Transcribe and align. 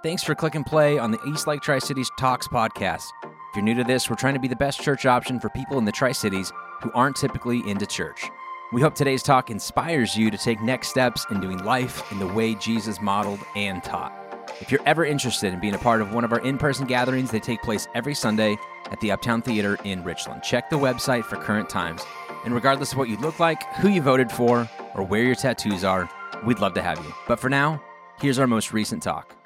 Thanks 0.00 0.22
for 0.22 0.36
click 0.36 0.54
and 0.54 0.64
play 0.64 0.96
on 0.96 1.10
the 1.10 1.18
Eastlake 1.26 1.60
Tri 1.60 1.80
Cities 1.80 2.08
Talks 2.16 2.46
podcast. 2.46 3.10
If 3.24 3.56
you're 3.56 3.64
new 3.64 3.74
to 3.74 3.82
this, 3.82 4.08
we're 4.08 4.14
trying 4.14 4.34
to 4.34 4.40
be 4.40 4.46
the 4.46 4.54
best 4.54 4.80
church 4.80 5.06
option 5.06 5.40
for 5.40 5.48
people 5.48 5.76
in 5.76 5.84
the 5.84 5.90
Tri 5.90 6.12
Cities 6.12 6.52
who 6.82 6.92
aren't 6.94 7.16
typically 7.16 7.68
into 7.68 7.84
church. 7.84 8.30
We 8.72 8.80
hope 8.80 8.94
today's 8.94 9.24
talk 9.24 9.50
inspires 9.50 10.16
you 10.16 10.30
to 10.30 10.38
take 10.38 10.62
next 10.62 10.90
steps 10.90 11.26
in 11.32 11.40
doing 11.40 11.64
life 11.64 12.12
in 12.12 12.20
the 12.20 12.28
way 12.28 12.54
Jesus 12.54 13.00
modeled 13.00 13.40
and 13.56 13.82
taught. 13.82 14.12
If 14.60 14.70
you're 14.70 14.86
ever 14.86 15.04
interested 15.04 15.52
in 15.52 15.58
being 15.58 15.74
a 15.74 15.78
part 15.78 16.00
of 16.00 16.14
one 16.14 16.22
of 16.22 16.32
our 16.32 16.40
in 16.40 16.58
person 16.58 16.86
gatherings, 16.86 17.32
they 17.32 17.40
take 17.40 17.62
place 17.62 17.88
every 17.96 18.14
Sunday 18.14 18.56
at 18.92 19.00
the 19.00 19.10
Uptown 19.10 19.42
Theater 19.42 19.78
in 19.82 20.04
Richland. 20.04 20.44
Check 20.44 20.70
the 20.70 20.78
website 20.78 21.24
for 21.24 21.38
current 21.38 21.68
times. 21.68 22.04
And 22.44 22.54
regardless 22.54 22.92
of 22.92 22.98
what 22.98 23.08
you 23.08 23.16
look 23.16 23.40
like, 23.40 23.64
who 23.74 23.88
you 23.88 24.00
voted 24.00 24.30
for, 24.30 24.70
or 24.94 25.02
where 25.02 25.24
your 25.24 25.34
tattoos 25.34 25.82
are, 25.82 26.08
we'd 26.44 26.60
love 26.60 26.74
to 26.74 26.82
have 26.82 27.04
you. 27.04 27.12
But 27.26 27.40
for 27.40 27.50
now, 27.50 27.82
here's 28.20 28.38
our 28.38 28.46
most 28.46 28.72
recent 28.72 29.02
talk. 29.02 29.37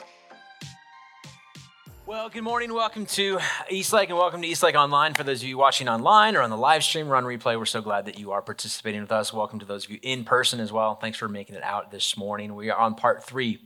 Well, 2.22 2.30
good 2.30 2.44
morning. 2.44 2.72
Welcome 2.72 3.06
to 3.06 3.40
Eastlake 3.68 4.08
and 4.08 4.16
welcome 4.16 4.42
to 4.42 4.46
Eastlake 4.46 4.76
Online. 4.76 5.12
For 5.12 5.24
those 5.24 5.42
of 5.42 5.48
you 5.48 5.58
watching 5.58 5.88
online 5.88 6.36
or 6.36 6.42
on 6.42 6.50
the 6.50 6.56
live 6.56 6.84
stream 6.84 7.10
or 7.10 7.16
on 7.16 7.24
replay, 7.24 7.58
we're 7.58 7.64
so 7.64 7.82
glad 7.82 8.06
that 8.06 8.16
you 8.16 8.30
are 8.30 8.40
participating 8.40 9.00
with 9.00 9.10
us. 9.10 9.32
Welcome 9.32 9.58
to 9.58 9.66
those 9.66 9.86
of 9.86 9.90
you 9.90 9.98
in 10.02 10.22
person 10.22 10.60
as 10.60 10.70
well. 10.70 10.94
Thanks 10.94 11.18
for 11.18 11.28
making 11.28 11.56
it 11.56 11.64
out 11.64 11.90
this 11.90 12.16
morning. 12.16 12.54
We 12.54 12.70
are 12.70 12.78
on 12.78 12.94
part 12.94 13.24
three 13.24 13.58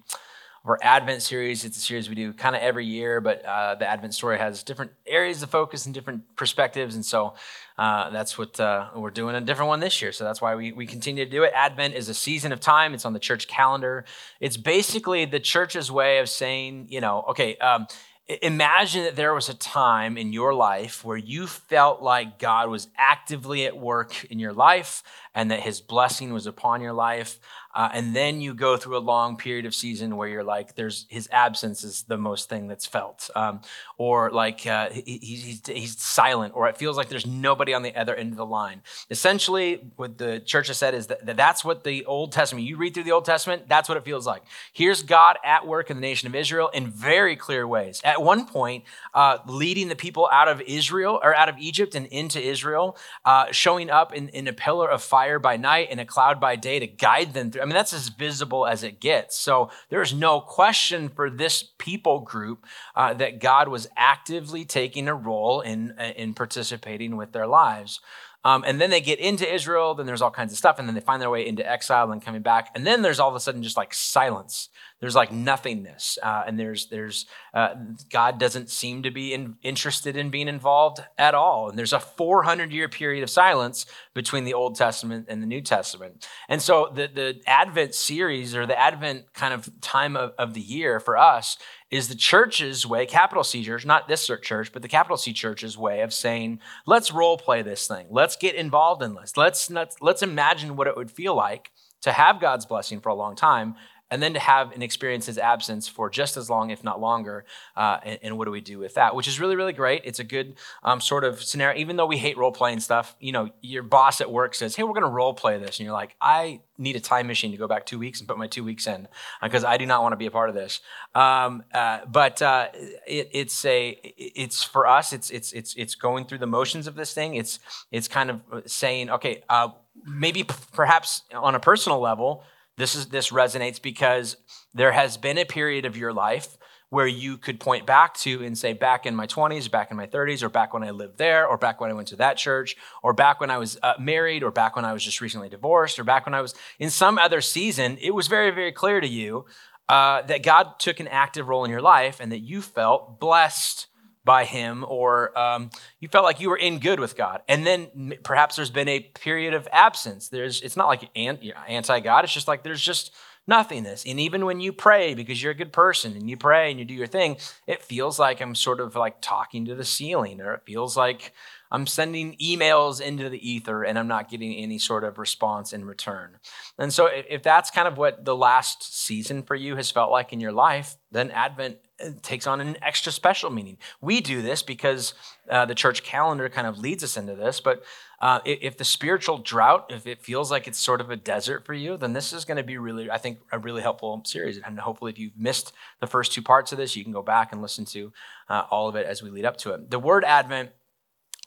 of 0.65 0.71
our 0.71 0.79
Advent 0.81 1.21
series. 1.21 1.67
It's 1.67 1.77
a 1.77 1.81
series 1.83 2.09
we 2.09 2.15
do 2.15 2.33
kind 2.33 2.57
of 2.57 2.63
every 2.63 2.87
year, 2.87 3.21
but 3.21 3.45
uh, 3.45 3.75
the 3.75 3.87
Advent 3.87 4.15
story 4.15 4.39
has 4.39 4.63
different 4.63 4.93
areas 5.07 5.43
of 5.43 5.51
focus 5.51 5.85
and 5.85 5.95
different 5.95 6.35
perspectives. 6.37 6.95
And 6.95 7.05
so 7.05 7.35
uh, 7.77 8.09
that's 8.09 8.39
what 8.39 8.59
uh, 8.59 8.89
we're 8.97 9.11
doing 9.11 9.35
a 9.35 9.41
different 9.43 9.69
one 9.69 9.81
this 9.81 10.01
year. 10.01 10.13
So 10.13 10.25
that's 10.25 10.41
why 10.41 10.55
we, 10.55 10.73
we 10.73 10.87
continue 10.87 11.27
to 11.27 11.31
do 11.31 11.43
it. 11.43 11.53
Advent 11.55 11.93
is 11.93 12.09
a 12.09 12.15
season 12.15 12.53
of 12.53 12.61
time, 12.61 12.95
it's 12.95 13.05
on 13.05 13.13
the 13.13 13.21
church 13.21 13.49
calendar. 13.49 14.07
It's 14.41 14.57
basically 14.57 15.27
the 15.27 15.41
church's 15.41 15.93
way 15.93 16.21
of 16.21 16.29
saying, 16.31 16.87
you 16.89 17.03
know, 17.03 17.23
okay, 17.29 17.59
um, 17.59 17.87
Imagine 18.29 19.05
that 19.05 19.15
there 19.15 19.35
was 19.35 19.49
a 19.49 19.55
time 19.55 20.19
in 20.19 20.33
your 20.33 20.53
life 20.53 21.05
where 21.05 21.17
you 21.17 21.47
felt 21.47 22.03
like 22.03 22.41
God 22.41 22.69
was 22.69 22.89
actively 22.99 23.67
at 23.67 23.77
work 23.77 24.25
in 24.25 24.41
your 24.41 24.53
life 24.53 25.05
and 25.33 25.53
that 25.53 25.61
his 25.61 25.81
blessing 25.81 26.33
was 26.33 26.45
upon 26.45 26.81
your 26.81 26.93
life. 26.93 27.39
Uh, 27.77 27.91
and 27.93 28.17
then 28.17 28.41
you 28.41 28.55
go 28.55 28.79
through 28.79 28.97
a 28.97 29.05
long 29.15 29.37
period 29.37 29.67
of 29.67 29.75
season 29.75 30.17
where 30.17 30.27
you're 30.27 30.43
like, 30.43 30.75
there's 30.77 31.05
his 31.11 31.29
absence 31.31 31.85
is 31.85 32.05
the 32.05 32.17
most 32.17 32.49
thing 32.49 32.69
that's 32.69 32.87
felt, 32.87 33.29
um, 33.37 33.61
or 33.99 34.31
like 34.31 34.67
uh, 34.67 34.89
he, 34.89 35.19
he's, 35.23 35.61
he's 35.67 36.01
silent, 36.01 36.55
or 36.57 36.69
it 36.69 36.79
feels 36.79 36.97
like 36.97 37.11
there's 37.11 37.27
nobody 37.27 37.75
on 37.75 37.83
the 37.83 37.95
other 37.95 38.15
end 38.15 38.33
of 38.33 38.39
the 38.39 38.47
line. 38.47 38.81
Essentially, 39.11 39.85
what 39.97 40.17
the 40.17 40.41
church 40.41 40.69
has 40.69 40.79
said 40.79 40.95
is 40.95 41.09
that 41.09 41.37
that's 41.37 41.67
what 41.67 41.85
the 41.85 42.07
Old 42.07 42.33
Testament. 42.33 42.67
You 42.67 42.79
read 42.79 42.95
through 42.95 43.05
the 43.05 43.13
Old 43.13 43.27
Testament, 43.27 43.69
that's 43.69 43.91
what 43.91 43.99
it 43.99 44.07
feels 44.07 44.27
like. 44.27 44.43
Here's 44.73 45.03
God 45.03 45.37
at 45.45 45.67
work 45.67 45.91
in 45.91 45.99
the 45.99 46.01
nation 46.01 46.27
of 46.29 46.35
Israel 46.35 46.69
in 46.69 46.91
very 46.91 47.37
clear 47.37 47.69
ways. 47.69 48.01
At 48.03 48.23
one 48.23 48.47
point, 48.47 48.85
uh, 49.13 49.37
leading 49.47 49.89
the 49.89 49.97
people 49.97 50.31
out 50.33 50.49
of 50.49 50.63
Israel 50.63 51.21
or 51.23 51.35
out 51.37 51.51
of 51.51 51.59
Egypt 51.59 51.95
and 51.95 52.07
into 52.07 52.41
Israel, 52.41 52.97
uh, 53.27 53.53
showing 53.53 53.91
up 53.91 54.15
in, 54.15 54.31
in 54.31 54.49
a 54.49 54.55
pillar 54.55 54.91
of 54.91 55.03
fire 55.03 55.39
by 55.39 55.59
night 55.59 55.89
and 55.91 56.01
a 56.01 56.07
cloud 56.07 56.41
by 56.41 56.57
day 56.57 56.79
to 56.79 56.87
guide 56.87 57.35
them 57.35 57.51
through. 57.51 57.66
Mean, 57.67 57.75
that's 57.75 57.93
as 57.93 58.09
visible 58.09 58.67
as 58.67 58.83
it 58.83 59.01
gets. 59.01 59.37
So 59.39 59.71
there's 59.91 60.15
no 60.15 60.41
question 60.41 61.09
for 61.09 61.29
this 61.29 61.63
people 61.79 62.21
group 62.21 62.65
uh, 62.95 63.15
that 63.15 63.41
God 63.41 63.69
was 63.69 63.89
actively 63.97 64.65
taking 64.65 65.09
a 65.09 65.15
role 65.15 65.61
in, 65.61 65.95
uh, 65.99 66.13
in 66.17 66.35
participating 66.35 67.17
with 67.17 67.33
their 67.33 67.47
lives. 67.47 68.01
Um, 68.47 68.63
and 68.65 68.81
then 68.81 68.91
they 68.91 69.01
get 69.01 69.19
into 69.19 69.53
Israel, 69.53 69.97
then 69.97 70.07
there's 70.07 70.23
all 70.23 70.31
kinds 70.31 70.53
of 70.53 70.59
stuff, 70.59 70.79
and 70.79 70.87
then 70.87 70.95
they 70.95 71.01
find 71.01 71.21
their 71.21 71.31
way 71.31 71.45
into 71.45 71.69
exile 71.69 72.13
and 72.13 72.23
coming 72.23 72.43
back. 72.43 72.71
And 72.77 72.87
then 72.87 73.03
there's 73.03 73.19
all 73.19 73.29
of 73.29 73.35
a 73.35 73.41
sudden 73.41 73.61
just 73.61 73.77
like 73.77 73.93
silence. 73.93 74.69
There's 75.01 75.17
like 75.17 75.31
nothingness 75.31 76.17
uh, 76.23 76.45
and 76.47 76.59
there's 76.59 76.87
there's 76.87 77.27
uh, 77.53 77.75
god 78.11 78.39
doesn't 78.39 78.71
seem 78.71 79.03
to 79.03 79.11
be 79.11 79.35
in, 79.35 79.57
interested 79.63 80.17
in 80.17 80.31
being 80.31 80.49
involved 80.49 81.01
at 81.19 81.35
all. 81.35 81.69
And 81.69 81.79
there's 81.79 81.93
a 81.93 82.01
400 82.01 82.73
year 82.73 82.89
period 82.89 83.23
of 83.23 83.29
silence 83.29 83.85
between 84.15 84.45
the 84.45 84.55
old 84.55 84.77
testament 84.77 85.27
and 85.29 85.43
the 85.43 85.47
new 85.47 85.61
testament. 85.61 86.27
And 86.49 86.63
so 86.63 86.91
the, 86.95 87.11
the 87.13 87.41
advent 87.47 87.95
series 87.95 88.57
or 88.57 88.65
the 88.65 88.79
advent 88.79 89.35
kind 89.35 89.53
of 89.53 89.69
time 89.83 90.17
of, 90.17 90.33
of 90.39 90.55
the 90.55 90.63
year 90.63 90.99
for 90.99 91.19
us 91.19 91.59
is 91.97 92.09
the 92.09 92.15
church's 92.15 92.87
way, 92.87 93.07
capital 93.07 93.43
C 93.43 93.65
church, 93.65 93.85
not 93.87 94.09
this 94.09 94.27
church, 94.43 94.73
but 94.73 94.83
the 94.83 94.89
capital 94.89 95.17
C 95.17 95.33
church's 95.33 95.77
way 95.77 96.03
of 96.03 96.13
saying, 96.13 96.61
let's 96.87 97.13
role 97.13 97.39
play 97.39 97.63
this 97.63 97.89
thing. 97.89 98.07
Let's 98.11 98.37
get 98.37 98.55
involved 98.55 99.03
in 99.03 99.15
this. 99.15 99.37
Let's, 99.37 99.71
let's, 99.71 99.97
let's 100.01 100.23
imagine 100.23 100.77
what 100.77 100.87
it 100.87 100.97
would 100.97 101.11
feel 101.11 101.35
like 101.35 101.71
to 102.03 102.13
have 102.13 102.41
God's 102.41 102.67
blessing 102.67 103.01
for 103.01 103.09
a 103.09 103.15
long 103.15 103.35
time 103.35 103.75
and 104.11 104.23
then 104.23 104.35
to 104.35 104.41
have 104.41 104.73
and 104.73 104.83
experience 104.83 105.27
his 105.27 105.39
absence 105.39 105.89
for 105.89 106.09
just 106.09 106.37
as 106.37 106.49
long, 106.49 106.71
if 106.71 106.85
not 106.85 107.01
longer. 107.01 107.45
Uh, 107.77 107.99
and, 108.05 108.19
and, 108.23 108.39
what 108.39 108.45
do 108.45 108.51
we 108.51 108.61
do 108.61 108.79
with 108.79 108.95
that? 108.95 109.15
Which 109.15 109.27
is 109.27 109.41
really, 109.41 109.57
really 109.57 109.73
great. 109.73 110.03
It's 110.05 110.19
a 110.19 110.25
good 110.25 110.57
um, 110.83 111.01
sort 111.01 111.25
of 111.25 111.43
scenario. 111.43 111.79
Even 111.79 111.97
though 111.97 112.07
we 112.07 112.19
hate 112.19 112.37
role 112.37 112.53
playing 112.53 112.81
stuff, 112.81 113.17
you 113.19 113.33
know, 113.33 113.51
your 113.63 113.83
boss 113.83 114.21
at 114.21 114.31
work 114.31 114.55
says, 114.55 114.77
"Hey, 114.77 114.83
we're 114.83 114.93
going 114.93 115.03
to 115.03 115.09
role 115.09 115.35
play 115.35 115.59
this," 115.59 115.79
and 115.79 115.85
you're 115.85 115.95
like, 115.95 116.15
"I 116.21 116.61
need 116.79 116.95
a 116.97 117.01
time 117.01 117.27
machine 117.27 117.51
to 117.51 117.57
go 117.57 117.67
back 117.67 117.87
two 117.87 117.99
weeks 117.99 118.21
and 118.21 118.29
put 118.29 118.39
my 118.39 118.47
two 118.47 118.63
weeks 118.63 118.87
in 118.87 119.09
because 119.43 119.65
I 119.65 119.77
do 119.77 119.87
not 119.87 120.03
want 120.03 120.13
to 120.13 120.17
be 120.17 120.27
a 120.27 120.31
part 120.31 120.49
of 120.49 120.55
this." 120.55 120.81
Um, 121.15 121.65
uh, 121.73 122.01
but 122.07 122.41
uh, 122.43 122.69
it, 123.07 123.31
it's 123.33 123.65
a, 123.65 123.99
it's 124.17 124.63
for 124.63 124.87
us. 124.87 125.13
It's 125.13 125.31
it's 125.31 125.53
it's 125.53 125.75
it's 125.75 125.95
going 125.95 126.27
through 126.27 126.39
the 126.39 126.47
motions 126.47 126.87
of 126.87 126.95
this 126.95 127.13
thing. 127.13 127.35
It's 127.35 127.59
it's 127.91 128.09
kind 128.09 128.31
of 128.31 128.43
saying, 128.67 129.11
okay, 129.11 129.43
uh, 129.49 129.69
maybe 130.05 130.45
p- 130.45 130.55
perhaps 130.73 131.23
on 131.35 131.55
a 131.55 131.61
personal 131.61 131.99
level 132.01 132.45
this 132.77 132.95
is 132.95 133.07
this 133.07 133.31
resonates 133.31 133.81
because 133.81 134.37
there 134.75 134.93
has 134.93 135.17
been 135.17 135.39
a 135.39 135.45
period 135.45 135.85
of 135.85 135.97
your 135.97 136.13
life 136.13 136.57
where 136.89 137.07
you 137.07 137.37
could 137.37 137.59
point 137.59 137.85
back 137.85 138.15
to 138.15 138.45
and 138.45 138.57
say 138.57 138.73
back 138.73 139.07
in 139.07 139.15
my 139.15 139.27
20s 139.27 139.71
back 139.71 139.91
in 139.91 139.97
my 139.97 140.07
30s 140.07 140.43
or 140.43 140.49
back 140.49 140.73
when 140.73 140.85
i 140.85 140.91
lived 140.91 141.19
there 141.19 141.47
or 141.47 141.57
back 141.59 141.81
when 141.81 141.91
i 141.91 141.95
went 141.95 142.09
to 142.09 142.17
that 142.17 142.37
church 142.37 142.77
or 143.03 143.13
back 143.13 143.41
when 143.41 143.51
i 143.51 143.59
was 143.59 143.79
uh, 143.83 143.95
married 143.99 144.43
or 144.43 144.51
back 144.51 144.77
when 144.77 144.85
i 144.85 144.93
was 144.93 145.03
just 145.03 145.21
recently 145.21 145.49
divorced 145.49 145.99
or 145.99 146.05
back 146.05 146.27
when 146.27 146.35
i 146.35 146.41
was 146.41 146.55
in 146.79 146.91
some 146.91 147.19
other 147.19 147.41
season 147.41 147.99
it 148.01 148.15
was 148.15 148.29
very 148.29 148.51
very 148.51 148.73
clear 148.73 149.01
to 149.01 149.09
you 149.09 149.45
uh, 149.89 150.23
that 150.23 150.43
god 150.43 150.79
took 150.79 151.01
an 151.01 151.09
active 151.09 151.49
role 151.49 151.65
in 151.65 151.71
your 151.71 151.83
life 151.83 152.21
and 152.21 152.31
that 152.31 152.41
you 152.41 152.63
felt 152.63 153.19
blessed 153.21 153.87
by 154.27 154.45
him 154.45 154.85
or 154.87 155.37
um, 155.39 155.71
you 156.01 156.09
felt 156.09 156.25
like 156.25 156.41
you 156.41 156.51
were 156.51 156.59
in 156.59 156.79
good 156.79 157.01
with 157.01 157.17
god. 157.17 157.41
And 157.49 157.67
then 157.67 158.13
perhaps 158.23 158.57
there's 158.57 158.71
been 158.71 158.89
a 158.89 159.01
period 159.01 159.55
of 159.55 159.67
absence. 159.73 160.29
There's 160.29 160.61
it's 160.61 160.77
not 160.77 160.89
like 160.89 161.09
anti-god. 161.17 162.25
It's 162.25 162.35
just 162.35 162.49
like 162.49 162.63
there's 162.63 162.83
just 162.83 163.15
nothingness. 163.47 164.05
And 164.05 164.21
even 164.21 164.45
when 164.45 164.61
you 164.61 164.73
pray 164.73 165.15
because 165.15 165.43
you're 165.43 165.53
a 165.53 165.57
good 165.57 165.73
person 165.73 166.13
and 166.13 166.29
you 166.29 166.37
pray 166.37 166.71
and 166.71 166.79
you 166.79 166.85
do 166.85 166.93
your 166.93 167.07
thing 167.07 167.37
it 167.69 167.81
feels 167.81 168.19
like 168.19 168.41
i'm 168.41 168.57
sort 168.57 168.81
of 168.81 168.97
like 168.97 169.19
talking 169.21 169.65
to 169.67 169.77
the 169.77 169.85
ceiling 169.85 170.41
or 170.41 170.55
it 170.55 170.63
feels 170.67 170.97
like 170.97 171.33
I'm 171.71 171.87
sending 171.87 172.37
emails 172.37 173.01
into 173.01 173.29
the 173.29 173.49
ether 173.51 173.83
and 173.83 173.99
I'm 173.99 174.09
not 174.09 174.31
getting 174.31 174.55
any 174.55 174.79
sort 174.79 175.05
of 175.05 175.19
response 175.19 175.73
in 175.73 175.85
return. 175.85 176.39
And 176.79 176.93
so, 176.93 177.07
if 177.07 177.43
that's 177.43 177.71
kind 177.71 177.89
of 177.89 177.99
what 177.99 178.25
the 178.25 178.37
last 178.37 179.05
season 179.05 179.43
for 179.43 179.55
you 179.55 179.77
has 179.77 179.91
felt 179.91 180.11
like 180.11 180.33
in 180.33 180.41
your 180.41 180.53
life, 180.53 180.97
then 181.11 181.31
Advent 181.31 181.79
takes 182.23 182.47
on 182.47 182.61
an 182.61 182.77
extra 182.83 183.11
special 183.11 183.51
meaning. 183.51 183.79
We 184.01 184.21
do 184.21 184.43
this 184.43 184.63
because 184.63 185.15
uh, 185.51 185.65
the 185.65 185.75
church 185.75 186.03
calendar 186.03 186.49
kind 186.49 186.67
of 186.67 186.79
leads 186.79 187.03
us 187.03 187.17
into 187.17 187.35
this, 187.35 187.61
but 187.61 187.83
uh, 188.21 188.41
if 188.45 188.77
the 188.79 188.85
spiritual 188.85 189.39
drought, 189.39 189.87
if 189.91 190.07
it 190.07 190.23
feels 190.23 190.51
like 190.51 190.67
it's 190.67 190.79
sort 190.79 191.01
of 191.01 191.11
a 191.11 191.17
desert 191.17 191.67
for 191.67 191.75
you, 191.75 191.97
then 191.97 192.13
this 192.13 192.33
is 192.33 192.45
going 192.45 192.57
to 192.57 192.63
be 192.63 192.79
really, 192.79 193.11
I 193.11 193.19
think, 193.19 193.39
a 193.53 193.59
really 193.59 193.83
helpful 193.83 194.23
series. 194.25 194.59
And 194.59 194.79
hopefully, 194.79 195.13
if 195.13 195.19
you've 195.19 195.37
missed 195.37 195.73
the 196.01 196.07
first 196.07 196.33
two 196.33 196.43
parts 196.43 196.73
of 196.73 196.79
this, 196.79 196.97
you 196.97 197.05
can 197.05 197.13
go 197.13 197.23
back 197.23 197.53
and 197.53 197.61
listen 197.61 197.85
to 197.87 198.13
uh, 198.49 198.63
all 198.71 198.89
of 198.89 198.97
it 198.97 199.07
as 199.07 199.23
we 199.23 199.31
lead 199.31 199.45
up 199.45 199.57
to 199.59 199.73
it. 199.75 199.91
The 199.91 199.99
word 199.99 200.25
Advent 200.25 200.71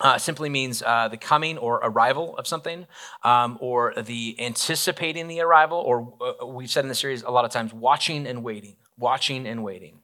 uh, 0.02 0.18
simply 0.18 0.50
means 0.50 0.82
uh, 0.86 1.08
the 1.08 1.18
coming 1.18 1.58
or 1.58 1.76
arrival 1.78 2.38
of 2.38 2.48
something, 2.48 2.86
um, 3.24 3.58
or 3.62 3.94
the 3.98 4.36
anticipating 4.40 5.28
the 5.28 5.42
arrival, 5.42 5.80
or 5.80 6.14
uh, 6.22 6.46
we've 6.46 6.70
said 6.70 6.86
in 6.86 6.90
the 6.90 6.96
series 6.96 7.24
a 7.24 7.32
lot 7.32 7.46
of 7.46 7.52
times, 7.52 7.74
watching 7.74 8.28
and 8.28 8.44
waiting, 8.44 8.76
watching 8.98 9.48
and 9.48 9.64
waiting. 9.64 10.00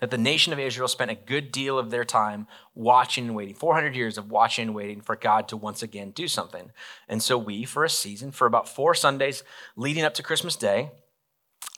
That 0.00 0.10
the 0.10 0.18
nation 0.18 0.52
of 0.52 0.58
Israel 0.58 0.88
spent 0.88 1.10
a 1.10 1.14
good 1.14 1.52
deal 1.52 1.78
of 1.78 1.90
their 1.90 2.04
time 2.04 2.46
watching 2.74 3.26
and 3.26 3.36
waiting, 3.36 3.54
400 3.54 3.94
years 3.94 4.16
of 4.16 4.30
watching 4.30 4.68
and 4.68 4.74
waiting 4.74 5.00
for 5.00 5.14
God 5.14 5.46
to 5.48 5.56
once 5.56 5.82
again 5.82 6.10
do 6.10 6.26
something. 6.26 6.70
And 7.08 7.22
so 7.22 7.36
we, 7.36 7.64
for 7.64 7.84
a 7.84 7.90
season, 7.90 8.32
for 8.32 8.46
about 8.46 8.68
four 8.68 8.94
Sundays 8.94 9.42
leading 9.76 10.04
up 10.04 10.14
to 10.14 10.22
Christmas 10.22 10.56
Day, 10.56 10.90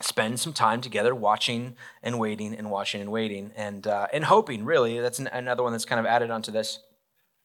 spend 0.00 0.40
some 0.40 0.52
time 0.52 0.80
together 0.80 1.14
watching 1.14 1.76
and 2.02 2.18
waiting 2.18 2.54
and 2.54 2.70
watching 2.70 3.00
and 3.00 3.10
waiting 3.10 3.50
and, 3.56 3.86
uh, 3.86 4.06
and 4.12 4.24
hoping, 4.24 4.64
really. 4.64 5.00
That's 5.00 5.18
an, 5.18 5.26
another 5.28 5.62
one 5.62 5.72
that's 5.72 5.84
kind 5.84 6.00
of 6.00 6.06
added 6.06 6.30
onto 6.30 6.52
this 6.52 6.78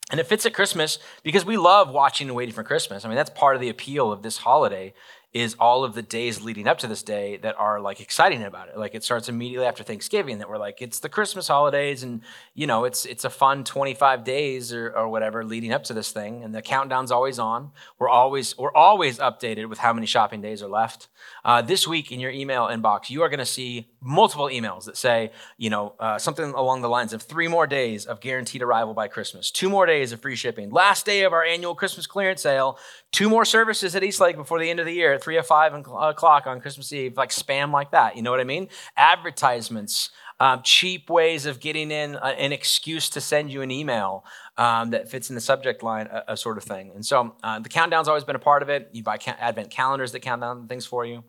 and 0.09 0.21
it 0.21 0.27
fits 0.27 0.45
at 0.45 0.53
Christmas 0.53 0.99
because 1.23 1.43
we 1.43 1.57
love 1.57 1.89
watching 1.89 2.27
and 2.27 2.35
waiting 2.35 2.55
for 2.55 2.63
Christmas. 2.63 3.03
I 3.03 3.09
mean, 3.09 3.17
that's 3.17 3.29
part 3.29 3.55
of 3.55 3.61
the 3.61 3.69
appeal 3.69 4.11
of 4.11 4.23
this 4.23 4.37
holiday 4.37 4.93
is 5.33 5.55
all 5.59 5.83
of 5.83 5.93
the 5.93 6.01
days 6.01 6.41
leading 6.41 6.67
up 6.67 6.77
to 6.79 6.87
this 6.87 7.03
day 7.03 7.37
that 7.37 7.55
are 7.57 7.81
like 7.81 7.99
exciting 7.99 8.43
about 8.43 8.69
it. 8.69 8.77
Like 8.77 8.95
it 8.95 9.03
starts 9.03 9.27
immediately 9.27 9.67
after 9.67 9.83
Thanksgiving 9.83 10.39
that 10.39 10.49
we're 10.49 10.57
like, 10.57 10.81
it's 10.81 10.99
the 10.99 11.09
Christmas 11.09 11.47
holidays 11.47 12.01
and 12.01 12.21
you 12.53 12.65
know, 12.65 12.85
it's 12.85 13.05
it's 13.05 13.25
a 13.25 13.29
fun 13.29 13.63
25 13.63 14.23
days 14.23 14.73
or, 14.73 14.89
or 14.91 15.09
whatever 15.09 15.43
leading 15.43 15.73
up 15.73 15.83
to 15.85 15.93
this 15.93 16.11
thing. 16.11 16.43
And 16.43 16.55
the 16.55 16.61
countdown's 16.61 17.11
always 17.11 17.39
on. 17.39 17.71
We're 17.99 18.09
always 18.09 18.57
we're 18.57 18.73
always 18.73 19.19
updated 19.19 19.69
with 19.69 19.79
how 19.79 19.93
many 19.93 20.07
shopping 20.07 20.41
days 20.41 20.63
are 20.63 20.69
left. 20.69 21.09
Uh, 21.43 21.61
this 21.61 21.87
week 21.87 22.11
in 22.11 22.19
your 22.19 22.31
email 22.31 22.67
inbox, 22.67 23.09
you 23.09 23.21
are 23.21 23.29
going 23.29 23.39
to 23.39 23.45
see 23.45 23.89
multiple 24.07 24.45
emails 24.47 24.85
that 24.85 24.95
say, 24.95 25.31
you 25.57 25.69
know, 25.69 25.93
uh, 25.99 26.17
something 26.17 26.53
along 26.53 26.81
the 26.81 26.87
lines 26.87 27.11
of 27.11 27.21
three 27.21 27.47
more 27.47 27.67
days 27.67 28.05
of 28.05 28.21
guaranteed 28.21 28.61
arrival 28.61 28.93
by 28.93 29.07
Christmas, 29.07 29.51
two 29.51 29.69
more 29.69 29.85
days 29.85 30.13
of 30.13 30.21
free 30.21 30.35
shipping, 30.35 30.69
last 30.69 31.05
day 31.05 31.23
of 31.23 31.33
our 31.33 31.43
annual 31.43 31.75
Christmas 31.75 32.07
clearance 32.07 32.41
sale, 32.41 32.79
two 33.11 33.29
more 33.29 33.43
services 33.43 33.95
at 33.95 34.03
Eastlake 34.03 34.37
before 34.37 34.59
the 34.59 34.69
end 34.69 34.79
of 34.79 34.85
the 34.85 34.93
year, 34.93 35.19
three 35.19 35.37
or 35.37 35.43
five 35.43 35.73
o'clock 35.73 36.47
on 36.47 36.61
Christmas 36.61 36.93
Eve, 36.93 37.17
like 37.17 37.29
spam 37.29 37.73
like 37.73 37.91
that. 37.91 38.15
You 38.15 38.21
know 38.21 38.31
what 38.31 38.39
I 38.39 38.45
mean? 38.45 38.69
Advertisements. 38.95 40.09
Um, 40.39 40.61
cheap 40.63 41.09
ways 41.09 41.47
of 41.47 41.59
getting 41.59 41.89
in 41.89 42.13
a, 42.13 42.27
an 42.27 42.51
excuse 42.51 43.09
to 43.09 43.19
send 43.21 43.51
you 43.51 43.63
an 43.63 43.71
email 43.71 44.23
um, 44.55 44.91
that 44.91 45.09
fits 45.09 45.29
in 45.29 45.35
the 45.35 45.41
subject 45.41 45.81
line, 45.81 46.05
a, 46.11 46.33
a 46.33 46.37
sort 46.37 46.59
of 46.59 46.63
thing. 46.63 46.91
And 46.93 47.03
so 47.03 47.35
uh, 47.41 47.57
the 47.57 47.69
countdown's 47.69 48.07
always 48.07 48.23
been 48.23 48.35
a 48.35 48.39
part 48.39 48.61
of 48.61 48.69
it. 48.69 48.87
You 48.91 49.01
buy 49.01 49.17
ca- 49.17 49.35
advent 49.39 49.71
calendars 49.71 50.11
that 50.11 50.19
count 50.19 50.41
down 50.41 50.67
things 50.67 50.85
for 50.85 51.05
you. 51.07 51.23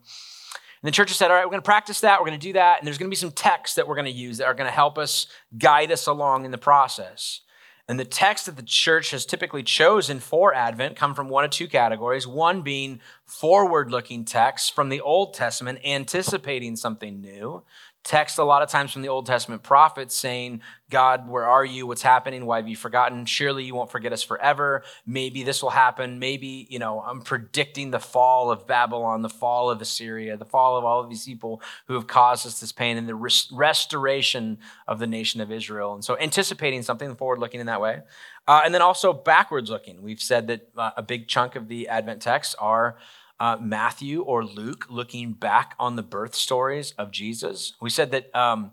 And 0.81 0.87
the 0.87 0.91
church 0.91 1.09
has 1.09 1.17
said, 1.17 1.29
all 1.29 1.37
right, 1.37 1.45
we're 1.45 1.51
going 1.51 1.61
to 1.61 1.65
practice 1.65 2.01
that. 2.01 2.19
We're 2.19 2.27
going 2.27 2.39
to 2.39 2.47
do 2.47 2.53
that. 2.53 2.79
And 2.79 2.87
there's 2.87 2.97
going 2.97 3.09
to 3.09 3.11
be 3.11 3.17
some 3.17 3.31
texts 3.31 3.75
that 3.75 3.87
we're 3.87 3.95
going 3.95 4.05
to 4.05 4.11
use 4.11 4.37
that 4.37 4.45
are 4.45 4.53
going 4.53 4.69
to 4.69 4.75
help 4.75 4.97
us 4.97 5.27
guide 5.57 5.91
us 5.91 6.07
along 6.07 6.45
in 6.45 6.51
the 6.51 6.57
process. 6.57 7.41
And 7.89 7.99
the 7.99 8.05
text 8.05 8.45
that 8.45 8.55
the 8.55 8.61
church 8.61 9.09
has 9.11 9.25
typically 9.25 9.63
chosen 9.63 10.19
for 10.19 10.53
Advent 10.53 10.95
come 10.95 11.15
from 11.15 11.27
one 11.27 11.43
of 11.43 11.49
two 11.49 11.67
categories. 11.67 12.27
One 12.27 12.61
being 12.61 13.01
forward 13.25 13.89
looking 13.89 14.25
texts 14.25 14.69
from 14.69 14.89
the 14.89 15.01
Old 15.01 15.33
Testament, 15.33 15.79
anticipating 15.83 16.75
something 16.75 17.19
new 17.19 17.63
text 18.03 18.37
a 18.37 18.43
lot 18.43 18.61
of 18.61 18.69
times 18.69 18.91
from 18.91 19.01
the 19.01 19.09
Old 19.09 19.25
Testament 19.25 19.61
prophets 19.61 20.15
saying, 20.15 20.61
God, 20.89 21.29
where 21.29 21.45
are 21.45 21.65
you? 21.65 21.85
What's 21.85 22.01
happening? 22.01 22.45
Why 22.45 22.57
have 22.57 22.67
you 22.67 22.75
forgotten? 22.75 23.25
Surely 23.25 23.65
you 23.65 23.75
won't 23.75 23.91
forget 23.91 24.13
us 24.13 24.23
forever. 24.23 24.83
Maybe 25.05 25.43
this 25.43 25.61
will 25.61 25.69
happen. 25.69 26.17
Maybe, 26.17 26.65
you 26.69 26.79
know, 26.79 27.01
I'm 27.01 27.21
predicting 27.21 27.91
the 27.91 27.99
fall 27.99 28.49
of 28.49 28.65
Babylon, 28.65 29.21
the 29.21 29.29
fall 29.29 29.69
of 29.69 29.81
Assyria, 29.81 30.37
the 30.37 30.45
fall 30.45 30.77
of 30.77 30.85
all 30.85 31.01
of 31.01 31.09
these 31.09 31.25
people 31.25 31.61
who 31.87 31.93
have 31.93 32.07
caused 32.07 32.47
us 32.47 32.59
this 32.59 32.71
pain 32.71 32.97
and 32.97 33.07
the 33.07 33.15
res- 33.15 33.49
restoration 33.51 34.57
of 34.87 34.97
the 34.97 35.07
nation 35.07 35.41
of 35.41 35.51
Israel. 35.51 35.93
And 35.93 36.03
so 36.03 36.17
anticipating 36.17 36.81
something 36.81 37.15
forward 37.15 37.39
looking 37.39 37.59
in 37.59 37.67
that 37.67 37.81
way. 37.81 38.01
Uh, 38.47 38.61
and 38.65 38.73
then 38.73 38.81
also 38.81 39.13
backwards 39.13 39.69
looking. 39.69 40.01
We've 40.01 40.21
said 40.21 40.47
that 40.47 40.69
uh, 40.75 40.91
a 40.97 41.03
big 41.03 41.27
chunk 41.27 41.55
of 41.55 41.67
the 41.67 41.87
Advent 41.87 42.21
texts 42.21 42.55
are 42.55 42.97
uh, 43.39 43.57
Matthew 43.59 44.21
or 44.21 44.43
Luke 44.43 44.87
looking 44.89 45.33
back 45.33 45.75
on 45.79 45.95
the 45.95 46.03
birth 46.03 46.35
stories 46.35 46.93
of 46.97 47.11
Jesus. 47.11 47.73
We 47.81 47.89
said 47.89 48.11
that, 48.11 48.35
um, 48.35 48.71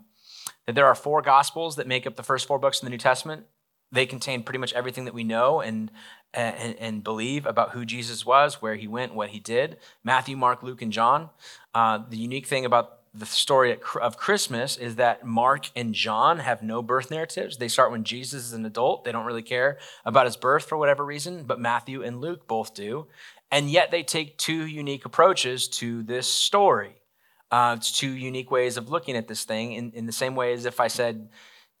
that 0.65 0.75
there 0.75 0.85
are 0.85 0.95
four 0.95 1.21
gospels 1.21 1.75
that 1.77 1.87
make 1.87 2.05
up 2.05 2.15
the 2.15 2.23
first 2.23 2.47
four 2.47 2.59
books 2.59 2.81
in 2.81 2.85
the 2.85 2.89
New 2.89 2.97
Testament. 2.97 3.45
They 3.91 4.05
contain 4.05 4.43
pretty 4.43 4.59
much 4.59 4.73
everything 4.73 5.05
that 5.05 5.13
we 5.13 5.23
know 5.23 5.61
and, 5.61 5.89
and, 6.33 6.75
and 6.77 7.03
believe 7.03 7.45
about 7.45 7.71
who 7.71 7.85
Jesus 7.85 8.25
was, 8.25 8.61
where 8.61 8.75
he 8.75 8.87
went, 8.87 9.15
what 9.15 9.29
he 9.29 9.39
did. 9.39 9.77
Matthew, 10.03 10.35
Mark, 10.35 10.61
Luke, 10.61 10.81
and 10.81 10.91
John. 10.91 11.29
Uh, 11.73 11.99
the 12.09 12.17
unique 12.17 12.47
thing 12.47 12.65
about 12.65 12.97
the 13.13 13.25
story 13.25 13.75
of 13.99 14.17
Christmas 14.17 14.77
is 14.77 14.97
that 14.97 15.25
Mark 15.25 15.71
and 15.75 15.93
John 15.93 16.39
have 16.39 16.61
no 16.61 16.83
birth 16.83 17.09
narratives. 17.09 17.57
They 17.57 17.67
start 17.67 17.91
when 17.91 18.03
Jesus 18.03 18.45
is 18.45 18.53
an 18.53 18.65
adult. 18.65 19.05
They 19.05 19.11
don't 19.11 19.25
really 19.25 19.41
care 19.41 19.79
about 20.05 20.25
his 20.25 20.37
birth 20.37 20.65
for 20.65 20.77
whatever 20.77 21.03
reason, 21.03 21.43
but 21.43 21.59
Matthew 21.59 22.03
and 22.03 22.21
Luke 22.21 22.47
both 22.47 22.75
do. 22.75 23.07
And 23.51 23.69
yet 23.69 23.91
they 23.91 24.03
take 24.03 24.37
two 24.37 24.65
unique 24.65 25.05
approaches 25.05 25.67
to 25.69 26.03
this 26.03 26.27
story. 26.27 26.95
Uh, 27.49 27.75
it's 27.77 27.91
two 27.91 28.11
unique 28.11 28.51
ways 28.51 28.75
of 28.75 28.89
looking 28.89 29.15
at 29.15 29.27
this 29.27 29.45
thing 29.45 29.71
in, 29.73 29.91
in 29.91 30.05
the 30.05 30.11
same 30.11 30.35
way 30.35 30.53
as 30.53 30.65
if 30.65 30.79
I 30.79 30.87
said, 30.87 31.29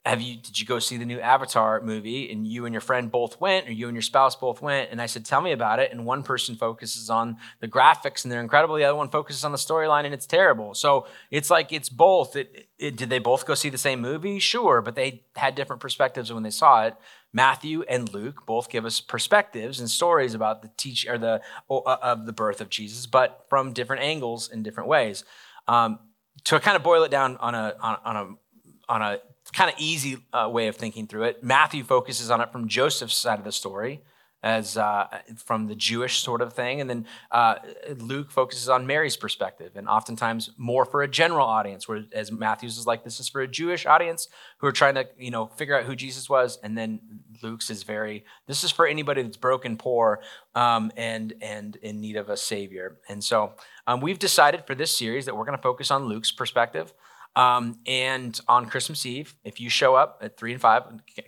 have 0.07 0.21
you 0.21 0.37
did 0.37 0.59
you 0.59 0.65
go 0.65 0.79
see 0.79 0.97
the 0.97 1.05
new 1.05 1.19
avatar 1.19 1.81
movie? 1.81 2.31
And 2.31 2.47
you 2.47 2.65
and 2.65 2.73
your 2.73 2.81
friend 2.81 3.11
both 3.11 3.41
went 3.41 3.67
or 3.67 3.73
you 3.73 3.87
and 3.87 3.95
your 3.95 4.01
spouse 4.01 4.35
both 4.35 4.61
went. 4.61 4.89
And 4.89 5.01
i 5.01 5.05
said 5.05 5.25
tell 5.25 5.41
me 5.41 5.51
about 5.51 5.79
it. 5.79 5.91
And 5.91 6.05
one 6.05 6.23
person 6.23 6.55
focuses 6.55 7.09
on 7.09 7.37
the 7.59 7.67
graphics 7.67 8.23
and 8.23 8.31
they're 8.31 8.41
incredible. 8.41 8.75
The 8.75 8.85
other 8.85 8.95
one 8.95 9.09
focuses 9.09 9.43
on 9.43 9.51
the 9.51 9.57
storyline 9.57 10.05
and 10.05 10.13
it's 10.13 10.25
terrible. 10.25 10.73
So 10.73 11.07
it's 11.29 11.49
like 11.49 11.73
it's 11.73 11.89
both. 11.89 12.35
It, 12.35 12.69
it, 12.79 12.95
did 12.95 13.09
they 13.09 13.19
both 13.19 13.45
go 13.45 13.53
see 13.53 13.69
the 13.69 13.77
same 13.77 13.99
movie? 13.99 14.39
Sure 14.39 14.81
but 14.81 14.95
they 14.95 15.23
had 15.35 15.55
different 15.55 15.81
perspectives 15.81 16.31
when 16.31 16.43
they 16.43 16.51
saw 16.51 16.85
it 16.85 16.95
Matthew 17.33 17.83
and 17.83 18.11
Luke 18.13 18.45
both 18.45 18.69
give 18.69 18.85
us 18.85 19.01
perspectives 19.01 19.79
and 19.79 19.89
stories 19.89 20.33
about 20.33 20.61
the 20.61 20.71
teach 20.77 21.07
or 21.07 21.17
the 21.17 21.41
of 21.69 22.25
the 22.25 22.33
birth 22.33 22.61
of 22.61 22.69
Jesus, 22.69 23.05
but 23.05 23.45
from 23.49 23.73
different 23.73 24.01
angles 24.01 24.49
in 24.49 24.63
different 24.63 24.89
ways. 24.89 25.23
Um, 25.67 25.99
to 26.45 26.59
kind 26.59 26.77
of 26.77 26.83
boil 26.83 27.03
it 27.03 27.11
down 27.11 27.37
on 27.37 27.55
a 27.55 27.75
on, 27.81 27.97
on 28.05 28.15
a 28.15 28.91
on 28.91 29.01
a 29.01 29.19
kind 29.53 29.69
of 29.69 29.75
easy 29.77 30.17
uh, 30.33 30.49
way 30.51 30.67
of 30.67 30.75
thinking 30.75 31.07
through 31.07 31.23
it, 31.23 31.43
Matthew 31.43 31.83
focuses 31.83 32.31
on 32.31 32.41
it 32.41 32.51
from 32.51 32.67
Joseph's 32.67 33.17
side 33.17 33.39
of 33.39 33.45
the 33.45 33.51
story 33.51 34.01
as 34.43 34.77
uh, 34.77 35.07
from 35.35 35.67
the 35.67 35.75
Jewish 35.75 36.19
sort 36.19 36.41
of 36.41 36.53
thing, 36.53 36.79
and 36.79 36.89
then 36.89 37.05
uh, 37.31 37.55
Luke 37.97 38.31
focuses 38.31 38.69
on 38.69 38.85
Mary's 38.85 39.17
perspective, 39.17 39.71
and 39.75 39.87
oftentimes 39.87 40.51
more 40.57 40.85
for 40.85 41.01
a 41.01 41.07
general 41.07 41.45
audience. 41.45 41.87
Whereas 41.87 42.31
Matthew's 42.31 42.77
is 42.77 42.85
like 42.85 43.03
this 43.03 43.19
is 43.19 43.27
for 43.27 43.41
a 43.41 43.47
Jewish 43.47 43.85
audience 43.85 44.27
who 44.59 44.67
are 44.67 44.71
trying 44.71 44.95
to 44.95 45.07
you 45.17 45.31
know 45.31 45.47
figure 45.47 45.77
out 45.77 45.85
who 45.85 45.95
Jesus 45.95 46.29
was, 46.29 46.59
and 46.61 46.77
then 46.77 46.99
Luke's 47.41 47.69
is 47.69 47.83
very 47.83 48.25
this 48.45 48.63
is 48.63 48.71
for 48.71 48.85
anybody 48.85 49.23
that's 49.23 49.37
broken, 49.37 49.77
poor, 49.77 50.21
um, 50.55 50.91
and 50.95 51.33
and 51.41 51.75
in 51.77 51.99
need 51.99 52.15
of 52.15 52.29
a 52.29 52.37
savior. 52.37 52.97
And 53.09 53.23
so 53.23 53.53
um, 53.87 54.01
we've 54.01 54.19
decided 54.19 54.65
for 54.67 54.75
this 54.75 54.95
series 54.95 55.25
that 55.25 55.35
we're 55.35 55.45
going 55.45 55.57
to 55.57 55.63
focus 55.63 55.91
on 55.91 56.05
Luke's 56.05 56.31
perspective. 56.31 56.93
Um, 57.37 57.77
and 57.85 58.39
on 58.47 58.65
Christmas 58.65 59.05
Eve, 59.05 59.35
if 59.43 59.61
you 59.61 59.69
show 59.69 59.93
up 59.93 60.17
at 60.23 60.37
three 60.37 60.53
and 60.53 60.59
five, 60.59 60.81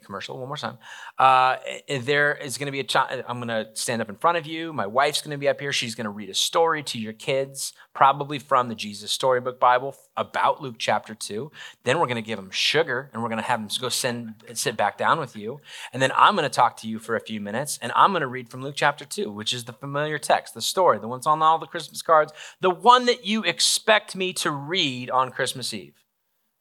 commercial 0.03 0.39
one 0.39 0.47
more 0.47 0.57
time, 0.57 0.79
uh, 1.19 1.57
there 1.87 2.33
is 2.33 2.57
going 2.57 2.65
to 2.65 2.71
be 2.71 2.79
a 2.79 2.83
child. 2.83 3.23
I'm 3.27 3.37
going 3.37 3.49
to 3.49 3.69
stand 3.75 4.01
up 4.01 4.09
in 4.09 4.15
front 4.15 4.39
of 4.39 4.47
you. 4.47 4.73
My 4.73 4.87
wife's 4.87 5.21
going 5.21 5.33
to 5.33 5.37
be 5.37 5.47
up 5.47 5.59
here. 5.59 5.71
She's 5.71 5.93
going 5.93 6.05
to 6.05 6.09
read 6.09 6.31
a 6.31 6.33
story 6.33 6.81
to 6.81 6.97
your 6.97 7.13
kids, 7.13 7.73
probably 7.93 8.39
from 8.39 8.69
the 8.69 8.75
Jesus 8.75 9.11
Storybook 9.11 9.59
Bible 9.59 9.95
about 10.17 10.63
Luke 10.63 10.77
chapter 10.79 11.13
two. 11.13 11.51
Then 11.83 11.99
we're 11.99 12.07
going 12.07 12.15
to 12.15 12.23
give 12.23 12.39
them 12.39 12.49
sugar 12.49 13.11
and 13.13 13.21
we're 13.21 13.29
going 13.29 13.41
to 13.41 13.47
have 13.47 13.59
them 13.59 13.69
go 13.79 13.89
send, 13.89 14.33
sit 14.55 14.75
back 14.75 14.97
down 14.97 15.19
with 15.19 15.35
you. 15.35 15.61
And 15.93 16.01
then 16.01 16.11
I'm 16.15 16.35
going 16.35 16.43
to 16.43 16.49
talk 16.49 16.77
to 16.77 16.87
you 16.87 16.97
for 16.97 17.15
a 17.17 17.21
few 17.21 17.39
minutes 17.39 17.77
and 17.83 17.91
I'm 17.95 18.13
going 18.13 18.21
to 18.21 18.27
read 18.27 18.49
from 18.49 18.63
Luke 18.63 18.75
chapter 18.75 19.05
two, 19.05 19.31
which 19.31 19.53
is 19.53 19.65
the 19.65 19.73
familiar 19.73 20.17
text, 20.17 20.55
the 20.55 20.61
story, 20.61 20.97
the 20.97 21.07
one's 21.07 21.27
on 21.27 21.43
all 21.43 21.59
the 21.59 21.67
Christmas 21.67 22.01
cards, 22.01 22.33
the 22.61 22.71
one 22.71 23.05
that 23.05 23.27
you 23.27 23.43
expect 23.43 24.15
me 24.15 24.33
to 24.33 24.49
read 24.49 25.11
on 25.11 25.29
Christmas 25.29 25.71
Eve. 25.71 25.98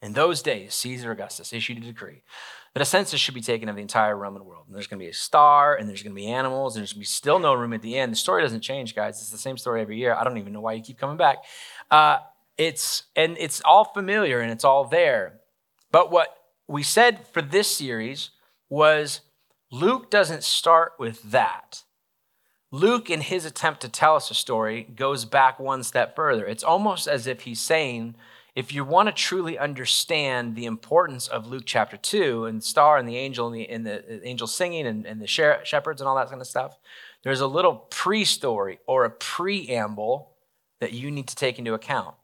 In 0.00 0.12
those 0.12 0.43
days, 0.43 0.75
Caesar 0.75 1.11
Augustus 1.11 1.53
issued 1.53 1.79
a 1.79 1.81
decree 1.81 2.23
that 2.75 2.83
a 2.83 2.85
census 2.85 3.21
should 3.21 3.35
be 3.35 3.41
taken 3.41 3.69
of 3.69 3.75
the 3.75 3.83
entire 3.83 4.17
Roman 4.17 4.45
world. 4.45 4.65
And 4.67 4.75
there's 4.75 4.87
going 4.87 5.00
to 5.00 5.05
be 5.05 5.11
a 5.11 5.15
star, 5.15 5.75
and 5.75 5.89
there's 5.89 6.03
going 6.03 6.15
to 6.15 6.21
be 6.21 6.29
animals, 6.29 6.77
and 6.77 6.83
there's 6.83 6.93
going 6.93 7.00
to 7.00 7.03
be 7.03 7.06
still 7.06 7.41
no 7.41 7.55
room 7.55 7.73
at 7.73 7.83
the 7.83 7.99
end. 7.99 8.12
The 8.12 8.17
story 8.17 8.43
doesn't 8.43 8.61
change, 8.61 8.95
guys. 8.95 9.21
It's 9.21 9.31
the 9.31 9.39
same 9.39 9.56
story 9.56 9.81
every 9.81 9.99
year. 9.99 10.15
I 10.15 10.23
don't 10.23 10.39
even 10.39 10.53
know 10.53 10.61
why 10.61 10.75
you 10.75 10.83
keep 10.83 10.99
coming 10.99 11.17
back. 11.17 11.39
Uh, 11.91 12.19
it's 12.56 13.05
and 13.17 13.37
it's 13.39 13.62
all 13.65 13.85
familiar 13.85 14.40
and 14.40 14.50
it's 14.50 14.64
all 14.64 14.85
there. 14.85 15.40
But 15.90 16.11
what 16.11 16.28
we 16.67 16.83
said 16.83 17.26
for 17.28 17.40
this 17.40 17.75
series 17.75 18.31
was 18.69 19.21
Luke 19.71 20.11
doesn't 20.11 20.45
start 20.45 20.93
with 20.99 21.23
that. 21.31 21.85
Luke, 22.71 23.09
in 23.09 23.23
his 23.23 23.47
attempt 23.47 23.81
to 23.81 23.88
tell 23.88 24.14
us 24.14 24.31
a 24.31 24.35
story, 24.35 24.83
goes 24.95 25.25
back 25.25 25.59
one 25.59 25.83
step 25.83 26.14
further. 26.14 26.45
It's 26.47 26.64
almost 26.64 27.07
as 27.07 27.26
if 27.26 27.43
he's 27.43 27.61
saying 27.61 28.14
if 28.59 28.75
you 28.75 28.85
want 28.85 29.07
to 29.07 29.12
truly 29.12 29.57
understand 29.57 30.57
the 30.57 30.65
importance 30.65 31.29
of 31.29 31.47
Luke 31.47 31.62
chapter 31.65 31.97
2 31.97 32.47
and 32.47 32.65
star 32.65 32.99
and 32.99 33.09
the 33.09 33.17
angel 33.17 33.47
and 33.47 33.55
the, 33.55 33.73
and 33.73 33.87
the 33.87 34.27
angel 34.27 34.49
singing 34.49 34.85
and, 34.85 35.07
and 35.07 35.23
the 35.23 35.29
shepherds 35.29 36.00
and 36.00 36.09
all 36.09 36.17
that 36.17 36.29
kind 36.29 36.41
of 36.41 36.47
stuff, 36.49 36.77
there's 37.23 37.41
a 37.41 37.47
little 37.47 37.87
pre 37.88 38.25
story 38.25 38.81
or 38.88 39.05
a 39.05 39.11
preamble 39.11 40.33
that 40.81 40.93
you 40.93 41.09
need 41.09 41.29
to 41.29 41.37
take 41.37 41.61
into 41.61 41.73
account, 41.73 42.17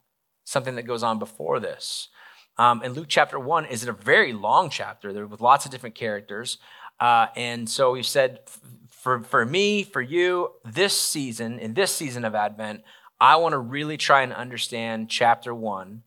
something 0.43 0.75
that 0.75 0.83
goes 0.83 1.03
on 1.03 1.19
before 1.19 1.61
this. 1.61 2.09
Um, 2.57 2.81
and 2.83 2.97
Luke 2.97 3.07
chapter 3.07 3.39
1 3.39 3.67
is 3.67 3.87
a 3.87 3.93
very 3.93 4.33
long 4.33 4.69
chapter 4.69 5.13
there 5.13 5.27
with 5.27 5.39
lots 5.39 5.63
of 5.63 5.71
different 5.71 5.95
characters. 5.95 6.57
Uh, 6.99 7.27
and 7.37 7.69
so 7.69 7.93
we 7.93 8.03
said, 8.03 8.41
for, 8.89 9.23
for 9.23 9.45
me, 9.45 9.83
for 9.83 10.01
you, 10.01 10.49
this 10.65 10.99
season, 10.99 11.59
in 11.59 11.75
this 11.75 11.95
season 11.95 12.25
of 12.25 12.35
Advent, 12.35 12.81
I 13.21 13.37
want 13.37 13.53
to 13.53 13.59
really 13.59 13.95
try 13.95 14.21
and 14.21 14.33
understand 14.33 15.09
chapter 15.09 15.55
1 15.55 16.01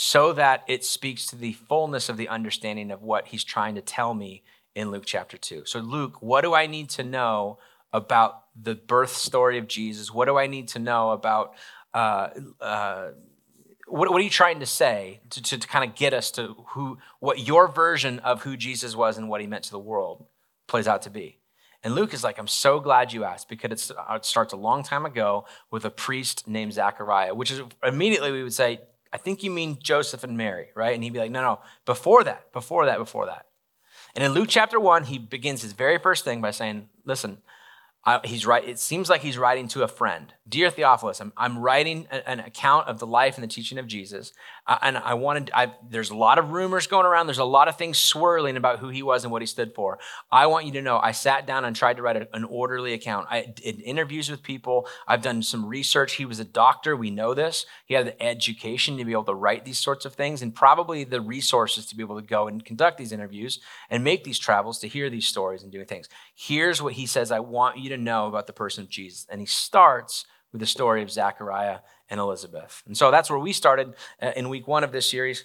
so 0.00 0.32
that 0.32 0.62
it 0.68 0.84
speaks 0.84 1.26
to 1.26 1.34
the 1.34 1.54
fullness 1.54 2.08
of 2.08 2.16
the 2.16 2.28
understanding 2.28 2.92
of 2.92 3.02
what 3.02 3.26
he's 3.26 3.42
trying 3.42 3.74
to 3.74 3.80
tell 3.80 4.14
me 4.14 4.44
in 4.76 4.92
Luke 4.92 5.02
chapter 5.04 5.36
2. 5.36 5.64
So, 5.66 5.80
Luke, 5.80 6.22
what 6.22 6.42
do 6.42 6.54
I 6.54 6.68
need 6.68 6.88
to 6.90 7.02
know 7.02 7.58
about 7.92 8.44
the 8.54 8.76
birth 8.76 9.16
story 9.16 9.58
of 9.58 9.66
Jesus? 9.66 10.14
What 10.14 10.26
do 10.26 10.38
I 10.38 10.46
need 10.46 10.68
to 10.68 10.78
know 10.78 11.10
about? 11.10 11.54
Uh, 11.92 12.28
uh, 12.60 13.08
what, 13.88 14.08
what, 14.12 14.20
are 14.20 14.24
you 14.24 14.30
trying 14.30 14.60
to 14.60 14.66
say 14.66 15.18
to, 15.30 15.42
to, 15.42 15.58
to 15.58 15.66
kind 15.66 15.90
of 15.90 15.96
get 15.96 16.14
us 16.14 16.30
to 16.30 16.54
who 16.68 16.98
what 17.18 17.40
your 17.40 17.66
version 17.66 18.20
of 18.20 18.42
who 18.42 18.56
Jesus 18.56 18.94
was 18.94 19.18
and 19.18 19.28
what 19.28 19.40
he 19.40 19.48
meant 19.48 19.64
to 19.64 19.72
the 19.72 19.80
world 19.80 20.26
plays 20.68 20.86
out 20.86 21.02
to 21.02 21.10
be? 21.10 21.40
And 21.82 21.96
Luke 21.96 22.14
is 22.14 22.22
like, 22.22 22.38
I'm 22.38 22.46
so 22.46 22.78
glad 22.78 23.12
you 23.12 23.24
asked 23.24 23.48
because 23.48 23.90
uh, 23.90 24.14
it 24.14 24.24
starts 24.24 24.52
a 24.52 24.56
long 24.56 24.84
time 24.84 25.04
ago 25.04 25.46
with 25.72 25.84
a 25.84 25.90
priest 25.90 26.46
named 26.46 26.74
Zachariah, 26.74 27.34
which 27.34 27.50
is 27.50 27.62
immediately 27.82 28.30
we 28.30 28.44
would 28.44 28.54
say, 28.54 28.78
I 29.12 29.16
think 29.16 29.42
you 29.42 29.50
mean 29.50 29.78
Joseph 29.82 30.24
and 30.24 30.36
Mary, 30.36 30.68
right? 30.74 30.94
And 30.94 31.02
he'd 31.02 31.12
be 31.12 31.18
like, 31.18 31.30
no, 31.30 31.42
no, 31.42 31.60
before 31.86 32.24
that, 32.24 32.52
before 32.52 32.86
that, 32.86 32.98
before 32.98 33.26
that. 33.26 33.46
And 34.14 34.24
in 34.24 34.32
Luke 34.32 34.48
chapter 34.48 34.78
one, 34.80 35.04
he 35.04 35.18
begins 35.18 35.62
his 35.62 35.72
very 35.72 35.98
first 35.98 36.24
thing 36.24 36.40
by 36.40 36.50
saying, 36.50 36.88
listen, 37.04 37.38
uh, 38.04 38.20
he's 38.24 38.46
right. 38.46 38.66
It 38.66 38.78
seems 38.78 39.08
like 39.10 39.20
he's 39.20 39.38
writing 39.38 39.68
to 39.68 39.82
a 39.82 39.88
friend. 39.88 40.32
Dear 40.48 40.70
Theophilus, 40.70 41.20
I'm, 41.20 41.32
I'm 41.36 41.58
writing 41.58 42.06
a, 42.10 42.26
an 42.28 42.40
account 42.40 42.88
of 42.88 42.98
the 42.98 43.06
life 43.06 43.36
and 43.36 43.44
the 43.44 43.48
teaching 43.48 43.76
of 43.76 43.86
Jesus. 43.86 44.32
Uh, 44.66 44.78
and 44.80 44.96
I 44.96 45.14
wanted, 45.14 45.50
I, 45.52 45.72
there's 45.88 46.10
a 46.10 46.16
lot 46.16 46.38
of 46.38 46.52
rumors 46.52 46.86
going 46.86 47.04
around. 47.04 47.26
There's 47.26 47.38
a 47.38 47.44
lot 47.44 47.68
of 47.68 47.76
things 47.76 47.98
swirling 47.98 48.56
about 48.56 48.78
who 48.78 48.88
he 48.88 49.02
was 49.02 49.24
and 49.24 49.32
what 49.32 49.42
he 49.42 49.46
stood 49.46 49.74
for. 49.74 49.98
I 50.32 50.46
want 50.46 50.64
you 50.64 50.72
to 50.72 50.82
know 50.82 50.98
I 50.98 51.12
sat 51.12 51.46
down 51.46 51.64
and 51.64 51.76
tried 51.76 51.96
to 51.96 52.02
write 52.02 52.16
a, 52.16 52.28
an 52.32 52.44
orderly 52.44 52.94
account. 52.94 53.26
I 53.30 53.42
did 53.42 53.80
interviews 53.80 54.30
with 54.30 54.42
people. 54.42 54.88
I've 55.06 55.22
done 55.22 55.42
some 55.42 55.66
research. 55.66 56.14
He 56.14 56.24
was 56.24 56.40
a 56.40 56.44
doctor. 56.44 56.96
We 56.96 57.10
know 57.10 57.34
this. 57.34 57.66
He 57.84 57.94
had 57.94 58.06
the 58.06 58.22
education 58.22 58.96
to 58.96 59.04
be 59.04 59.12
able 59.12 59.24
to 59.24 59.34
write 59.34 59.66
these 59.66 59.78
sorts 59.78 60.06
of 60.06 60.14
things 60.14 60.40
and 60.40 60.54
probably 60.54 61.04
the 61.04 61.20
resources 61.20 61.84
to 61.86 61.96
be 61.96 62.02
able 62.02 62.20
to 62.20 62.26
go 62.26 62.48
and 62.48 62.64
conduct 62.64 62.96
these 62.96 63.12
interviews 63.12 63.60
and 63.90 64.02
make 64.02 64.24
these 64.24 64.38
travels 64.38 64.78
to 64.78 64.88
hear 64.88 65.10
these 65.10 65.26
stories 65.26 65.62
and 65.62 65.72
doing 65.72 65.86
things. 65.86 66.08
Here's 66.34 66.80
what 66.80 66.94
he 66.94 67.04
says 67.04 67.30
I 67.30 67.40
want 67.40 67.78
you 67.78 67.90
to 67.90 67.98
know 67.98 68.28
about 68.28 68.46
the 68.46 68.52
person 68.54 68.84
of 68.84 68.88
Jesus. 68.88 69.26
And 69.30 69.40
he 69.40 69.46
starts 69.46 70.24
with 70.52 70.60
the 70.60 70.66
story 70.66 71.02
of 71.02 71.10
Zachariah 71.10 71.78
and 72.10 72.20
Elizabeth. 72.20 72.82
And 72.86 72.96
so 72.96 73.10
that's 73.10 73.30
where 73.30 73.38
we 73.38 73.52
started 73.52 73.94
uh, 74.20 74.32
in 74.36 74.48
week 74.48 74.66
one 74.66 74.84
of 74.84 74.92
this 74.92 75.08
series. 75.08 75.44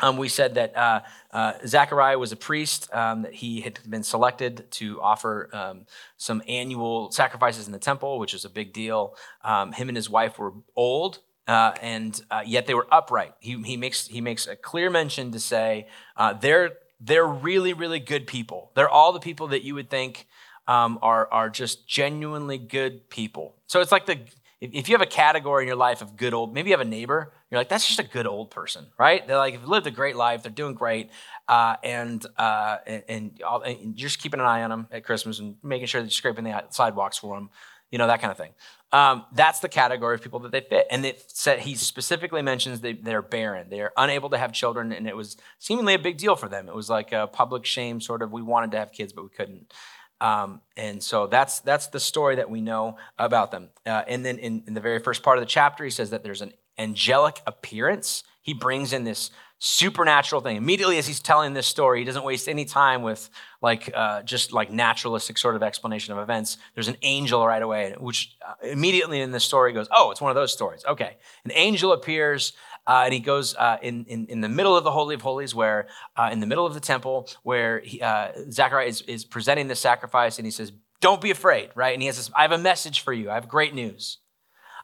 Um, 0.00 0.16
we 0.18 0.28
said 0.28 0.54
that 0.54 0.76
uh, 0.76 1.00
uh, 1.30 1.52
Zachariah 1.66 2.18
was 2.18 2.32
a 2.32 2.36
priest, 2.36 2.92
um, 2.92 3.22
that 3.22 3.34
he 3.34 3.62
had 3.62 3.78
been 3.88 4.02
selected 4.02 4.70
to 4.72 5.00
offer 5.00 5.48
um, 5.54 5.86
some 6.16 6.42
annual 6.46 7.10
sacrifices 7.12 7.66
in 7.66 7.72
the 7.72 7.78
temple, 7.78 8.18
which 8.18 8.34
is 8.34 8.44
a 8.44 8.50
big 8.50 8.72
deal. 8.72 9.16
Um, 9.42 9.72
him 9.72 9.88
and 9.88 9.96
his 9.96 10.10
wife 10.10 10.38
were 10.38 10.52
old, 10.74 11.20
uh, 11.46 11.72
and 11.80 12.20
uh, 12.30 12.42
yet 12.44 12.66
they 12.66 12.74
were 12.74 12.86
upright. 12.92 13.34
He, 13.40 13.60
he, 13.62 13.76
makes, 13.76 14.06
he 14.06 14.20
makes 14.20 14.46
a 14.46 14.56
clear 14.56 14.90
mention 14.90 15.32
to 15.32 15.40
say 15.40 15.86
uh, 16.16 16.34
they're, 16.34 16.72
they're 17.00 17.26
really, 17.26 17.72
really 17.72 18.00
good 18.00 18.26
people. 18.26 18.72
They're 18.74 18.90
all 18.90 19.12
the 19.12 19.20
people 19.20 19.46
that 19.48 19.62
you 19.62 19.74
would 19.74 19.88
think 19.88 20.26
um, 20.68 20.98
are, 21.02 21.28
are 21.32 21.50
just 21.50 21.86
genuinely 21.86 22.58
good 22.58 23.08
people. 23.08 23.54
So 23.66 23.80
it's 23.80 23.92
like 23.92 24.06
the, 24.06 24.18
if 24.60 24.88
you 24.88 24.94
have 24.94 25.02
a 25.02 25.06
category 25.06 25.64
in 25.64 25.68
your 25.68 25.76
life 25.76 26.02
of 26.02 26.16
good 26.16 26.34
old, 26.34 26.54
maybe 26.54 26.70
you 26.70 26.76
have 26.76 26.86
a 26.86 26.88
neighbor, 26.88 27.32
you're 27.50 27.60
like, 27.60 27.68
that's 27.68 27.86
just 27.86 28.00
a 28.00 28.04
good 28.04 28.26
old 28.26 28.50
person, 28.50 28.86
right? 28.98 29.26
They're 29.26 29.36
like, 29.36 29.54
they've 29.54 29.68
lived 29.68 29.86
a 29.86 29.90
great 29.90 30.16
life, 30.16 30.42
they're 30.42 30.52
doing 30.52 30.74
great, 30.74 31.10
uh, 31.48 31.76
and, 31.84 32.24
uh, 32.36 32.78
and, 32.86 33.02
and, 33.08 33.42
and, 33.64 33.98
you're 33.98 34.08
just 34.08 34.18
keeping 34.18 34.40
an 34.40 34.46
eye 34.46 34.62
on 34.62 34.70
them 34.70 34.88
at 34.90 35.04
Christmas 35.04 35.38
and 35.38 35.56
making 35.62 35.86
sure 35.86 36.00
that 36.00 36.06
you're 36.06 36.10
scraping 36.10 36.44
the 36.44 36.64
sidewalks 36.70 37.18
for 37.18 37.36
them, 37.36 37.50
you 37.90 37.98
know, 37.98 38.06
that 38.06 38.20
kind 38.20 38.30
of 38.30 38.36
thing. 38.36 38.52
Um, 38.92 39.24
that's 39.32 39.60
the 39.60 39.68
category 39.68 40.14
of 40.14 40.22
people 40.22 40.38
that 40.40 40.52
they 40.52 40.60
fit. 40.60 40.86
And 40.90 41.04
it 41.04 41.22
said, 41.28 41.60
he 41.60 41.74
specifically 41.74 42.40
mentions 42.40 42.80
they, 42.80 42.94
they're 42.94 43.20
barren. 43.20 43.68
They're 43.68 43.92
unable 43.96 44.30
to 44.30 44.38
have 44.38 44.52
children, 44.52 44.92
and 44.92 45.06
it 45.06 45.16
was 45.16 45.36
seemingly 45.58 45.94
a 45.94 45.98
big 45.98 46.16
deal 46.18 46.34
for 46.34 46.48
them. 46.48 46.68
It 46.68 46.74
was 46.74 46.88
like 46.88 47.12
a 47.12 47.26
public 47.26 47.66
shame, 47.66 48.00
sort 48.00 48.22
of, 48.22 48.32
we 48.32 48.42
wanted 48.42 48.70
to 48.72 48.78
have 48.78 48.92
kids, 48.92 49.12
but 49.12 49.24
we 49.24 49.30
couldn't. 49.30 49.72
Um, 50.20 50.60
and 50.76 51.02
so 51.02 51.26
that's 51.26 51.60
that's 51.60 51.88
the 51.88 52.00
story 52.00 52.36
that 52.36 52.48
we 52.48 52.60
know 52.60 52.96
about 53.18 53.50
them. 53.50 53.70
Uh, 53.84 54.02
and 54.08 54.24
then 54.24 54.38
in, 54.38 54.64
in 54.66 54.74
the 54.74 54.80
very 54.80 54.98
first 54.98 55.22
part 55.22 55.38
of 55.38 55.42
the 55.42 55.48
chapter, 55.48 55.84
he 55.84 55.90
says 55.90 56.10
that 56.10 56.22
there's 56.22 56.42
an 56.42 56.52
angelic 56.78 57.40
appearance. 57.46 58.22
He 58.40 58.54
brings 58.54 58.92
in 58.92 59.04
this 59.04 59.30
supernatural 59.58 60.42
thing 60.42 60.56
immediately 60.56 60.98
as 60.98 61.06
he's 61.06 61.20
telling 61.20 61.54
this 61.54 61.66
story. 61.66 62.00
He 62.00 62.04
doesn't 62.04 62.24
waste 62.24 62.48
any 62.48 62.64
time 62.66 63.02
with 63.02 63.30
like 63.62 63.90
uh, 63.94 64.22
just 64.22 64.52
like 64.52 64.70
naturalistic 64.70 65.38
sort 65.38 65.56
of 65.56 65.62
explanation 65.62 66.12
of 66.12 66.18
events. 66.18 66.58
There's 66.74 66.88
an 66.88 66.98
angel 67.02 67.46
right 67.46 67.62
away, 67.62 67.94
which 67.98 68.36
uh, 68.46 68.54
immediately 68.62 69.20
in 69.20 69.32
the 69.32 69.40
story 69.40 69.72
goes, 69.72 69.88
oh, 69.90 70.10
it's 70.10 70.20
one 70.20 70.30
of 70.30 70.34
those 70.34 70.52
stories. 70.52 70.84
Okay, 70.86 71.16
an 71.44 71.52
angel 71.54 71.92
appears 71.92 72.52
uh, 72.86 73.02
and 73.04 73.12
he 73.12 73.20
goes 73.20 73.54
uh, 73.56 73.78
in, 73.82 74.04
in, 74.04 74.26
in, 74.26 74.40
the 74.40 74.48
middle 74.48 74.76
of 74.76 74.84
the 74.84 74.90
Holy 74.90 75.14
of 75.14 75.22
Holies, 75.22 75.54
where 75.54 75.88
uh, 76.16 76.30
in 76.32 76.40
the 76.40 76.46
middle 76.46 76.64
of 76.66 76.74
the 76.74 76.80
temple, 76.80 77.28
where 77.42 77.80
he, 77.80 78.00
uh, 78.00 78.28
Zachariah 78.50 78.86
is, 78.86 79.02
is 79.02 79.24
presenting 79.24 79.68
the 79.68 79.74
sacrifice, 79.74 80.38
and 80.38 80.46
he 80.46 80.50
says, 80.50 80.72
Don't 81.00 81.20
be 81.20 81.30
afraid, 81.30 81.70
right? 81.74 81.92
And 81.92 82.02
he 82.02 82.06
has 82.06 82.16
this, 82.16 82.30
I 82.34 82.42
have 82.42 82.52
a 82.52 82.58
message 82.58 83.00
for 83.00 83.12
you. 83.12 83.30
I 83.30 83.34
have 83.34 83.48
great 83.48 83.74
news. 83.74 84.18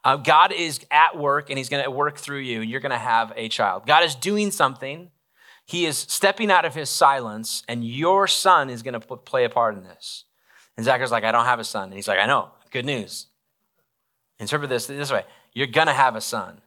Uh, 0.04 0.16
God 0.16 0.52
is 0.52 0.80
at 0.90 1.16
work, 1.16 1.48
and 1.48 1.58
he's 1.58 1.68
going 1.68 1.84
to 1.84 1.90
work 1.90 2.18
through 2.18 2.40
you, 2.40 2.60
and 2.60 2.70
you're 2.70 2.80
going 2.80 2.90
to 2.90 2.98
have 2.98 3.32
a 3.36 3.48
child. 3.48 3.86
God 3.86 4.04
is 4.04 4.16
doing 4.16 4.50
something. 4.50 5.10
He 5.64 5.86
is 5.86 5.96
stepping 5.96 6.50
out 6.50 6.64
of 6.64 6.74
his 6.74 6.90
silence, 6.90 7.62
and 7.68 7.84
your 7.86 8.26
son 8.26 8.68
is 8.68 8.82
going 8.82 9.00
to 9.00 9.00
play 9.00 9.44
a 9.44 9.48
part 9.48 9.76
in 9.76 9.84
this. 9.84 10.24
And 10.76 10.84
Zachariah's 10.84 11.12
like, 11.12 11.24
I 11.24 11.30
don't 11.30 11.44
have 11.44 11.60
a 11.60 11.64
son. 11.64 11.84
And 11.84 11.94
he's 11.94 12.08
like, 12.08 12.18
I 12.18 12.26
know. 12.26 12.50
Good 12.72 12.86
news. 12.86 13.26
Interpret 14.40 14.70
this 14.70 14.86
this 14.86 15.12
way 15.12 15.24
you're 15.52 15.66
going 15.66 15.86
to 15.86 15.92
have 15.92 16.16
a 16.16 16.20
son. 16.20 16.60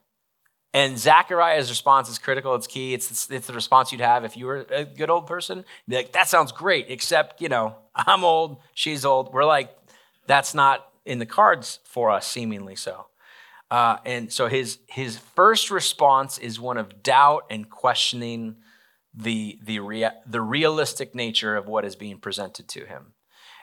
And 0.76 1.00
Zachariah's 1.00 1.70
response 1.70 2.10
is 2.10 2.20
critical. 2.20 2.54
It's 2.54 2.68
key. 2.68 2.94
It's, 2.94 3.30
it's 3.32 3.48
the 3.48 3.54
response 3.54 3.94
you'd 3.94 4.02
have 4.02 4.26
if 4.26 4.36
you 4.36 4.46
were 4.46 4.66
a 4.70 4.84
good 4.84 5.10
old 5.10 5.26
person. 5.26 5.64
Be 5.88 5.96
like, 5.96 6.12
that 6.12 6.28
sounds 6.28 6.52
great, 6.52 6.88
except, 6.90 7.40
you 7.40 7.48
know, 7.48 7.78
I'm 7.96 8.26
old, 8.26 8.58
she's 8.74 9.06
old. 9.06 9.34
We're 9.34 9.46
like, 9.46 9.74
that's 10.28 10.54
not 10.54 10.86
in 11.06 11.20
the 11.20 11.26
cards 11.26 11.80
for 11.86 12.12
us, 12.12 12.28
seemingly 12.28 12.76
so. 12.76 13.06
Uh, 13.72 14.00
and 14.06 14.34
so 14.34 14.48
his, 14.48 14.80
his 14.88 15.18
first 15.18 15.72
response 15.72 16.38
is 16.38 16.60
one 16.60 16.78
of 16.78 17.02
doubt 17.02 17.46
and 17.50 17.70
questioning 17.70 18.58
the, 19.14 19.58
the, 19.64 19.80
rea- 19.80 20.20
the 20.28 20.42
realistic 20.42 21.16
nature 21.16 21.56
of 21.56 21.70
what 21.70 21.86
is 21.86 21.96
being 21.96 22.18
presented 22.18 22.68
to 22.68 22.86
him. 22.86 23.14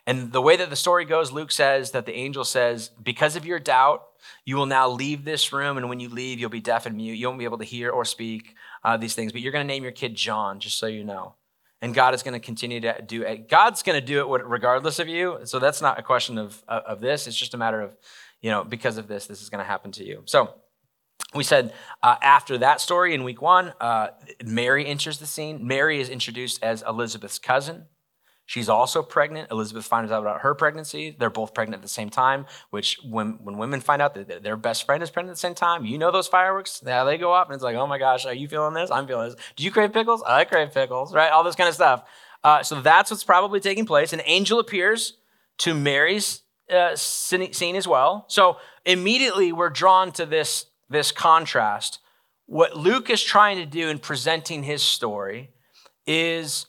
And 0.07 0.33
the 0.33 0.41
way 0.41 0.57
that 0.57 0.71
the 0.71 0.77
story 0.77 1.05
goes, 1.05 1.31
Luke 1.31 1.53
says 1.53 1.91
that 1.91 2.07
the 2.07 2.15
angel 2.15 2.45
says, 2.45 2.91
Because 3.03 3.37
of 3.37 3.45
your 3.45 3.59
doubt, 3.59 4.03
you 4.45 4.57
will 4.57 4.67
now 4.67 4.89
leave 4.89 5.25
this 5.25 5.53
room, 5.53 5.77
and 5.77 5.89
when 5.89 6.01
you 6.01 6.09
leave, 6.09 6.39
you'll 6.39 6.51
be 6.51 6.61
deaf 6.61 6.87
and 6.87 6.97
mute. 6.97 7.15
You 7.15 7.27
won't 7.27 7.39
be 7.39 7.45
able 7.45 7.59
to 7.59 7.65
hear 7.65 7.91
or 7.91 8.05
speak 8.05 8.55
uh, 8.85 8.97
these 8.97 9.15
things, 9.15 9.33
but 9.33 9.41
you're 9.41 9.53
going 9.53 9.67
to 9.67 9.73
name 9.73 9.83
your 9.83 9.93
kid 9.93 10.15
John, 10.15 10.61
just 10.61 10.79
so 10.79 10.87
you 10.87 11.05
know. 11.05 11.35
And 11.81 11.95
God 11.95 12.15
is 12.15 12.23
going 12.23 12.35
to 12.35 12.45
continue 12.45 12.81
to 12.81 13.03
do 13.03 13.23
it. 13.23 13.49
God's 13.49 13.83
going 13.83 14.01
to 14.01 14.07
do 14.07 14.21
it 14.21 14.45
regardless 14.45 15.01
of 15.01 15.09
you. 15.09 15.41
So 15.45 15.59
that's 15.59 15.83
not 15.83 15.99
a 15.99 16.03
question 16.03 16.39
of, 16.39 16.63
of 16.69 17.01
this. 17.01 17.27
It's 17.27 17.37
just 17.37 17.55
a 17.55 17.59
matter 17.59 17.81
of, 17.81 17.97
you 18.41 18.51
know, 18.51 18.63
because 18.63 18.99
of 18.99 19.09
this, 19.09 19.27
this 19.27 19.43
is 19.43 19.51
going 19.51 19.59
to 19.59 19.65
happen 19.65 19.91
to 19.93 20.05
you. 20.05 20.23
So 20.27 20.55
we 21.35 21.43
said 21.43 21.73
uh, 22.03 22.17
after 22.23 22.59
that 22.59 22.81
story 22.81 23.15
in 23.15 23.25
week 23.25 23.43
one, 23.43 23.73
uh, 23.81 24.09
Mary 24.45 24.87
enters 24.87 25.19
the 25.19 25.27
scene. 25.27 25.67
Mary 25.67 26.01
is 26.01 26.09
introduced 26.09 26.63
as 26.63 26.83
Elizabeth's 26.83 27.41
cousin. 27.41 27.87
She's 28.53 28.69
also 28.69 29.03
pregnant. 29.03 29.51
Elizabeth 29.51 29.87
finds 29.87 30.13
out 30.13 30.21
about 30.21 30.43
her 30.43 30.55
pregnancy. 30.55 31.17
They're 31.19 31.31
both 31.31 31.55
pregnant 31.55 31.79
at 31.79 31.83
the 31.83 31.89
same 31.89 32.11
time, 32.11 32.45
which 32.69 32.99
when, 33.03 33.39
when 33.43 33.57
women 33.57 33.81
find 33.81 34.03
out 34.03 34.13
that 34.13 34.43
their 34.43 34.59
best 34.59 34.85
friend 34.85 35.03
is 35.03 35.09
pregnant 35.09 35.31
at 35.31 35.37
the 35.37 35.41
same 35.41 35.55
time, 35.55 35.87
you 35.87 35.97
know 35.97 36.11
those 36.13 36.29
fireworks, 36.29 36.83
yeah, 36.85 37.03
they 37.05 37.17
go 37.17 37.33
off 37.33 37.47
and 37.47 37.55
it's 37.55 37.65
like, 37.65 37.77
oh 37.77 37.87
my 37.87 37.97
gosh, 37.97 38.27
are 38.27 38.35
you 38.35 38.49
feeling 38.49 38.75
this? 38.75 38.91
I'm 38.91 39.07
feeling 39.07 39.31
this. 39.31 39.37
Do 39.57 39.65
you 39.65 39.71
crave 39.71 39.95
pickles? 39.95 40.23
I 40.27 40.45
crave 40.45 40.75
pickles, 40.75 41.15
right? 41.15 41.33
All 41.33 41.43
this 41.43 41.55
kind 41.55 41.67
of 41.67 41.75
stuff. 41.75 42.05
Uh, 42.45 42.63
so 42.63 42.83
that's 42.83 43.11
what's 43.11 43.25
probably 43.25 43.59
taking 43.59 43.87
place. 43.87 44.13
An 44.13 44.21
angel 44.27 44.59
appears 44.59 45.15
to 45.61 45.73
Mary's 45.73 46.43
uh, 46.71 46.95
scene 46.95 47.75
as 47.75 47.89
well. 47.89 48.27
So 48.29 48.59
immediately 48.85 49.51
we're 49.53 49.71
drawn 49.71 50.13
to 50.13 50.27
this, 50.27 50.67
this 50.91 51.11
contrast. 51.11 52.01
What 52.45 52.77
Luke 52.77 53.09
is 53.09 53.23
trying 53.23 53.57
to 53.57 53.65
do 53.65 53.89
in 53.89 53.99
presenting 53.99 54.63
his 54.63 54.83
story 54.83 55.53
is 56.07 56.67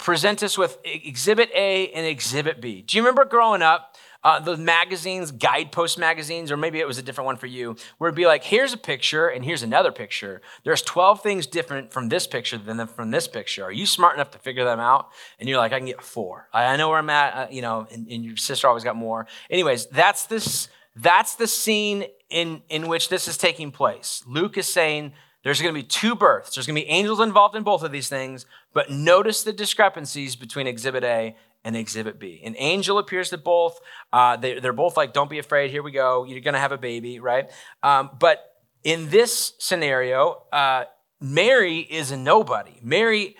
present 0.00 0.42
us 0.42 0.56
with 0.56 0.78
Exhibit 0.84 1.50
A 1.54 1.88
and 1.90 2.06
Exhibit 2.06 2.60
B. 2.60 2.82
Do 2.82 2.96
you 2.96 3.02
remember 3.02 3.24
growing 3.24 3.62
up? 3.62 3.96
Uh, 4.22 4.38
the 4.38 4.54
magazines, 4.54 5.30
guidepost 5.30 5.98
magazines, 5.98 6.52
or 6.52 6.56
maybe 6.58 6.78
it 6.78 6.86
was 6.86 6.98
a 6.98 7.02
different 7.02 7.24
one 7.24 7.36
for 7.36 7.46
you, 7.46 7.74
where 7.96 8.08
it'd 8.08 8.16
be 8.16 8.26
like, 8.26 8.44
here's 8.44 8.74
a 8.74 8.76
picture 8.76 9.28
and 9.28 9.46
here's 9.46 9.62
another 9.62 9.90
picture. 9.90 10.42
There's 10.62 10.82
12 10.82 11.22
things 11.22 11.46
different 11.46 11.90
from 11.90 12.10
this 12.10 12.26
picture 12.26 12.58
than 12.58 12.86
from 12.86 13.10
this 13.10 13.26
picture. 13.26 13.64
Are 13.64 13.72
you 13.72 13.86
smart 13.86 14.16
enough 14.16 14.30
to 14.32 14.38
figure 14.38 14.64
them 14.64 14.78
out? 14.78 15.08
And 15.38 15.48
you're 15.48 15.56
like, 15.56 15.72
I 15.72 15.78
can 15.78 15.86
get 15.86 16.02
four. 16.02 16.48
I 16.52 16.76
know 16.76 16.90
where 16.90 16.98
I'm 16.98 17.08
at, 17.08 17.34
uh, 17.34 17.46
you 17.50 17.62
know, 17.62 17.86
and, 17.90 18.06
and 18.08 18.22
your 18.22 18.36
sister 18.36 18.68
always 18.68 18.84
got 18.84 18.94
more. 18.94 19.26
Anyways, 19.48 19.86
that's 19.86 20.26
this. 20.26 20.68
That's 20.96 21.36
the 21.36 21.46
scene 21.46 22.04
in, 22.28 22.60
in 22.68 22.88
which 22.88 23.08
this 23.08 23.26
is 23.26 23.38
taking 23.38 23.70
place. 23.70 24.22
Luke 24.26 24.58
is 24.58 24.66
saying 24.66 25.14
there's 25.42 25.62
going 25.62 25.74
to 25.74 25.80
be 25.80 25.86
two 25.86 26.14
births. 26.14 26.54
There's 26.54 26.66
going 26.66 26.76
to 26.76 26.82
be 26.82 26.88
angels 26.88 27.20
involved 27.20 27.56
in 27.56 27.62
both 27.62 27.82
of 27.82 27.92
these 27.92 28.08
things, 28.08 28.44
but 28.72 28.90
notice 28.90 29.42
the 29.42 29.52
discrepancies 29.52 30.36
between 30.36 30.66
Exhibit 30.66 31.04
A 31.04 31.36
and 31.64 31.76
Exhibit 31.76 32.18
B. 32.18 32.40
An 32.44 32.54
angel 32.58 32.98
appears 32.98 33.30
to 33.30 33.38
both. 33.38 33.80
Uh, 34.12 34.36
they, 34.36 34.56
are 34.56 34.72
both 34.72 34.96
like, 34.96 35.12
don't 35.12 35.30
be 35.30 35.38
afraid, 35.38 35.70
here 35.70 35.82
we 35.82 35.90
go. 35.90 36.24
You're 36.24 36.40
to 36.54 36.60
have 36.60 36.72
a 36.72 36.78
baby, 36.78 37.20
right? 37.20 37.50
Um, 37.82 38.10
but 38.18 38.54
in 38.82 39.10
this 39.10 39.54
scenario, 39.58 40.44
uh, 40.52 40.84
Mary 41.20 41.78
is 41.80 42.10
a 42.10 42.16
nobody. 42.16 42.78
Mary, 42.82 43.36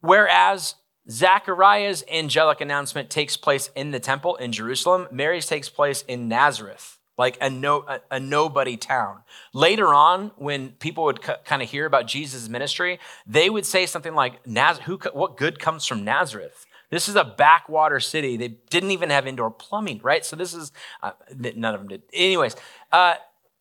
whereas 0.00 0.76
Zachariah's 1.10 2.04
angelic 2.12 2.60
announcement 2.60 3.10
takes 3.10 3.36
place 3.36 3.70
in 3.74 3.90
the 3.90 4.00
temple 4.00 4.36
in 4.36 4.52
Jerusalem, 4.52 5.08
Mary's 5.10 5.46
takes 5.46 5.68
place 5.68 6.02
in 6.02 6.28
Nazareth 6.28 6.97
like 7.18 7.36
a, 7.40 7.50
no, 7.50 7.84
a, 7.86 8.00
a 8.12 8.20
nobody 8.20 8.76
town. 8.76 9.18
Later 9.52 9.92
on, 9.92 10.30
when 10.36 10.70
people 10.70 11.04
would 11.04 11.22
c- 11.22 11.32
kind 11.44 11.60
of 11.60 11.68
hear 11.68 11.84
about 11.84 12.06
Jesus' 12.06 12.48
ministry, 12.48 13.00
they 13.26 13.50
would 13.50 13.66
say 13.66 13.84
something 13.86 14.14
like, 14.14 14.46
Naz- 14.46 14.78
who, 14.78 14.98
what 15.12 15.36
good 15.36 15.58
comes 15.58 15.84
from 15.84 16.04
Nazareth? 16.04 16.64
This 16.90 17.08
is 17.08 17.16
a 17.16 17.24
backwater 17.24 18.00
city. 18.00 18.36
They 18.36 18.48
didn't 18.48 18.92
even 18.92 19.10
have 19.10 19.26
indoor 19.26 19.50
plumbing, 19.50 20.00
right? 20.02 20.24
So 20.24 20.36
this 20.36 20.54
is, 20.54 20.72
uh, 21.02 21.10
none 21.36 21.74
of 21.74 21.80
them 21.80 21.88
did. 21.88 22.02
Anyways, 22.12 22.56
uh, 22.92 23.16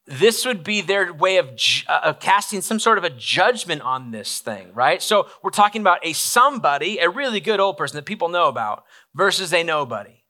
this 0.05 0.45
would 0.45 0.63
be 0.63 0.79
their 0.79 1.11
way 1.11 1.35
of, 1.35 1.49
uh, 1.89 1.99
of 2.03 2.19
casting 2.21 2.61
some 2.61 2.79
sort 2.79 2.97
of 2.97 3.03
a 3.03 3.09
judgment 3.09 3.81
on 3.81 4.11
this 4.11 4.39
thing, 4.39 4.71
right? 4.73 5.01
So 5.01 5.27
we're 5.43 5.49
talking 5.49 5.81
about 5.81 5.99
a 6.03 6.13
somebody, 6.13 6.99
a 6.99 7.09
really 7.09 7.41
good 7.41 7.59
old 7.59 7.75
person 7.75 7.97
that 7.97 8.05
people 8.05 8.29
know 8.29 8.47
about, 8.47 8.85
versus 9.13 9.51
a 9.53 9.63
nobody. 9.63 10.23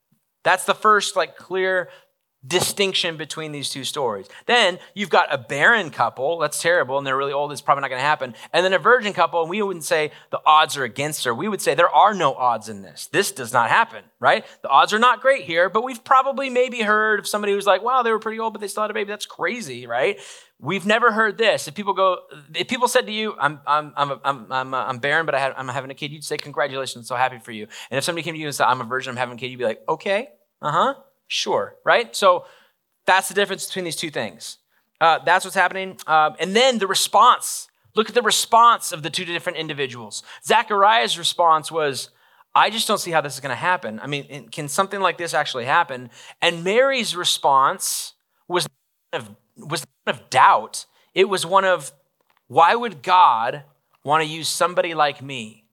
That's 0.43 0.63
the 0.63 0.73
first, 0.73 1.15
like, 1.15 1.35
clear 1.35 1.89
distinction 2.45 3.17
between 3.17 3.51
these 3.51 3.69
two 3.69 3.83
stories. 3.83 4.27
Then 4.45 4.79
you've 4.93 5.09
got 5.09 5.33
a 5.33 5.37
barren 5.37 5.89
couple, 5.89 6.37
that's 6.37 6.61
terrible, 6.61 6.97
and 6.97 7.05
they're 7.05 7.17
really 7.17 7.33
old, 7.33 7.51
it's 7.51 7.61
probably 7.61 7.81
not 7.81 7.89
going 7.89 7.99
to 7.99 8.05
happen. 8.05 8.35
And 8.53 8.63
then 8.63 8.73
a 8.73 8.79
virgin 8.79 9.13
couple, 9.13 9.41
and 9.41 9.49
we 9.49 9.61
wouldn't 9.61 9.85
say 9.85 10.11
the 10.29 10.39
odds 10.45 10.77
are 10.77 10.83
against 10.83 11.25
her. 11.25 11.33
We 11.33 11.47
would 11.47 11.61
say 11.61 11.73
there 11.73 11.89
are 11.89 12.13
no 12.13 12.33
odds 12.33 12.69
in 12.69 12.83
this. 12.83 13.07
This 13.07 13.31
does 13.31 13.53
not 13.53 13.69
happen, 13.69 14.03
right? 14.19 14.45
The 14.61 14.69
odds 14.69 14.93
are 14.93 14.99
not 14.99 15.21
great 15.21 15.43
here, 15.43 15.69
but 15.69 15.83
we've 15.83 16.03
probably 16.03 16.49
maybe 16.49 16.81
heard 16.81 17.19
of 17.19 17.27
somebody 17.27 17.53
who's 17.53 17.65
like, 17.65 17.83
wow, 17.83 18.03
they 18.03 18.11
were 18.11 18.19
pretty 18.19 18.39
old, 18.39 18.53
but 18.53 18.61
they 18.61 18.67
still 18.67 18.83
had 18.83 18.91
a 18.91 18.93
baby. 18.93 19.09
That's 19.09 19.25
crazy, 19.25 19.87
right? 19.87 20.19
We've 20.59 20.85
never 20.85 21.11
heard 21.11 21.37
this. 21.37 21.67
If 21.67 21.73
people 21.75 21.93
go, 21.93 22.19
if 22.55 22.67
people 22.67 22.87
said 22.87 23.07
to 23.07 23.11
you, 23.11 23.35
I'm, 23.39 23.59
I'm, 23.65 23.93
I'm, 23.95 24.19
I'm, 24.23 24.51
I'm, 24.51 24.73
I'm 24.73 24.97
barren, 24.99 25.25
but 25.25 25.35
I 25.35 25.53
am 25.57 25.67
having 25.67 25.91
a 25.91 25.95
kid, 25.95 26.11
you'd 26.11 26.23
say, 26.23 26.37
congratulations, 26.37 27.07
so 27.07 27.15
happy 27.15 27.39
for 27.39 27.51
you. 27.51 27.67
And 27.89 27.97
if 27.97 28.03
somebody 28.03 28.23
came 28.23 28.35
to 28.35 28.39
you 28.39 28.45
and 28.45 28.55
said, 28.55 28.65
I'm 28.65 28.81
a 28.81 28.83
virgin, 28.83 29.11
I'm 29.11 29.17
having 29.17 29.37
a 29.37 29.39
kid, 29.39 29.47
you'd 29.47 29.57
be 29.57 29.65
like, 29.65 29.81
okay, 29.89 30.29
uh 30.61 30.71
huh 30.71 30.93
Sure, 31.27 31.75
right? 31.83 32.15
So 32.15 32.45
that's 33.05 33.27
the 33.27 33.33
difference 33.33 33.67
between 33.67 33.85
these 33.85 33.95
two 33.95 34.09
things. 34.09 34.57
Uh, 34.99 35.19
that's 35.23 35.45
what's 35.45 35.55
happening. 35.55 35.97
Um, 36.07 36.35
and 36.39 36.55
then 36.55 36.79
the 36.79 36.87
response. 36.87 37.67
Look 37.95 38.09
at 38.09 38.15
the 38.15 38.21
response 38.21 38.91
of 38.91 39.01
the 39.03 39.09
two 39.09 39.25
different 39.25 39.57
individuals. 39.57 40.23
Zachariah's 40.45 41.17
response 41.17 41.71
was, 41.71 42.09
I 42.53 42.69
just 42.69 42.87
don't 42.87 42.99
see 42.99 43.11
how 43.11 43.21
this 43.21 43.33
is 43.33 43.39
going 43.39 43.51
to 43.51 43.55
happen. 43.55 43.99
I 43.99 44.07
mean, 44.07 44.49
can 44.49 44.67
something 44.67 44.99
like 44.99 45.17
this 45.17 45.33
actually 45.33 45.65
happen? 45.65 46.09
And 46.41 46.63
Mary's 46.63 47.15
response 47.15 48.13
was 48.47 48.67
of, 49.13 49.35
was 49.55 49.85
of 50.05 50.29
doubt. 50.29 50.85
It 51.13 51.29
was 51.29 51.45
one 51.45 51.65
of, 51.65 51.91
why 52.47 52.75
would 52.75 53.03
God 53.03 53.63
want 54.03 54.23
to 54.23 54.29
use 54.29 54.47
somebody 54.47 54.93
like 54.93 55.21
me? 55.21 55.65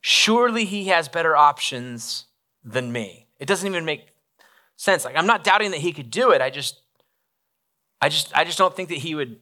Surely 0.00 0.64
he 0.64 0.86
has 0.86 1.08
better 1.08 1.36
options 1.36 2.26
than 2.64 2.92
me. 2.92 3.26
It 3.40 3.46
doesn't 3.46 3.66
even 3.66 3.84
make 3.84 4.12
sense. 4.76 5.04
Like 5.04 5.16
I'm 5.16 5.26
not 5.26 5.42
doubting 5.42 5.72
that 5.72 5.80
he 5.80 5.92
could 5.92 6.10
do 6.10 6.30
it. 6.30 6.40
I 6.40 6.50
just 6.50 6.80
I 8.00 8.08
just 8.08 8.36
I 8.36 8.44
just 8.44 8.58
don't 8.58 8.76
think 8.76 8.90
that 8.90 8.98
he 8.98 9.14
would 9.14 9.40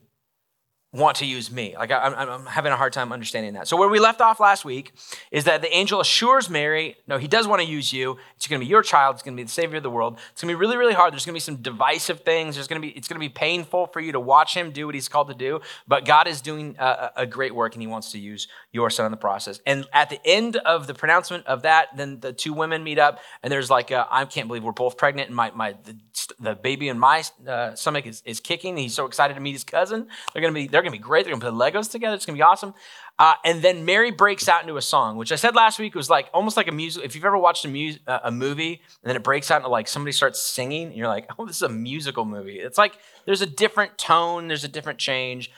want 0.92 1.18
to 1.18 1.26
use 1.26 1.50
me. 1.50 1.74
Like 1.76 1.90
I, 1.90 2.22
am 2.22 2.46
having 2.46 2.72
a 2.72 2.76
hard 2.76 2.94
time 2.94 3.12
understanding 3.12 3.52
that. 3.54 3.68
So 3.68 3.76
where 3.76 3.90
we 3.90 3.98
left 3.98 4.22
off 4.22 4.40
last 4.40 4.64
week 4.64 4.92
is 5.30 5.44
that 5.44 5.60
the 5.60 5.74
angel 5.74 6.00
assures 6.00 6.48
Mary, 6.48 6.96
no, 7.06 7.18
he 7.18 7.28
does 7.28 7.46
want 7.46 7.60
to 7.60 7.68
use 7.68 7.92
you. 7.92 8.16
It's 8.36 8.46
going 8.46 8.58
to 8.58 8.64
be 8.64 8.70
your 8.70 8.82
child. 8.82 9.16
It's 9.16 9.22
going 9.22 9.36
to 9.36 9.40
be 9.40 9.44
the 9.44 9.50
savior 9.50 9.76
of 9.76 9.82
the 9.82 9.90
world. 9.90 10.18
It's 10.32 10.40
going 10.40 10.50
to 10.50 10.56
be 10.56 10.60
really, 10.60 10.78
really 10.78 10.94
hard. 10.94 11.12
There's 11.12 11.26
going 11.26 11.34
to 11.34 11.36
be 11.36 11.40
some 11.40 11.56
divisive 11.56 12.20
things. 12.20 12.54
There's 12.54 12.68
going 12.68 12.80
to 12.80 12.88
be, 12.88 12.96
it's 12.96 13.06
going 13.06 13.20
to 13.20 13.24
be 13.24 13.28
painful 13.28 13.88
for 13.88 14.00
you 14.00 14.12
to 14.12 14.20
watch 14.20 14.54
him 14.54 14.70
do 14.70 14.86
what 14.86 14.94
he's 14.94 15.10
called 15.10 15.28
to 15.28 15.34
do. 15.34 15.60
But 15.86 16.06
God 16.06 16.26
is 16.26 16.40
doing 16.40 16.74
a, 16.78 17.10
a 17.16 17.26
great 17.26 17.54
work 17.54 17.74
and 17.74 17.82
he 17.82 17.86
wants 17.86 18.10
to 18.12 18.18
use 18.18 18.48
your 18.72 18.88
son 18.88 19.04
in 19.04 19.10
the 19.10 19.18
process. 19.18 19.60
And 19.66 19.84
at 19.92 20.08
the 20.08 20.20
end 20.24 20.56
of 20.56 20.86
the 20.86 20.94
pronouncement 20.94 21.46
of 21.46 21.62
that, 21.62 21.88
then 21.98 22.20
the 22.20 22.32
two 22.32 22.54
women 22.54 22.82
meet 22.82 22.98
up 22.98 23.20
and 23.42 23.52
there's 23.52 23.68
like, 23.68 23.92
I 23.92 24.24
can't 24.24 24.48
believe 24.48 24.64
we're 24.64 24.72
both 24.72 24.96
pregnant 24.96 25.28
and 25.28 25.36
my, 25.36 25.50
my, 25.50 25.74
the, 25.84 25.98
the 26.40 26.54
baby 26.54 26.88
in 26.88 26.98
my 26.98 27.24
uh, 27.46 27.74
stomach 27.74 28.06
is, 28.06 28.22
is 28.24 28.40
kicking. 28.40 28.78
He's 28.78 28.94
so 28.94 29.04
excited 29.04 29.34
to 29.34 29.40
meet 29.40 29.52
his 29.52 29.64
cousin. 29.64 30.08
They're 30.32 30.40
going 30.40 30.54
to 30.54 30.60
be, 30.60 30.66
they're 30.78 30.90
going 30.90 30.96
to 30.96 31.02
be 31.02 31.08
great. 31.08 31.24
They're 31.24 31.36
going 31.36 31.40
to 31.40 31.50
put 31.50 31.74
Legos 31.74 31.90
together. 31.90 32.14
It's 32.14 32.24
going 32.24 32.36
to 32.36 32.38
be 32.38 32.44
awesome. 32.44 32.72
Uh, 33.18 33.34
and 33.44 33.62
then 33.62 33.84
Mary 33.84 34.12
breaks 34.12 34.48
out 34.48 34.62
into 34.62 34.76
a 34.76 34.82
song, 34.82 35.16
which 35.16 35.32
I 35.32 35.34
said 35.34 35.56
last 35.56 35.80
week 35.80 35.96
was 35.96 36.08
like 36.08 36.28
almost 36.32 36.56
like 36.56 36.68
a 36.68 36.72
music. 36.72 37.04
If 37.04 37.16
you've 37.16 37.24
ever 37.24 37.36
watched 37.36 37.64
a, 37.64 37.68
mu- 37.68 37.94
uh, 38.06 38.20
a 38.22 38.30
movie 38.30 38.74
and 39.02 39.08
then 39.10 39.16
it 39.16 39.24
breaks 39.24 39.50
out 39.50 39.56
into 39.56 39.68
like 39.68 39.88
somebody 39.88 40.12
starts 40.12 40.40
singing, 40.40 40.86
and 40.88 40.96
you're 40.96 41.08
like, 41.08 41.28
oh, 41.36 41.44
this 41.44 41.56
is 41.56 41.62
a 41.62 41.68
musical 41.68 42.24
movie. 42.24 42.60
It's 42.60 42.78
like 42.78 42.96
there's 43.26 43.42
a 43.42 43.46
different 43.46 43.98
tone, 43.98 44.46
there's 44.46 44.62
a 44.62 44.68
different 44.68 45.00
change. 45.00 45.50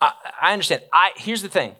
I, 0.00 0.12
I 0.42 0.52
understand. 0.52 0.82
I 0.92 1.12
here's 1.14 1.42
the 1.42 1.48
thing. 1.48 1.76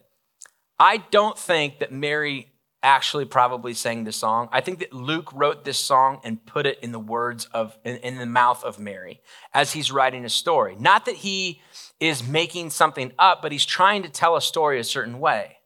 I 0.78 0.98
don't 1.10 1.36
think 1.38 1.80
that 1.80 1.90
Mary 1.90 2.53
actually 2.84 3.24
probably 3.24 3.74
sang 3.74 4.04
this 4.04 4.16
song. 4.16 4.48
I 4.52 4.60
think 4.60 4.78
that 4.78 4.92
Luke 4.92 5.30
wrote 5.32 5.64
this 5.64 5.78
song 5.78 6.20
and 6.22 6.44
put 6.44 6.66
it 6.66 6.78
in 6.80 6.92
the 6.92 7.00
words 7.00 7.46
of 7.46 7.76
in, 7.84 7.96
in, 7.96 8.18
the 8.18 8.26
mouth 8.26 8.62
of 8.62 8.78
Mary 8.78 9.20
as 9.52 9.72
he's 9.72 9.90
writing 9.90 10.24
a 10.24 10.28
story. 10.28 10.76
Not 10.78 11.06
that 11.06 11.16
he 11.16 11.60
is 11.98 12.26
making 12.26 12.70
something 12.70 13.12
up, 13.18 13.42
but 13.42 13.50
he's 13.50 13.64
trying 13.64 14.02
to 14.02 14.08
tell 14.08 14.36
a 14.36 14.42
story 14.42 14.78
a 14.78 14.84
certain 14.84 15.18
way. 15.18 15.56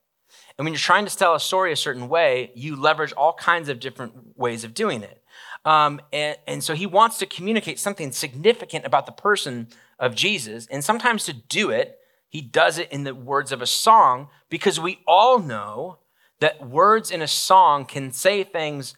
And 0.56 0.64
when 0.64 0.72
you're 0.72 0.78
trying 0.78 1.06
to 1.06 1.16
tell 1.16 1.34
a 1.34 1.40
story 1.40 1.72
a 1.72 1.76
certain 1.76 2.08
way, 2.08 2.52
you 2.54 2.76
leverage 2.76 3.12
all 3.12 3.32
kinds 3.32 3.68
of 3.68 3.80
different 3.80 4.36
ways 4.36 4.64
of 4.64 4.72
doing 4.72 5.02
it. 5.02 5.22
Um, 5.64 6.00
and, 6.12 6.36
and 6.46 6.64
so 6.64 6.74
he 6.74 6.86
wants 6.86 7.18
to 7.18 7.26
communicate 7.26 7.78
something 7.78 8.12
significant 8.12 8.86
about 8.86 9.06
the 9.06 9.12
person 9.12 9.68
of 9.98 10.14
Jesus. 10.14 10.66
And 10.68 10.84
sometimes 10.84 11.24
to 11.24 11.32
do 11.32 11.70
it, 11.70 11.98
he 12.28 12.40
does 12.40 12.78
it 12.78 12.90
in 12.92 13.04
the 13.04 13.14
words 13.14 13.52
of 13.52 13.62
a 13.62 13.66
song 13.66 14.28
because 14.48 14.78
we 14.78 15.00
all 15.06 15.38
know 15.38 15.98
that 16.40 16.66
words 16.66 17.10
in 17.10 17.22
a 17.22 17.28
song 17.28 17.84
can 17.84 18.12
say 18.12 18.44
things 18.44 18.94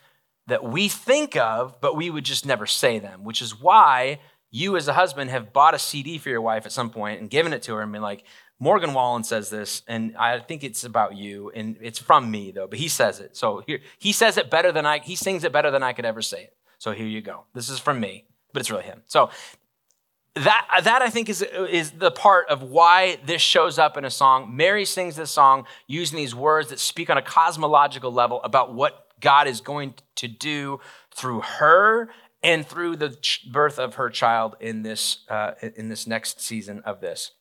that 0.47 0.65
we 0.65 0.89
think 0.89 1.37
of, 1.37 1.81
but 1.81 1.97
we 1.97 2.11
would 2.11 2.25
just 2.25 2.45
never 2.45 2.67
say 2.67 2.99
them, 2.99 3.25
which 3.25 3.41
is 3.41 3.61
why 3.61 4.21
you 4.51 4.77
as 4.77 4.89
a 4.89 4.93
husband 4.93 5.31
have 5.31 5.53
bought 5.53 5.75
a 5.75 5.79
CD 5.79 6.19
for 6.19 6.29
your 6.29 6.41
wife 6.41 6.67
at 6.67 6.73
some 6.73 6.91
point 6.91 7.21
and 7.21 7.31
given 7.31 7.53
it 7.53 7.63
to 7.63 7.75
her 7.75 7.83
and 7.83 7.93
been 7.93 8.03
like, 8.03 8.25
Morgan 8.59 8.93
Wallen 8.93 9.25
says 9.25 9.49
this, 9.49 9.83
and 9.89 10.15
I 10.19 10.39
think 10.39 10.63
it's 10.63 10.85
about 10.85 11.17
you, 11.17 11.51
and 11.55 11.79
it's 11.81 11.99
from 11.99 12.31
me 12.31 12.51
though, 12.51 12.67
but 12.67 12.79
he 12.79 12.89
says 12.89 13.19
it. 13.19 13.35
So 13.37 13.63
here, 13.67 13.81
he 13.99 14.13
says 14.13 14.37
it 14.37 14.51
better 14.51 14.71
than 14.71 14.85
I, 14.85 14.99
he 14.99 15.17
sings 15.17 15.45
it 15.45 15.53
better 15.53 15.71
than 15.71 15.83
I 15.83 15.95
could 15.95 16.05
ever 16.05 16.21
say 16.21 16.43
it. 16.45 16.57
So 16.79 16.93
here 16.93 17.07
you 17.07 17.23
go. 17.23 17.45
This 17.55 17.71
is 17.71 17.79
from 17.79 18.01
me, 18.01 18.27
but 18.53 18.61
it's 18.61 18.71
really 18.71 18.83
him. 18.83 19.03
So 19.07 19.31
that, 20.37 20.83
that 20.85 21.03
I 21.03 21.11
think 21.11 21.29
is, 21.29 21.43
is 21.43 21.91
the 21.93 22.11
part 22.11 22.49
of 22.49 22.63
why 22.63 23.19
this 23.25 23.43
shows 23.43 23.79
up 23.79 23.97
in 23.97 24.05
a 24.05 24.11
song. 24.11 24.55
Mary 24.55 24.85
sings 24.85 25.17
this 25.17 25.31
song 25.31 25.67
using 25.87 26.17
these 26.17 26.35
words 26.35 26.71
that 26.71 26.79
speak 26.79 27.11
on 27.11 27.19
a 27.19 27.23
cosmological 27.23 28.13
level 28.13 28.41
about 28.43 28.73
what 28.73 29.09
God 29.21 29.49
is 29.49 29.61
going 29.61 29.95
to 30.17 30.29
do 30.29 30.81
through 31.15 31.41
her 31.41 32.11
and 32.43 32.67
through 32.67 32.97
the 32.97 33.19
birth 33.51 33.79
of 33.79 33.97
her 33.97 34.09
child 34.09 34.57
in 34.61 34.83
this, 34.83 35.25
uh, 35.29 35.53
in 35.77 35.89
this 35.89 36.07
next 36.07 36.41
season 36.41 36.81
of 36.85 37.01
this. 37.01 37.33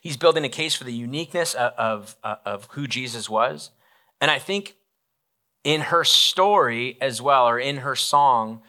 He's 0.00 0.16
building 0.16 0.44
a 0.44 0.48
case 0.48 0.74
for 0.74 0.84
the 0.84 0.92
uniqueness 0.92 1.54
of, 1.54 1.72
of, 1.78 2.16
uh, 2.24 2.36
of 2.44 2.68
who 2.72 2.86
Jesus 2.86 3.30
was. 3.30 3.70
And 4.20 4.30
I 4.30 4.38
think 4.38 4.76
in 5.62 5.80
her 5.82 6.04
story 6.04 6.98
as 7.00 7.22
well, 7.22 7.48
or 7.48 7.58
in 7.58 7.78
her 7.78 7.94
song, 7.94 8.62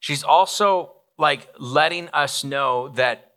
she's 0.00 0.24
also 0.24 0.95
like 1.18 1.48
letting 1.58 2.08
us 2.08 2.44
know 2.44 2.88
that 2.90 3.32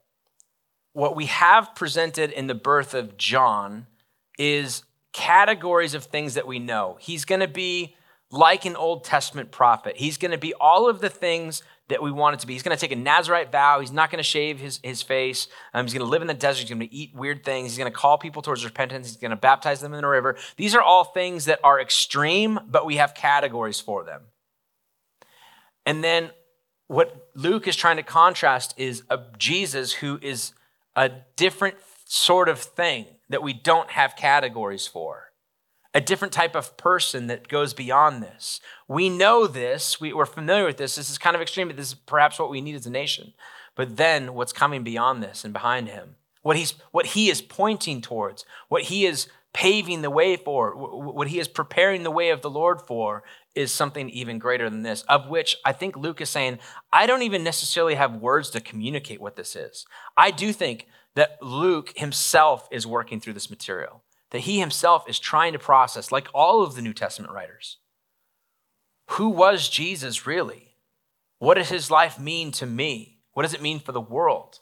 what 0.93 1.15
we 1.15 1.27
have 1.27 1.75
presented 1.75 2.31
in 2.31 2.47
the 2.47 2.55
birth 2.55 2.93
of 2.93 3.17
John 3.17 3.87
is 4.37 4.83
categories 5.13 5.93
of 5.93 6.05
things 6.05 6.33
that 6.33 6.47
we 6.47 6.59
know. 6.59 6.97
He's 6.99 7.25
going 7.25 7.41
to 7.41 7.47
be 7.47 7.95
like 8.31 8.65
an 8.65 8.75
Old 8.75 9.03
Testament 9.03 9.51
prophet. 9.51 9.97
He's 9.97 10.17
going 10.17 10.31
to 10.31 10.37
be 10.37 10.53
all 10.53 10.89
of 10.89 11.01
the 11.01 11.09
things 11.09 11.63
that 11.89 12.03
we 12.03 12.11
want 12.11 12.35
it 12.35 12.39
to 12.39 12.47
be. 12.47 12.53
He's 12.53 12.61
going 12.61 12.75
to 12.75 12.79
take 12.79 12.91
a 12.91 12.95
Nazarite 12.95 13.51
vow. 13.51 13.79
He's 13.79 13.91
not 13.91 14.11
going 14.11 14.19
to 14.19 14.23
shave 14.23 14.59
his, 14.59 14.79
his 14.83 15.01
face. 15.01 15.47
Um, 15.73 15.85
he's 15.85 15.93
going 15.93 16.05
to 16.05 16.09
live 16.09 16.21
in 16.21 16.27
the 16.27 16.35
desert. 16.35 16.61
He's 16.61 16.69
going 16.69 16.87
to 16.87 16.93
eat 16.93 17.15
weird 17.15 17.43
things. 17.43 17.71
He's 17.71 17.77
going 17.79 17.91
to 17.91 17.97
call 17.97 18.19
people 18.19 18.43
towards 18.43 18.63
repentance. 18.63 19.07
He's 19.07 19.17
going 19.17 19.31
to 19.31 19.37
baptize 19.37 19.81
them 19.81 19.93
in 19.93 20.01
the 20.01 20.07
river. 20.07 20.37
These 20.55 20.75
are 20.75 20.81
all 20.81 21.03
things 21.03 21.45
that 21.45 21.59
are 21.63 21.81
extreme, 21.81 22.59
but 22.69 22.85
we 22.85 22.97
have 22.97 23.15
categories 23.15 23.79
for 23.79 24.03
them. 24.03 24.21
And 25.85 26.03
then 26.03 26.29
what 26.89 27.29
Luke 27.35 27.67
is 27.67 27.75
trying 27.75 27.97
to 27.97 28.03
contrast 28.03 28.73
is 28.75 29.03
a 29.11 29.19
Jesus 29.37 29.93
who 29.93 30.19
is 30.23 30.53
a 30.95 31.11
different 31.35 31.75
sort 32.05 32.49
of 32.49 32.59
thing 32.59 33.05
that 33.29 33.43
we 33.43 33.53
don't 33.53 33.91
have 33.91 34.15
categories 34.15 34.87
for. 34.87 35.31
A 35.93 36.01
different 36.01 36.33
type 36.33 36.55
of 36.55 36.77
person 36.77 37.27
that 37.27 37.47
goes 37.47 37.75
beyond 37.75 38.23
this. 38.23 38.59
We 38.87 39.07
know 39.07 39.45
this, 39.45 40.01
we, 40.01 40.11
are 40.11 40.25
familiar 40.25 40.65
with 40.65 40.77
this. 40.77 40.95
This 40.95 41.11
is 41.11 41.19
kind 41.19 41.35
of 41.35 41.43
extreme, 41.43 41.67
but 41.67 41.77
this 41.77 41.89
is 41.89 41.93
perhaps 41.93 42.39
what 42.39 42.49
we 42.49 42.59
need 42.59 42.75
as 42.75 42.87
a 42.87 42.91
nation. 42.91 43.33
But 43.75 43.97
then 43.97 44.33
what's 44.33 44.51
coming 44.51 44.83
beyond 44.83 45.21
this 45.21 45.43
and 45.43 45.53
behind 45.53 45.89
him, 45.89 46.15
what, 46.41 46.57
he's, 46.57 46.73
what 46.89 47.05
he 47.07 47.29
is 47.29 47.41
pointing 47.41 48.01
towards, 48.01 48.45
what 48.67 48.83
he 48.83 49.05
is 49.05 49.27
paving 49.53 50.01
the 50.01 50.09
way 50.09 50.35
for, 50.35 50.75
what 50.75 51.27
he 51.27 51.39
is 51.39 51.47
preparing 51.47 52.03
the 52.03 52.11
way 52.11 52.29
of 52.29 52.41
the 52.41 52.49
Lord 52.49 52.81
for, 52.81 53.23
is 53.55 53.71
something 53.71 54.09
even 54.09 54.39
greater 54.39 54.69
than 54.69 54.83
this, 54.83 55.01
of 55.03 55.27
which 55.27 55.57
I 55.65 55.73
think 55.73 55.97
Luke 55.97 56.21
is 56.21 56.29
saying, 56.29 56.59
I 56.93 57.07
don't 57.07 57.23
even 57.23 57.43
necessarily 57.43 57.95
have 57.95 58.15
words 58.15 58.49
to 58.51 58.61
communicate 58.61 59.19
what 59.19 59.35
this 59.35 59.55
is. 59.55 59.85
I 60.15 60.31
do 60.31 60.53
think 60.53 60.87
that 61.15 61.41
Luke 61.41 61.93
himself 61.97 62.67
is 62.71 62.85
working 62.85 63.19
through 63.19 63.33
this 63.33 63.49
material, 63.49 64.03
that 64.29 64.41
he 64.41 64.59
himself 64.59 65.09
is 65.09 65.19
trying 65.19 65.53
to 65.53 65.59
process, 65.59 66.11
like 66.11 66.27
all 66.33 66.61
of 66.61 66.75
the 66.75 66.81
New 66.81 66.93
Testament 66.93 67.33
writers. 67.33 67.77
Who 69.11 69.29
was 69.29 69.67
Jesus 69.67 70.27
really? 70.27 70.75
What 71.39 71.55
does 71.55 71.69
his 71.69 71.89
life 71.89 72.19
mean 72.19 72.51
to 72.53 72.65
me? 72.65 73.17
What 73.33 73.43
does 73.43 73.53
it 73.53 73.61
mean 73.61 73.79
for 73.79 73.91
the 73.91 73.99
world? 73.99 74.59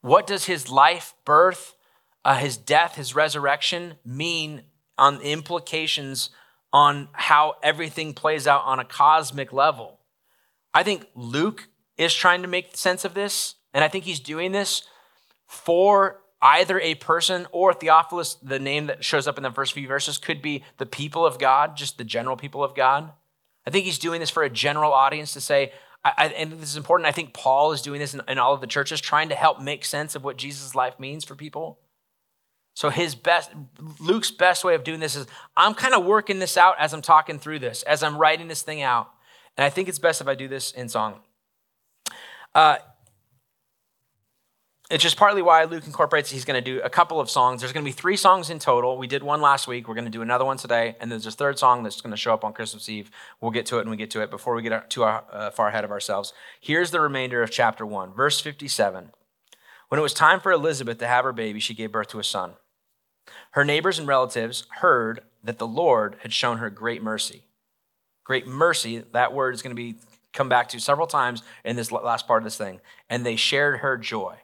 What 0.00 0.26
does 0.26 0.46
his 0.46 0.68
life, 0.68 1.14
birth, 1.24 1.76
uh, 2.24 2.36
his 2.36 2.56
death, 2.56 2.96
his 2.96 3.14
resurrection 3.14 3.94
mean 4.04 4.62
on 4.96 5.20
implications 5.20 6.30
on 6.72 7.08
how 7.12 7.54
everything 7.62 8.14
plays 8.14 8.46
out 8.46 8.62
on 8.64 8.80
a 8.80 8.84
cosmic 8.84 9.52
level. 9.52 10.00
I 10.72 10.82
think 10.82 11.06
Luke 11.14 11.68
is 11.96 12.14
trying 12.14 12.42
to 12.42 12.48
make 12.48 12.76
sense 12.76 13.04
of 13.04 13.14
this, 13.14 13.54
and 13.72 13.84
I 13.84 13.88
think 13.88 14.04
he's 14.04 14.20
doing 14.20 14.52
this 14.52 14.82
for 15.46 16.20
either 16.42 16.80
a 16.80 16.94
person 16.96 17.46
or 17.52 17.72
Theophilus, 17.72 18.34
the 18.34 18.58
name 18.58 18.86
that 18.86 19.04
shows 19.04 19.26
up 19.26 19.36
in 19.36 19.42
the 19.42 19.50
first 19.50 19.72
few 19.72 19.86
verses, 19.86 20.18
could 20.18 20.42
be 20.42 20.64
the 20.78 20.86
people 20.86 21.24
of 21.24 21.38
God, 21.38 21.76
just 21.76 21.96
the 21.96 22.04
general 22.04 22.36
people 22.36 22.62
of 22.62 22.74
God. 22.74 23.12
I 23.66 23.70
think 23.70 23.86
he's 23.86 23.98
doing 23.98 24.20
this 24.20 24.30
for 24.30 24.42
a 24.42 24.50
general 24.50 24.92
audience 24.92 25.32
to 25.32 25.40
say, 25.40 25.72
I, 26.04 26.26
and 26.36 26.52
this 26.52 26.68
is 26.68 26.76
important. 26.76 27.06
I 27.06 27.12
think 27.12 27.32
Paul 27.32 27.72
is 27.72 27.80
doing 27.80 27.98
this 27.98 28.12
in, 28.12 28.20
in 28.28 28.38
all 28.38 28.52
of 28.52 28.60
the 28.60 28.66
churches, 28.66 29.00
trying 29.00 29.30
to 29.30 29.34
help 29.34 29.60
make 29.60 29.86
sense 29.86 30.14
of 30.14 30.22
what 30.22 30.36
Jesus' 30.36 30.74
life 30.74 31.00
means 31.00 31.24
for 31.24 31.34
people. 31.34 31.78
So 32.74 32.90
his 32.90 33.14
best, 33.14 33.52
Luke's 34.00 34.32
best 34.32 34.64
way 34.64 34.74
of 34.74 34.82
doing 34.82 35.00
this 35.00 35.14
is 35.14 35.26
I'm 35.56 35.74
kind 35.74 35.94
of 35.94 36.04
working 36.04 36.40
this 36.40 36.56
out 36.56 36.74
as 36.78 36.92
I'm 36.92 37.02
talking 37.02 37.38
through 37.38 37.60
this, 37.60 37.84
as 37.84 38.02
I'm 38.02 38.18
writing 38.18 38.48
this 38.48 38.62
thing 38.62 38.82
out. 38.82 39.10
And 39.56 39.64
I 39.64 39.70
think 39.70 39.88
it's 39.88 40.00
best 40.00 40.20
if 40.20 40.26
I 40.26 40.34
do 40.34 40.48
this 40.48 40.72
in 40.72 40.88
song. 40.88 41.20
Uh, 42.52 42.78
it's 44.90 45.02
just 45.02 45.16
partly 45.16 45.40
why 45.40 45.64
Luke 45.64 45.86
incorporates 45.86 46.30
he's 46.30 46.44
going 46.44 46.62
to 46.62 46.70
do 46.72 46.80
a 46.82 46.90
couple 46.90 47.18
of 47.18 47.30
songs. 47.30 47.60
There's 47.60 47.72
going 47.72 47.84
to 47.84 47.88
be 47.88 47.92
three 47.92 48.16
songs 48.16 48.50
in 48.50 48.58
total. 48.58 48.98
We 48.98 49.06
did 49.06 49.22
one 49.22 49.40
last 49.40 49.66
week. 49.66 49.88
We're 49.88 49.94
going 49.94 50.04
to 50.04 50.10
do 50.10 50.20
another 50.20 50.44
one 50.44 50.56
today. 50.56 50.96
And 51.00 51.10
there's 51.10 51.26
a 51.26 51.30
third 51.30 51.58
song 51.58 51.84
that's 51.84 52.00
going 52.00 52.10
to 52.10 52.16
show 52.16 52.34
up 52.34 52.44
on 52.44 52.52
Christmas 52.52 52.88
Eve. 52.88 53.10
We'll 53.40 53.50
get 53.50 53.66
to 53.66 53.76
it 53.78 53.84
when 53.84 53.90
we 53.90 53.96
get 53.96 54.10
to 54.10 54.20
it 54.20 54.30
before 54.30 54.54
we 54.54 54.62
get 54.62 54.90
too 54.90 55.04
uh, 55.04 55.50
far 55.52 55.68
ahead 55.68 55.84
of 55.84 55.90
ourselves. 55.90 56.34
Here's 56.60 56.90
the 56.90 57.00
remainder 57.00 57.42
of 57.42 57.50
chapter 57.50 57.86
1, 57.86 58.12
verse 58.12 58.40
57. 58.40 59.10
When 59.88 59.98
it 59.98 60.02
was 60.02 60.12
time 60.12 60.40
for 60.40 60.52
Elizabeth 60.52 60.98
to 60.98 61.06
have 61.06 61.24
her 61.24 61.32
baby, 61.32 61.60
she 61.60 61.74
gave 61.74 61.92
birth 61.92 62.08
to 62.08 62.18
a 62.18 62.24
son. 62.24 62.54
Her 63.52 63.64
neighbors 63.64 63.98
and 63.98 64.08
relatives 64.08 64.66
heard 64.80 65.20
that 65.42 65.58
the 65.58 65.66
Lord 65.66 66.16
had 66.20 66.32
shown 66.32 66.58
her 66.58 66.70
great 66.70 67.02
mercy. 67.02 67.44
Great 68.24 68.46
mercy, 68.46 69.04
that 69.12 69.32
word 69.32 69.54
is 69.54 69.62
going 69.62 69.74
to 69.74 69.82
be 69.82 69.96
come 70.32 70.48
back 70.48 70.68
to 70.68 70.80
several 70.80 71.06
times 71.06 71.42
in 71.64 71.76
this 71.76 71.92
last 71.92 72.26
part 72.26 72.42
of 72.42 72.44
this 72.44 72.56
thing. 72.56 72.80
And 73.08 73.24
they 73.24 73.36
shared 73.36 73.80
her 73.80 73.96
joy. 73.96 74.36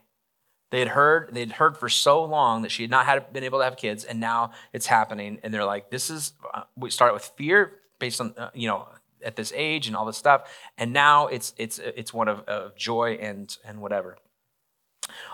They 0.71 0.79
had 0.79 0.88
heard, 0.88 1.31
they'd 1.33 1.53
heard 1.53 1.77
for 1.77 1.88
so 1.88 2.25
long 2.25 2.62
that 2.62 2.71
she 2.71 2.85
had 2.85 2.90
not 2.90 3.07
had, 3.07 3.33
been 3.33 3.43
able 3.43 3.59
to 3.59 3.64
have 3.64 3.77
kids, 3.77 4.05
and 4.05 4.21
now 4.21 4.53
it's 4.73 4.87
happening. 4.87 5.40
And 5.43 5.53
they're 5.53 5.64
like, 5.64 5.90
this 5.90 6.11
is, 6.11 6.33
uh, 6.55 6.62
we 6.77 6.90
start 6.90 7.12
with 7.12 7.25
fear 7.37 7.73
based 7.99 8.21
on, 8.21 8.35
uh, 8.38 8.51
you 8.55 8.69
know, 8.69 8.87
at 9.23 9.35
this 9.35 9.53
age 9.55 9.88
and 9.88 9.97
all 9.97 10.07
this 10.07 10.16
stuff. 10.16 10.49
And 10.79 10.93
now 10.93 11.27
it's, 11.27 11.53
it's, 11.57 11.79
it's 11.81 12.14
one 12.14 12.29
of, 12.29 12.40
of 12.40 12.77
joy 12.77 13.19
and, 13.21 13.55
and 13.64 13.81
whatever. 13.81 14.16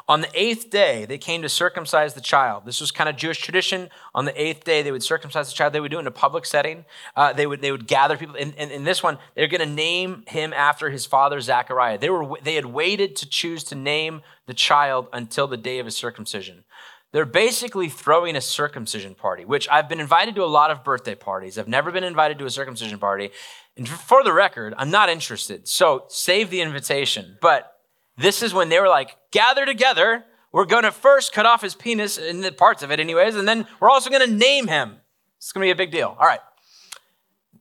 On 0.08 0.20
the 0.20 0.28
eighth 0.34 0.70
day, 0.70 1.04
they 1.04 1.18
came 1.18 1.42
to 1.42 1.48
circumcise 1.48 2.14
the 2.14 2.20
child. 2.20 2.64
This 2.64 2.80
was 2.80 2.90
kind 2.90 3.08
of 3.08 3.16
Jewish 3.16 3.38
tradition. 3.38 3.90
On 4.14 4.24
the 4.24 4.40
eighth 4.40 4.64
day, 4.64 4.82
they 4.82 4.92
would 4.92 5.02
circumcise 5.02 5.48
the 5.48 5.54
child. 5.54 5.72
They 5.72 5.80
would 5.80 5.90
do 5.90 5.98
it 5.98 6.00
in 6.00 6.06
a 6.06 6.12
public 6.12 6.46
setting. 6.46 6.84
Uh, 7.14 7.32
they, 7.32 7.46
would, 7.46 7.60
they 7.60 7.72
would 7.72 7.86
gather 7.86 8.16
people. 8.16 8.36
And 8.38 8.54
in, 8.54 8.84
this 8.84 9.02
one, 9.02 9.18
they're 9.34 9.48
going 9.48 9.66
to 9.66 9.74
name 9.74 10.24
him 10.26 10.52
after 10.52 10.90
his 10.90 11.06
father, 11.06 11.40
Zachariah. 11.40 11.98
They, 11.98 12.10
were, 12.10 12.38
they 12.42 12.54
had 12.54 12.66
waited 12.66 13.16
to 13.16 13.28
choose 13.28 13.64
to 13.64 13.74
name 13.74 14.22
the 14.46 14.54
child 14.54 15.08
until 15.12 15.46
the 15.46 15.56
day 15.56 15.78
of 15.78 15.86
his 15.86 15.96
circumcision. 15.96 16.64
They're 17.12 17.24
basically 17.24 17.88
throwing 17.88 18.36
a 18.36 18.40
circumcision 18.40 19.14
party, 19.14 19.44
which 19.44 19.68
I've 19.68 19.88
been 19.88 20.00
invited 20.00 20.34
to 20.34 20.44
a 20.44 20.46
lot 20.46 20.70
of 20.70 20.84
birthday 20.84 21.14
parties. 21.14 21.56
I've 21.56 21.68
never 21.68 21.90
been 21.90 22.04
invited 22.04 22.38
to 22.38 22.46
a 22.46 22.50
circumcision 22.50 22.98
party. 22.98 23.30
And 23.76 23.88
for 23.88 24.24
the 24.24 24.32
record, 24.32 24.74
I'm 24.76 24.90
not 24.90 25.08
interested. 25.08 25.68
So 25.68 26.04
save 26.08 26.50
the 26.50 26.60
invitation. 26.60 27.38
But 27.40 27.75
this 28.16 28.42
is 28.42 28.54
when 28.54 28.68
they 28.68 28.80
were 28.80 28.88
like, 28.88 29.16
gather 29.30 29.66
together. 29.66 30.24
We're 30.52 30.64
going 30.64 30.84
to 30.84 30.92
first 30.92 31.32
cut 31.32 31.44
off 31.44 31.60
his 31.60 31.74
penis 31.74 32.16
and 32.16 32.42
the 32.42 32.50
parts 32.50 32.82
of 32.82 32.90
it, 32.90 32.98
anyways, 32.98 33.36
and 33.36 33.46
then 33.46 33.66
we're 33.78 33.90
also 33.90 34.08
going 34.08 34.26
to 34.26 34.34
name 34.34 34.68
him. 34.68 34.96
It's 35.36 35.52
going 35.52 35.62
to 35.62 35.66
be 35.66 35.70
a 35.70 35.76
big 35.76 35.92
deal. 35.92 36.16
All 36.18 36.26
right. 36.26 36.40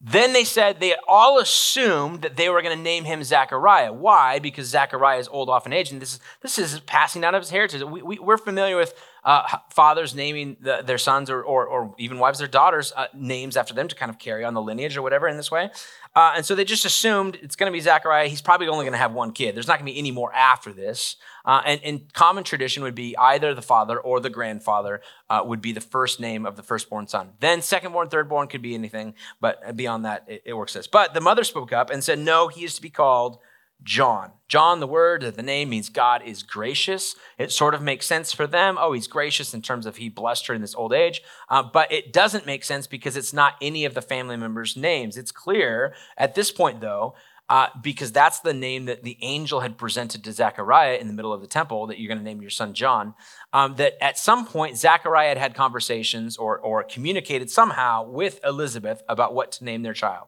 Then 0.07 0.33
they 0.33 0.43
said 0.43 0.79
they 0.79 0.95
all 1.07 1.39
assumed 1.39 2.21
that 2.21 2.35
they 2.35 2.47
were 2.47 2.61
going 2.61 2.77
to 2.77 2.83
name 2.83 3.05
him 3.05 3.23
Zachariah. 3.23 3.91
Why? 3.91 4.37
Because 4.37 4.67
Zachariah 4.67 5.17
is 5.17 5.27
old 5.27 5.49
off 5.49 5.65
in 5.65 5.73
age, 5.73 5.91
and 5.91 5.99
this 5.99 6.13
is 6.13 6.19
this 6.43 6.59
is 6.59 6.79
passing 6.81 7.21
down 7.23 7.33
of 7.33 7.41
his 7.41 7.49
heritage. 7.49 7.81
We, 7.81 8.03
we, 8.03 8.19
are 8.19 8.37
familiar 8.37 8.77
with 8.77 8.93
uh, 9.25 9.57
fathers 9.71 10.13
naming 10.13 10.55
the, 10.61 10.83
their 10.85 10.99
sons 10.99 11.31
or, 11.31 11.41
or, 11.41 11.65
or, 11.65 11.95
even 11.97 12.19
wives, 12.19 12.37
their 12.37 12.47
daughters, 12.47 12.93
uh, 12.95 13.07
names 13.13 13.57
after 13.57 13.73
them 13.73 13.87
to 13.87 13.95
kind 13.95 14.11
of 14.11 14.19
carry 14.19 14.45
on 14.45 14.53
the 14.53 14.61
lineage 14.61 14.95
or 14.95 15.01
whatever 15.01 15.27
in 15.27 15.35
this 15.35 15.49
way. 15.49 15.71
Uh, 16.15 16.33
and 16.35 16.45
so 16.45 16.53
they 16.53 16.63
just 16.63 16.85
assumed 16.85 17.37
it's 17.41 17.55
going 17.55 17.69
to 17.69 17.73
be 17.73 17.81
Zachariah. 17.81 18.27
He's 18.27 18.41
probably 18.41 18.67
only 18.67 18.85
going 18.85 18.93
to 18.93 18.99
have 18.99 19.13
one 19.13 19.31
kid. 19.31 19.55
There's 19.55 19.67
not 19.67 19.79
going 19.79 19.87
to 19.87 19.93
be 19.93 19.97
any 19.97 20.11
more 20.11 20.31
after 20.33 20.71
this. 20.71 21.15
Uh, 21.43 21.61
and, 21.65 21.81
and, 21.83 22.13
common 22.13 22.43
tradition 22.43 22.83
would 22.83 22.95
be 22.95 23.15
either 23.17 23.53
the 23.53 23.61
father 23.61 23.99
or 23.99 24.19
the 24.19 24.29
grandfather 24.29 25.01
uh, 25.29 25.41
would 25.45 25.61
be 25.61 25.71
the 25.71 25.81
first 25.81 26.19
name 26.19 26.45
of 26.45 26.55
the 26.55 26.63
firstborn 26.63 27.07
son. 27.07 27.31
Then 27.39 27.59
secondborn, 27.59 28.09
thirdborn 28.09 28.49
could 28.49 28.61
be 28.61 28.75
anything, 28.75 29.15
but 29.41 29.75
beyond 29.75 30.05
that, 30.05 30.23
it, 30.27 30.43
it 30.45 30.53
works 30.53 30.73
this. 30.73 30.87
But 30.87 31.13
the 31.13 31.21
mother 31.21 31.43
spoke 31.43 31.73
up 31.73 31.89
and 31.89 32.03
said, 32.03 32.19
no, 32.19 32.47
he 32.47 32.63
is 32.63 32.75
to 32.75 32.81
be 32.81 32.89
called 32.89 33.39
John. 33.83 34.31
John, 34.47 34.79
the 34.79 34.87
word, 34.87 35.21
the 35.21 35.43
name 35.43 35.69
means 35.69 35.89
God 35.89 36.21
is 36.23 36.43
gracious. 36.43 37.15
It 37.37 37.51
sort 37.51 37.73
of 37.73 37.81
makes 37.81 38.05
sense 38.05 38.31
for 38.31 38.47
them. 38.47 38.77
Oh, 38.79 38.93
he's 38.93 39.07
gracious 39.07 39.53
in 39.53 39.61
terms 39.61 39.85
of 39.85 39.97
he 39.97 40.09
blessed 40.09 40.47
her 40.47 40.53
in 40.53 40.61
this 40.61 40.75
old 40.75 40.93
age. 40.93 41.21
Uh, 41.49 41.63
but 41.63 41.91
it 41.91 42.13
doesn't 42.13 42.45
make 42.45 42.63
sense 42.63 42.87
because 42.87 43.17
it's 43.17 43.33
not 43.33 43.55
any 43.61 43.85
of 43.85 43.93
the 43.93 44.01
family 44.01 44.37
members' 44.37 44.75
names. 44.75 45.17
It's 45.17 45.31
clear 45.31 45.93
at 46.17 46.35
this 46.35 46.51
point, 46.51 46.81
though, 46.81 47.15
uh, 47.47 47.67
because 47.81 48.11
that's 48.11 48.39
the 48.39 48.53
name 48.53 48.85
that 48.85 49.03
the 49.03 49.17
angel 49.21 49.59
had 49.59 49.77
presented 49.77 50.23
to 50.23 50.31
Zechariah 50.31 50.95
in 50.95 51.07
the 51.07 51.13
middle 51.13 51.33
of 51.33 51.41
the 51.41 51.47
temple 51.47 51.87
that 51.87 51.99
you're 51.99 52.07
going 52.07 52.17
to 52.17 52.23
name 52.23 52.41
your 52.41 52.49
son 52.49 52.73
John. 52.73 53.13
Um, 53.53 53.75
that 53.75 54.03
at 54.03 54.17
some 54.17 54.47
point, 54.47 54.77
Zechariah 54.77 55.29
had 55.29 55.37
had 55.37 55.55
conversations 55.55 56.37
or, 56.37 56.57
or 56.57 56.83
communicated 56.83 57.51
somehow 57.51 58.07
with 58.07 58.39
Elizabeth 58.43 59.03
about 59.07 59.35
what 59.35 59.51
to 59.53 59.63
name 59.63 59.83
their 59.83 59.93
child, 59.93 60.27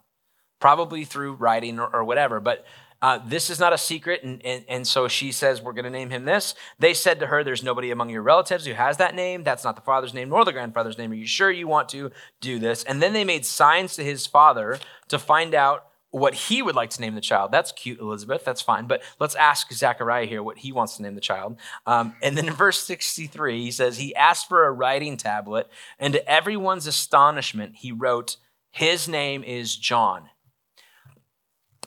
probably 0.60 1.06
through 1.06 1.34
writing 1.34 1.80
or, 1.80 1.88
or 1.88 2.04
whatever. 2.04 2.40
But 2.40 2.66
uh, 3.02 3.20
this 3.28 3.50
is 3.50 3.60
not 3.60 3.74
a 3.74 3.78
secret. 3.78 4.24
And, 4.24 4.44
and, 4.46 4.66
and 4.68 4.88
so 4.88 5.08
she 5.08 5.32
says, 5.32 5.62
We're 5.62 5.74
going 5.74 5.86
to 5.86 5.92
name 5.92 6.10
him 6.10 6.26
this. 6.26 6.56
They 6.80 6.94
said 6.94 7.20
to 7.20 7.28
her, 7.28 7.44
There's 7.44 7.64
nobody 7.64 7.92
among 7.92 8.10
your 8.10 8.24
relatives 8.24 8.66
who 8.66 8.74
has 8.74 8.98
that 8.98 9.16
name. 9.16 9.44
That's 9.44 9.64
not 9.64 9.76
the 9.76 9.82
father's 9.82 10.14
name 10.14 10.30
nor 10.30 10.46
the 10.46 10.54
grandfather's 10.54 10.98
name. 10.98 11.12
Are 11.12 11.16
you 11.16 11.28
sure 11.28 11.52
you 11.52 11.68
want 11.68 11.90
to 11.90 12.12
do 12.42 12.60
this? 12.60 12.84
And 12.84 13.02
then 13.02 13.14
they 13.14 13.24
made 13.24 13.46
signs 13.46 13.96
to 13.96 14.04
his 14.04 14.26
father 14.26 14.80
to 15.10 15.20
find 15.20 15.54
out 15.54 15.88
what 16.10 16.34
he 16.34 16.62
would 16.62 16.76
like 16.76 16.90
to 16.92 17.02
name 17.02 17.16
the 17.16 17.22
child. 17.22 17.52
That's 17.52 17.72
cute, 17.72 18.00
Elizabeth. 18.00 18.44
That's 18.46 18.62
fine. 18.62 18.88
But 18.88 19.04
let's 19.20 19.36
ask 19.36 19.72
Zechariah 19.72 20.26
here 20.26 20.42
what 20.42 20.58
he 20.58 20.72
wants 20.72 20.98
to 20.98 21.04
name 21.04 21.16
the 21.16 21.22
child. 21.22 21.58
Um, 21.86 22.16
and 22.24 22.38
then 22.38 22.48
in 22.48 22.54
verse 22.56 22.82
63, 22.82 23.62
he 23.62 23.72
says, 23.72 23.98
He 23.98 24.16
asked 24.16 24.48
for 24.48 24.66
a 24.66 24.72
writing 24.72 25.18
tablet, 25.18 25.70
and 26.00 26.14
to 26.14 26.30
everyone's 26.30 26.88
astonishment, 26.88 27.76
he 27.78 27.92
wrote, 27.92 28.38
His 28.72 29.08
name 29.08 29.44
is 29.44 29.76
John. 29.76 30.30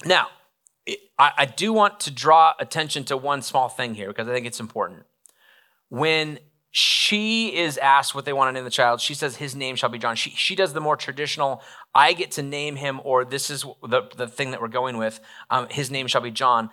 Now, 0.05 0.29
I, 1.19 1.33
I 1.39 1.47
do 1.47 1.73
want 1.73 2.01
to 2.01 2.11
draw 2.11 2.55
attention 2.59 3.05
to 3.05 3.17
one 3.17 3.43
small 3.43 3.69
thing 3.69 3.95
here 3.95 4.09
because 4.09 4.29
I 4.29 4.33
think 4.33 4.47
it's 4.47 4.61
important. 4.61 5.05
When 5.89 6.39
she 6.73 7.57
is 7.57 7.79
asked 7.79 8.15
what 8.15 8.25
they 8.25 8.33
want 8.33 8.49
to 8.49 8.53
name 8.53 8.65
the 8.65 8.71
child, 8.71 9.01
she 9.01 9.15
says, 9.15 9.37
His 9.37 9.57
name 9.57 9.77
shall 9.77 9.89
be 9.89 9.99
John. 9.99 10.15
She, 10.15 10.31
she 10.31 10.55
does 10.55 10.73
the 10.73 10.81
more 10.81 10.97
traditional, 10.97 11.63
I 11.95 12.13
get 12.13 12.31
to 12.33 12.43
name 12.43 12.77
him, 12.77 13.01
or 13.03 13.25
this 13.25 13.51
is 13.51 13.65
the, 13.83 14.09
the 14.17 14.29
thing 14.29 14.53
that 14.53 14.61
we're 14.61 14.69
going 14.69 14.97
with, 14.97 15.21
um, 15.51 15.69
His 15.69 15.91
name 15.91 16.07
shall 16.07 16.21
be 16.21 16.31
John. 16.31 16.71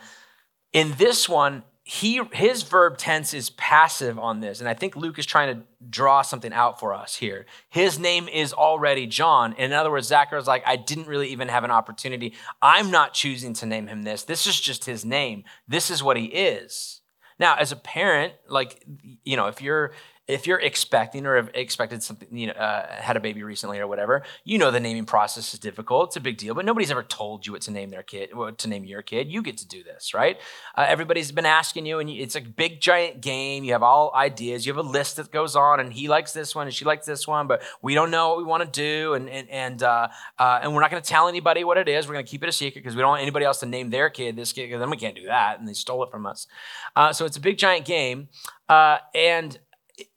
In 0.71 0.93
this 0.97 1.27
one, 1.27 1.63
he 1.89 2.19
his 2.33 2.63
verb 2.63 2.97
tense 2.97 3.33
is 3.33 3.49
passive 3.51 4.19
on 4.19 4.41
this 4.41 4.59
and 4.59 4.67
i 4.67 4.73
think 4.73 4.97
luke 4.97 5.17
is 5.17 5.25
trying 5.25 5.55
to 5.55 5.63
draw 5.89 6.21
something 6.21 6.51
out 6.51 6.81
for 6.81 6.93
us 6.93 7.15
here. 7.15 7.45
His 7.69 7.97
name 7.97 8.27
is 8.27 8.51
already 8.51 9.07
john 9.07 9.53
in 9.53 9.71
other 9.71 9.89
words 9.89 10.07
zacharias 10.07 10.47
like 10.47 10.63
i 10.67 10.75
didn't 10.75 11.07
really 11.07 11.29
even 11.29 11.47
have 11.47 11.63
an 11.63 11.71
opportunity. 11.71 12.33
I'm 12.61 12.91
not 12.91 13.13
choosing 13.13 13.53
to 13.53 13.65
name 13.65 13.87
him 13.87 14.03
this. 14.03 14.23
This 14.23 14.47
is 14.47 14.59
just 14.59 14.83
his 14.83 15.05
name. 15.05 15.45
This 15.65 15.89
is 15.89 16.03
what 16.03 16.17
he 16.17 16.25
is. 16.25 16.99
Now 17.39 17.55
as 17.55 17.71
a 17.71 17.77
parent 17.77 18.33
like 18.49 18.83
you 19.23 19.37
know 19.37 19.47
if 19.47 19.61
you're 19.61 19.93
if 20.27 20.45
you're 20.45 20.59
expecting 20.59 21.25
or 21.25 21.37
have 21.37 21.49
expected 21.53 22.03
something, 22.03 22.27
you 22.31 22.47
know, 22.47 22.53
uh, 22.53 23.01
had 23.01 23.15
a 23.15 23.19
baby 23.19 23.43
recently 23.43 23.79
or 23.79 23.87
whatever, 23.87 24.23
you 24.43 24.57
know 24.57 24.71
the 24.71 24.79
naming 24.79 25.05
process 25.05 25.53
is 25.53 25.59
difficult. 25.59 26.09
It's 26.09 26.17
a 26.17 26.21
big 26.21 26.37
deal, 26.37 26.53
but 26.53 26.65
nobody's 26.65 26.91
ever 26.91 27.03
told 27.03 27.45
you 27.45 27.53
what 27.53 27.61
to 27.63 27.71
name 27.71 27.89
their 27.89 28.03
kid, 28.03 28.35
what 28.35 28.57
to 28.59 28.67
name 28.67 28.83
your 28.83 29.01
kid. 29.01 29.31
You 29.31 29.41
get 29.41 29.57
to 29.57 29.67
do 29.67 29.83
this, 29.83 30.13
right? 30.13 30.37
Uh, 30.75 30.85
everybody's 30.87 31.31
been 31.31 31.45
asking 31.45 31.85
you, 31.85 31.99
and 31.99 32.09
it's 32.09 32.35
a 32.35 32.41
big 32.41 32.81
giant 32.81 33.21
game. 33.21 33.63
You 33.63 33.71
have 33.71 33.83
all 33.83 34.11
ideas. 34.13 34.65
You 34.65 34.73
have 34.73 34.85
a 34.85 34.89
list 34.89 35.15
that 35.15 35.31
goes 35.31 35.55
on, 35.55 35.79
and 35.79 35.93
he 35.93 36.09
likes 36.09 36.33
this 36.33 36.53
one, 36.53 36.67
and 36.67 36.73
she 36.73 36.83
likes 36.83 37.05
this 37.05 37.27
one, 37.27 37.47
but 37.47 37.61
we 37.81 37.93
don't 37.93 38.11
know 38.11 38.29
what 38.29 38.37
we 38.37 38.43
want 38.43 38.63
to 38.63 38.69
do, 38.69 39.13
and 39.13 39.29
and 39.29 39.49
and 39.49 39.83
uh, 39.83 40.09
uh 40.37 40.59
and 40.61 40.73
we're 40.73 40.81
not 40.81 40.91
going 40.91 41.01
to 41.01 41.09
tell 41.09 41.29
anybody 41.29 41.63
what 41.63 41.77
it 41.77 41.87
is. 41.87 42.07
We're 42.07 42.15
going 42.15 42.25
to 42.25 42.29
keep 42.29 42.43
it 42.43 42.49
a 42.49 42.51
secret 42.51 42.83
because 42.83 42.95
we 42.95 43.01
don't 43.01 43.09
want 43.09 43.21
anybody 43.21 43.45
else 43.45 43.59
to 43.61 43.65
name 43.65 43.91
their 43.91 44.09
kid 44.09 44.35
this 44.35 44.51
kid, 44.51 44.67
because 44.67 44.79
then 44.81 44.89
we 44.89 44.97
can't 44.97 45.15
do 45.15 45.25
that, 45.27 45.59
and 45.59 45.67
they 45.67 45.73
stole 45.73 46.03
it 46.03 46.11
from 46.11 46.25
us. 46.25 46.47
Uh, 46.95 47.13
so 47.13 47.25
it's 47.25 47.37
a 47.37 47.41
big 47.41 47.57
giant 47.57 47.85
game, 47.85 48.27
uh, 48.67 48.97
and 49.15 49.59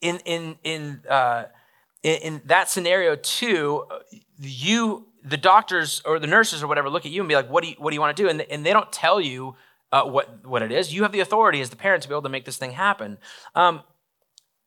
in 0.00 0.18
in 0.24 0.56
in 0.64 1.02
uh, 1.08 1.44
in, 2.02 2.16
in 2.22 2.42
that 2.46 2.68
scenario 2.68 3.16
too, 3.16 3.84
you 4.38 5.06
the 5.22 5.36
doctors 5.36 6.02
or 6.04 6.18
the 6.18 6.26
nurses 6.26 6.62
or 6.62 6.66
whatever 6.66 6.88
look 6.88 7.04
at 7.04 7.12
you 7.12 7.20
and 7.20 7.28
be 7.28 7.34
like, 7.34 7.50
"What 7.50 7.62
do 7.64 7.70
you 7.70 7.76
what 7.78 7.90
do 7.90 7.94
you 7.94 8.00
want 8.00 8.16
to 8.16 8.22
do?" 8.22 8.28
And, 8.28 8.40
and 8.42 8.64
they 8.64 8.72
don't 8.72 8.92
tell 8.92 9.20
you 9.20 9.56
uh, 9.92 10.04
what 10.04 10.46
what 10.46 10.62
it 10.62 10.72
is. 10.72 10.92
You 10.92 11.02
have 11.02 11.12
the 11.12 11.20
authority 11.20 11.60
as 11.60 11.70
the 11.70 11.76
parent 11.76 12.02
to 12.02 12.08
be 12.08 12.14
able 12.14 12.22
to 12.22 12.28
make 12.28 12.44
this 12.44 12.56
thing 12.56 12.72
happen. 12.72 13.18
Um, 13.54 13.82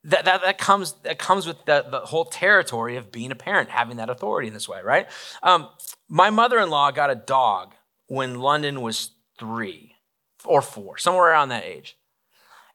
that, 0.05 0.25
that, 0.25 0.41
that 0.41 0.57
comes 0.57 0.93
that 1.03 1.17
comes 1.17 1.47
with 1.47 1.63
the, 1.65 1.85
the 1.89 1.99
whole 2.01 2.25
territory 2.25 2.97
of 2.97 3.11
being 3.11 3.31
a 3.31 3.35
parent, 3.35 3.69
having 3.69 3.97
that 3.97 4.09
authority 4.09 4.47
in 4.47 4.53
this 4.53 4.67
way, 4.67 4.81
right? 4.83 5.07
Um, 5.41 5.69
my 6.09 6.29
mother-in-law 6.29 6.91
got 6.91 7.09
a 7.09 7.15
dog 7.15 7.73
when 8.07 8.39
London 8.39 8.81
was 8.81 9.11
three 9.39 9.95
or 10.45 10.61
four, 10.61 10.97
somewhere 10.97 11.29
around 11.29 11.49
that 11.49 11.63
age. 11.63 11.97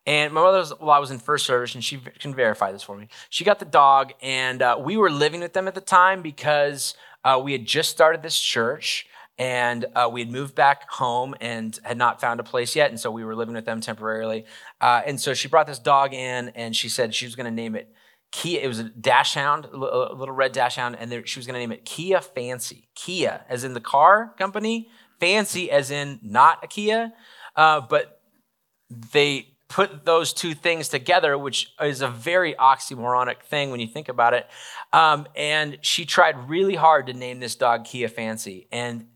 And 0.09 0.33
my 0.33 0.40
mother 0.40 0.57
was, 0.57 0.73
well, 0.81 0.88
I 0.88 1.01
was 1.01 1.11
in 1.11 1.18
first 1.18 1.44
service, 1.44 1.75
and 1.75 1.85
she 1.85 1.99
can 2.18 2.35
verify 2.35 2.73
this 2.73 2.83
for 2.83 2.97
me. 2.97 3.09
She 3.29 3.44
got 3.44 3.59
the 3.59 3.66
dog, 3.66 4.14
and 4.23 4.62
uh, 4.62 4.81
we 4.81 4.97
were 4.97 5.11
living 5.11 5.42
with 5.42 5.53
them 5.53 5.68
at 5.68 5.75
the 5.75 5.83
time 5.83 6.23
because 6.23 6.94
uh, 7.25 7.38
we 7.44 7.53
had 7.53 7.66
just 7.66 7.90
started 7.90 8.23
this 8.23 8.40
church, 8.40 9.07
and 9.37 9.85
uh, 9.94 10.09
we 10.11 10.21
had 10.21 10.31
moved 10.31 10.55
back 10.55 10.88
home 10.88 11.35
and 11.42 11.79
had 11.85 11.99
not 11.99 12.23
found 12.23 12.40
a 12.40 12.42
place 12.42 12.75
yet, 12.75 12.88
and 12.88 12.99
so 12.99 13.11
we 13.11 13.23
were 13.23 13.37
living 13.37 13.55
with 13.55 13.66
them 13.66 13.83
temporarily. 13.83 14.47
Uh, 14.81 15.03
and 15.05 15.21
so 15.21 15.35
she 15.35 15.47
brought 15.47 15.66
this 15.66 15.79
dog 15.79 16.14
in, 16.14 16.49
and 16.55 16.75
she 16.75 16.88
said 16.88 17.14
she 17.14 17.27
was 17.27 17.37
going 17.37 17.44
to 17.44 17.51
name 17.51 17.77
it 17.77 17.92
Kia. 18.33 18.62
It 18.62 18.66
was 18.66 18.79
a 18.79 18.85
dachshund, 18.85 19.66
a 19.66 19.77
little 19.77 20.35
red 20.35 20.53
dachshund, 20.53 20.97
and 20.99 21.12
there, 21.12 21.27
she 21.27 21.38
was 21.38 21.47
going 21.47 21.57
to 21.57 21.61
name 21.61 21.73
it 21.73 21.85
Kia 21.85 22.23
Fancy. 22.23 22.88
Kia, 22.94 23.44
as 23.47 23.62
in 23.62 23.75
the 23.75 23.81
car 23.81 24.33
company, 24.38 24.88
fancy 25.21 25.71
as 25.71 25.90
in 25.90 26.18
not 26.23 26.64
a 26.64 26.66
Kia, 26.66 27.12
uh, 27.57 27.83
but 27.83 28.23
they 29.12 29.49
put 29.68 30.04
those 30.04 30.33
two 30.33 30.54
things 30.54 30.88
together, 30.88 31.37
which 31.37 31.72
is 31.81 32.00
a 32.00 32.09
very 32.09 32.54
oxymoronic 32.54 33.42
thing 33.42 33.70
when 33.70 33.81
you 33.81 33.87
think 33.87 34.09
about 34.09 34.35
it. 34.35 34.46
Um, 34.92 35.26
and 35.37 35.78
she 35.83 36.07
tried 36.07 36.48
really 36.48 36.74
hard 36.74 37.07
to 37.07 37.12
name 37.12 37.40
this 37.40 37.54
dog 37.54 37.85
Kia 37.85 38.09
Fancy. 38.09 38.66
And 38.72 39.07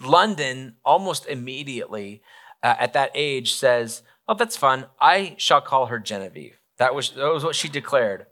London 0.00 0.74
almost 0.84 1.26
immediately 1.26 2.22
uh, 2.62 2.74
at 2.78 2.92
that 2.94 3.12
age 3.14 3.54
says, 3.54 4.02
Oh, 4.28 4.34
that's 4.34 4.56
fun. 4.56 4.86
I 5.00 5.34
shall 5.38 5.60
call 5.60 5.86
her 5.86 5.98
Genevieve. 5.98 6.60
That 6.78 6.94
was, 6.94 7.10
that 7.10 7.32
was 7.32 7.42
what 7.42 7.56
she 7.56 7.68
declared. 7.68 8.26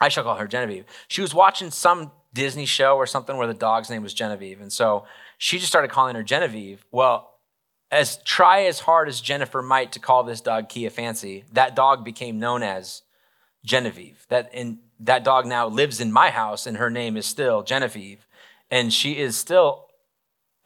I 0.00 0.08
shall 0.08 0.24
call 0.24 0.36
her 0.36 0.48
Genevieve. 0.48 0.84
She 1.06 1.20
was 1.20 1.32
watching 1.32 1.70
some 1.70 2.12
Disney 2.34 2.66
show 2.66 2.96
or 2.96 3.06
something 3.06 3.36
where 3.36 3.46
the 3.46 3.54
dog's 3.54 3.90
name 3.90 4.02
was 4.02 4.12
Genevieve. 4.12 4.60
And 4.60 4.72
so 4.72 5.06
she 5.38 5.58
just 5.58 5.68
started 5.68 5.90
calling 5.90 6.16
her 6.16 6.22
Genevieve. 6.22 6.84
Well, 6.90 7.37
as 7.90 8.18
try 8.24 8.64
as 8.64 8.80
hard 8.80 9.08
as 9.08 9.20
Jennifer 9.20 9.62
might 9.62 9.92
to 9.92 9.98
call 9.98 10.22
this 10.22 10.40
dog 10.40 10.68
Kia 10.68 10.90
Fancy, 10.90 11.44
that 11.52 11.74
dog 11.74 12.04
became 12.04 12.38
known 12.38 12.62
as 12.62 13.02
Genevieve. 13.64 14.26
That 14.28 14.50
and 14.52 14.78
that 15.00 15.24
dog 15.24 15.46
now 15.46 15.68
lives 15.68 16.00
in 16.00 16.12
my 16.12 16.30
house, 16.30 16.66
and 16.66 16.76
her 16.76 16.90
name 16.90 17.16
is 17.16 17.26
still 17.26 17.62
Genevieve, 17.62 18.26
and 18.70 18.92
she 18.92 19.18
is 19.18 19.36
still 19.36 19.86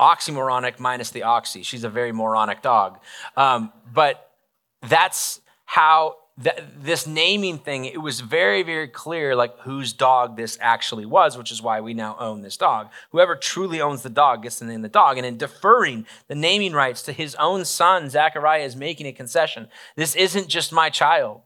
oxymoronic 0.01 0.81
minus 0.81 1.11
the 1.11 1.23
oxy. 1.23 1.63
She's 1.63 1.85
a 1.85 1.91
very 1.91 2.13
moronic 2.13 2.63
dog, 2.63 2.99
um, 3.37 3.73
but 3.93 4.31
that's 4.83 5.41
how 5.65 6.17
that, 6.39 6.83
this 6.83 7.07
naming 7.07 7.59
thing, 7.59 7.85
it 7.85 8.01
was 8.01 8.21
very, 8.21 8.63
very 8.63 8.89
clear 8.89 9.37
like 9.37 9.59
whose 9.61 9.93
dog 9.93 10.37
this 10.37 10.57
actually 10.61 11.05
was, 11.05 11.37
which 11.37 11.53
is 11.53 11.61
why 11.61 11.81
we 11.81 11.93
now 11.93 12.17
own 12.19 12.43
this 12.43 12.57
dog. 12.57 12.91
Whoever 13.11 13.37
truly 13.37 13.81
owns 13.81 14.03
the 14.03 14.11
dog 14.11 14.43
gets 14.43 14.59
to 14.59 14.65
name 14.65 14.83
the 14.83 14.89
dog. 14.89 15.19
And 15.19 15.27
in 15.27 15.37
deferring 15.37 16.07
the 16.29 16.35
naming 16.35 16.73
rights 16.73 17.03
to 17.03 17.13
his 17.13 17.35
own 17.35 17.65
son, 17.65 18.09
Zachariah 18.09 18.65
is 18.65 18.77
making 18.77 19.07
a 19.07 19.13
concession. 19.13 19.69
This 19.95 20.15
isn't 20.17 20.49
just 20.49 20.73
my 20.73 20.89
child. 20.89 21.43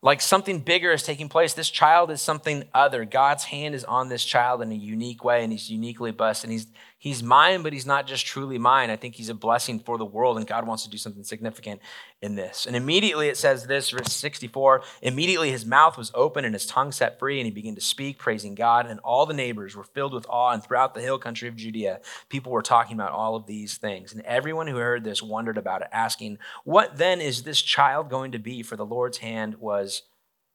Like 0.00 0.20
something 0.20 0.60
bigger 0.60 0.92
is 0.92 1.02
taking 1.02 1.28
place. 1.28 1.54
This 1.54 1.70
child 1.70 2.10
is 2.10 2.20
something 2.20 2.64
other. 2.72 3.04
God's 3.04 3.44
hand 3.44 3.74
is 3.74 3.84
on 3.84 4.08
this 4.08 4.24
child 4.24 4.62
in 4.62 4.70
a 4.70 4.76
unique 4.76 5.24
way, 5.24 5.42
and 5.42 5.52
he's 5.52 5.70
uniquely 5.70 6.12
blessed. 6.12 6.44
And 6.44 6.52
he's 6.52 6.68
he's 6.98 7.22
mine, 7.22 7.62
but 7.62 7.72
he's 7.72 7.86
not 7.86 8.06
just 8.06 8.26
truly 8.26 8.58
mine. 8.58 8.90
I 8.90 8.96
think 8.96 9.14
he's 9.14 9.28
a 9.28 9.34
blessing 9.34 9.78
for 9.78 9.96
the 9.96 10.04
world, 10.04 10.36
and 10.36 10.46
God 10.46 10.66
wants 10.66 10.82
to 10.82 10.90
do 10.90 10.98
something 10.98 11.24
significant 11.24 11.80
in 12.20 12.34
this. 12.34 12.66
And 12.66 12.74
immediately 12.74 13.28
it 13.28 13.36
says 13.36 13.66
this, 13.66 13.90
verse 13.90 14.12
64 14.12 14.82
immediately 15.02 15.50
his 15.50 15.64
mouth 15.64 15.96
was 15.96 16.10
open 16.14 16.44
and 16.44 16.54
his 16.54 16.66
tongue 16.66 16.92
set 16.92 17.18
free, 17.18 17.38
and 17.38 17.46
he 17.46 17.52
began 17.52 17.76
to 17.76 17.80
speak, 17.80 18.18
praising 18.18 18.54
God. 18.54 18.86
And 18.86 19.00
all 19.00 19.24
the 19.24 19.34
neighbors 19.34 19.76
were 19.76 19.84
filled 19.84 20.12
with 20.12 20.26
awe, 20.28 20.52
and 20.52 20.62
throughout 20.62 20.94
the 20.94 21.00
hill 21.00 21.18
country 21.18 21.48
of 21.48 21.56
Judea, 21.56 22.00
people 22.28 22.52
were 22.52 22.62
talking 22.62 22.96
about 22.96 23.12
all 23.12 23.36
of 23.36 23.46
these 23.46 23.76
things. 23.76 24.12
And 24.12 24.22
everyone 24.22 24.66
who 24.66 24.76
heard 24.76 25.04
this 25.04 25.22
wondered 25.22 25.56
about 25.56 25.82
it, 25.82 25.88
asking, 25.92 26.38
What 26.64 26.98
then 26.98 27.20
is 27.20 27.44
this 27.44 27.62
child 27.62 28.10
going 28.10 28.32
to 28.32 28.38
be? 28.38 28.62
For 28.62 28.76
the 28.76 28.86
Lord's 28.86 29.18
hand 29.18 29.56
was 29.56 30.02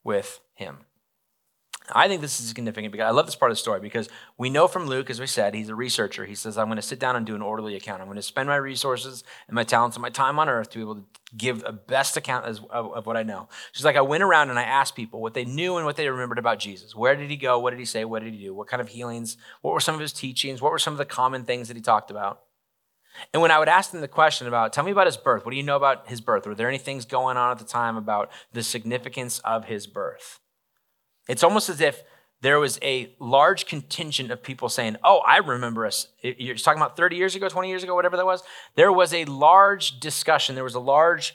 with 0.03 0.41
him. 0.53 0.85
I 1.93 2.07
think 2.07 2.21
this 2.21 2.39
is 2.39 2.47
significant 2.47 2.91
because 2.91 3.07
I 3.07 3.11
love 3.11 3.25
this 3.25 3.35
part 3.35 3.51
of 3.51 3.57
the 3.57 3.61
story 3.61 3.79
because 3.79 4.09
we 4.37 4.49
know 4.49 4.67
from 4.67 4.87
Luke, 4.87 5.09
as 5.09 5.19
we 5.19 5.27
said, 5.27 5.53
he's 5.53 5.69
a 5.69 5.75
researcher. 5.75 6.25
He 6.25 6.35
says, 6.35 6.57
I'm 6.57 6.65
going 6.67 6.77
to 6.77 6.81
sit 6.81 6.99
down 6.99 7.15
and 7.15 7.25
do 7.25 7.35
an 7.35 7.41
orderly 7.41 7.75
account. 7.75 8.01
I'm 8.01 8.07
going 8.07 8.15
to 8.15 8.21
spend 8.21 8.49
my 8.49 8.55
resources 8.55 9.23
and 9.47 9.55
my 9.55 9.63
talents 9.63 9.95
and 9.95 10.01
my 10.01 10.09
time 10.09 10.39
on 10.39 10.49
earth 10.49 10.71
to 10.71 10.79
be 10.79 10.81
able 10.81 10.95
to 10.95 11.03
give 11.37 11.63
a 11.65 11.71
best 11.71 12.17
account 12.17 12.45
of, 12.45 13.05
what 13.05 13.15
I 13.15 13.23
know. 13.23 13.47
She's 13.71 13.85
like, 13.85 13.95
I 13.95 14.01
went 14.01 14.23
around 14.23 14.49
and 14.49 14.59
I 14.59 14.63
asked 14.63 14.95
people 14.95 15.21
what 15.21 15.33
they 15.33 15.45
knew 15.45 15.77
and 15.77 15.85
what 15.85 15.95
they 15.95 16.09
remembered 16.09 16.39
about 16.39 16.59
Jesus. 16.59 16.95
Where 16.95 17.15
did 17.15 17.29
he 17.29 17.37
go? 17.37 17.59
What 17.59 17.69
did 17.71 17.79
he 17.79 17.85
say? 17.85 18.05
What 18.05 18.23
did 18.23 18.33
he 18.33 18.39
do? 18.39 18.53
What 18.53 18.67
kind 18.67 18.81
of 18.81 18.89
healings? 18.89 19.37
What 19.61 19.73
were 19.73 19.79
some 19.79 19.95
of 19.95 20.01
his 20.01 20.13
teachings? 20.13 20.61
What 20.61 20.71
were 20.71 20.79
some 20.79 20.93
of 20.93 20.97
the 20.97 21.05
common 21.05 21.43
things 21.43 21.67
that 21.67 21.77
he 21.77 21.81
talked 21.81 22.11
about? 22.11 22.41
And 23.31 23.41
when 23.41 23.51
I 23.51 23.59
would 23.59 23.69
ask 23.69 23.91
them 23.91 24.01
the 24.01 24.07
question 24.07 24.47
about, 24.47 24.73
tell 24.73 24.83
me 24.83 24.91
about 24.91 25.05
his 25.05 25.17
birth, 25.17 25.45
what 25.45 25.51
do 25.51 25.57
you 25.57 25.63
know 25.63 25.75
about 25.75 26.07
his 26.07 26.19
birth? 26.19 26.47
Were 26.47 26.55
there 26.55 26.67
any 26.67 26.79
things 26.79 27.05
going 27.05 27.37
on 27.37 27.51
at 27.51 27.59
the 27.59 27.65
time 27.65 27.95
about 27.95 28.31
the 28.53 28.63
significance 28.63 29.37
of 29.39 29.65
his 29.65 29.85
birth? 29.85 30.39
It's 31.27 31.43
almost 31.43 31.69
as 31.69 31.81
if 31.81 32.03
there 32.41 32.59
was 32.59 32.77
a 32.81 33.15
large 33.19 33.65
contingent 33.65 34.29
of 34.29 34.43
people 34.43 34.67
saying, 34.67 34.97
Oh, 35.03 35.21
I 35.25 35.37
remember 35.37 35.85
us. 35.85 36.09
You're 36.21 36.55
talking 36.55 36.81
about 36.81 36.97
30 36.97 37.15
years 37.15 37.35
ago, 37.35 37.47
20 37.47 37.69
years 37.69 37.83
ago, 37.83 37.95
whatever 37.95 38.17
that 38.17 38.25
was. 38.25 38.43
There 38.75 38.91
was 38.91 39.13
a 39.13 39.25
large 39.25 39.99
discussion, 39.99 40.55
there 40.55 40.63
was 40.63 40.75
a 40.75 40.79
large 40.79 41.33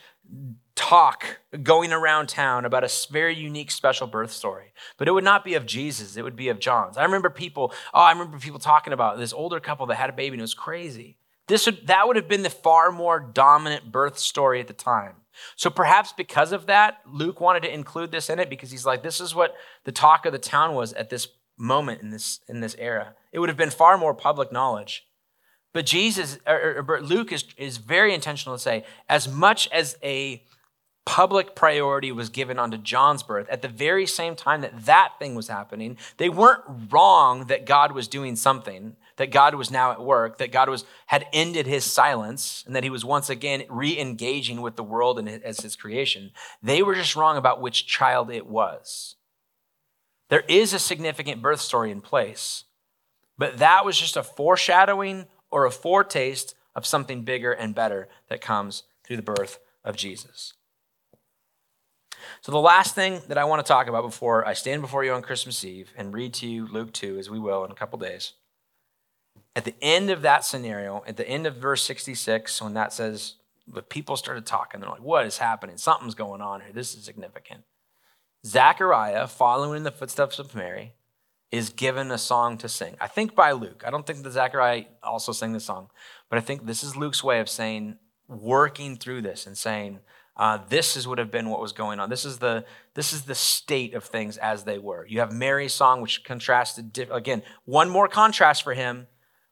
talk 0.74 1.40
going 1.62 1.92
around 1.92 2.28
town 2.28 2.64
about 2.64 2.84
a 2.84 2.90
very 3.10 3.34
unique, 3.34 3.70
special 3.70 4.06
birth 4.06 4.30
story. 4.30 4.72
But 4.96 5.08
it 5.08 5.12
would 5.12 5.24
not 5.24 5.44
be 5.44 5.54
of 5.54 5.66
Jesus, 5.66 6.16
it 6.16 6.22
would 6.22 6.36
be 6.36 6.50
of 6.50 6.60
John's. 6.60 6.96
I 6.96 7.04
remember 7.04 7.30
people, 7.30 7.72
oh, 7.92 8.00
I 8.00 8.12
remember 8.12 8.38
people 8.38 8.60
talking 8.60 8.92
about 8.92 9.18
this 9.18 9.32
older 9.32 9.60
couple 9.60 9.86
that 9.86 9.96
had 9.96 10.10
a 10.10 10.12
baby 10.12 10.34
and 10.34 10.40
it 10.40 10.42
was 10.42 10.54
crazy. 10.54 11.16
This 11.48 11.64
would, 11.64 11.86
that 11.86 12.06
would 12.06 12.16
have 12.16 12.28
been 12.28 12.42
the 12.42 12.50
far 12.50 12.92
more 12.92 13.18
dominant 13.18 13.90
birth 13.90 14.18
story 14.18 14.60
at 14.60 14.66
the 14.66 14.74
time. 14.74 15.14
So 15.56 15.70
perhaps 15.70 16.12
because 16.12 16.52
of 16.52 16.66
that, 16.66 17.00
Luke 17.06 17.40
wanted 17.40 17.62
to 17.62 17.72
include 17.72 18.10
this 18.10 18.30
in 18.30 18.38
it 18.38 18.50
because 18.50 18.70
he's 18.70 18.86
like, 18.86 19.02
this 19.02 19.20
is 19.20 19.34
what 19.34 19.54
the 19.84 19.92
talk 19.92 20.26
of 20.26 20.32
the 20.32 20.38
town 20.38 20.74
was 20.74 20.92
at 20.92 21.10
this 21.10 21.28
moment 21.56 22.02
in 22.02 22.10
this 22.10 22.40
in 22.48 22.60
this 22.60 22.76
era. 22.78 23.14
It 23.32 23.38
would 23.40 23.48
have 23.48 23.58
been 23.58 23.70
far 23.70 23.98
more 23.98 24.14
public 24.14 24.52
knowledge. 24.52 25.04
But 25.74 25.86
Jesus, 25.86 26.38
or, 26.46 26.84
or 26.88 27.00
Luke 27.02 27.30
is, 27.30 27.44
is 27.56 27.76
very 27.76 28.14
intentional 28.14 28.56
to 28.56 28.62
say, 28.62 28.84
as 29.08 29.28
much 29.28 29.68
as 29.70 29.96
a 30.02 30.42
public 31.04 31.54
priority 31.54 32.10
was 32.12 32.28
given 32.28 32.58
onto 32.58 32.76
John's 32.76 33.22
birth, 33.22 33.48
at 33.48 33.62
the 33.62 33.68
very 33.68 34.06
same 34.06 34.34
time 34.34 34.60
that 34.62 34.86
that 34.86 35.14
thing 35.18 35.34
was 35.34 35.48
happening, 35.48 35.96
they 36.16 36.28
weren't 36.28 36.62
wrong 36.90 37.46
that 37.46 37.66
God 37.66 37.92
was 37.92 38.08
doing 38.08 38.36
something 38.36 38.96
that 39.18 39.32
God 39.32 39.56
was 39.56 39.70
now 39.70 39.92
at 39.92 40.00
work, 40.00 40.38
that 40.38 40.52
God 40.52 40.70
was 40.70 40.84
had 41.06 41.26
ended 41.32 41.66
his 41.66 41.84
silence, 41.84 42.64
and 42.66 42.74
that 42.74 42.84
he 42.84 42.90
was 42.90 43.04
once 43.04 43.28
again 43.28 43.64
re-engaging 43.68 44.62
with 44.62 44.76
the 44.76 44.82
world 44.82 45.18
and 45.18 45.28
as 45.28 45.60
his 45.60 45.76
creation. 45.76 46.30
They 46.62 46.82
were 46.82 46.94
just 46.94 47.16
wrong 47.16 47.36
about 47.36 47.60
which 47.60 47.86
child 47.86 48.30
it 48.30 48.46
was. 48.46 49.16
There 50.30 50.44
is 50.48 50.72
a 50.72 50.78
significant 50.78 51.42
birth 51.42 51.60
story 51.60 51.90
in 51.90 52.00
place, 52.00 52.64
but 53.36 53.58
that 53.58 53.84
was 53.84 53.98
just 53.98 54.16
a 54.16 54.22
foreshadowing 54.22 55.26
or 55.50 55.64
a 55.64 55.70
foretaste 55.70 56.54
of 56.74 56.86
something 56.86 57.22
bigger 57.22 57.52
and 57.52 57.74
better 57.74 58.08
that 58.28 58.40
comes 58.40 58.84
through 59.04 59.16
the 59.16 59.22
birth 59.22 59.58
of 59.84 59.96
Jesus. 59.96 60.54
So, 62.40 62.52
the 62.52 62.58
last 62.58 62.94
thing 62.94 63.20
that 63.28 63.38
I 63.38 63.44
want 63.44 63.64
to 63.64 63.68
talk 63.68 63.88
about 63.88 64.04
before 64.04 64.46
I 64.46 64.52
stand 64.52 64.82
before 64.82 65.02
you 65.02 65.12
on 65.12 65.22
Christmas 65.22 65.64
Eve 65.64 65.92
and 65.96 66.14
read 66.14 66.34
to 66.34 66.46
you 66.46 66.66
Luke 66.66 66.92
2, 66.92 67.18
as 67.18 67.28
we 67.30 67.38
will 67.38 67.64
in 67.64 67.70
a 67.70 67.74
couple 67.74 67.98
days, 67.98 68.34
at 69.56 69.64
the 69.64 69.74
end 69.82 70.10
of 70.10 70.22
that 70.22 70.44
scenario, 70.44 71.02
at 71.06 71.16
the 71.16 71.28
end 71.28 71.46
of 71.46 71.56
verse 71.56 71.82
66, 71.82 72.62
when 72.62 72.74
that 72.74 72.92
says, 72.92 73.34
the 73.66 73.82
people 73.82 74.16
started 74.16 74.46
talking, 74.46 74.80
they're 74.80 74.88
like, 74.88 75.02
what 75.02 75.26
is 75.26 75.38
happening? 75.38 75.76
Something's 75.76 76.14
going 76.14 76.40
on 76.40 76.60
here. 76.60 76.70
This 76.72 76.94
is 76.94 77.04
significant. 77.04 77.64
Zechariah, 78.46 79.26
following 79.26 79.78
in 79.78 79.82
the 79.82 79.90
footsteps 79.90 80.38
of 80.38 80.54
Mary, 80.54 80.94
is 81.50 81.70
given 81.70 82.10
a 82.10 82.18
song 82.18 82.58
to 82.58 82.68
sing. 82.68 82.96
I 83.00 83.08
think 83.08 83.34
by 83.34 83.52
Luke. 83.52 83.82
I 83.86 83.90
don't 83.90 84.06
think 84.06 84.22
that 84.22 84.32
Zechariah 84.32 84.84
also 85.02 85.32
sang 85.32 85.52
the 85.52 85.60
song, 85.60 85.90
but 86.28 86.38
I 86.38 86.40
think 86.40 86.66
this 86.66 86.84
is 86.84 86.96
Luke's 86.96 87.24
way 87.24 87.40
of 87.40 87.48
saying, 87.48 87.96
working 88.28 88.96
through 88.96 89.22
this 89.22 89.46
and 89.46 89.56
saying, 89.56 90.00
uh, 90.36 90.58
this 90.68 90.96
is 90.96 91.08
would 91.08 91.18
have 91.18 91.32
been 91.32 91.50
what 91.50 91.60
was 91.60 91.72
going 91.72 91.98
on. 91.98 92.10
This 92.10 92.24
is 92.24 92.38
the 92.38 92.64
this 92.94 93.12
is 93.12 93.22
the 93.22 93.34
state 93.34 93.94
of 93.94 94.04
things 94.04 94.36
as 94.36 94.62
they 94.62 94.78
were. 94.78 95.04
You 95.04 95.18
have 95.18 95.32
Mary's 95.32 95.72
song, 95.72 96.00
which 96.00 96.22
contrasted 96.22 96.96
again. 97.10 97.42
One 97.64 97.90
more 97.90 98.06
contrast 98.06 98.62
for 98.62 98.74
him 98.74 99.08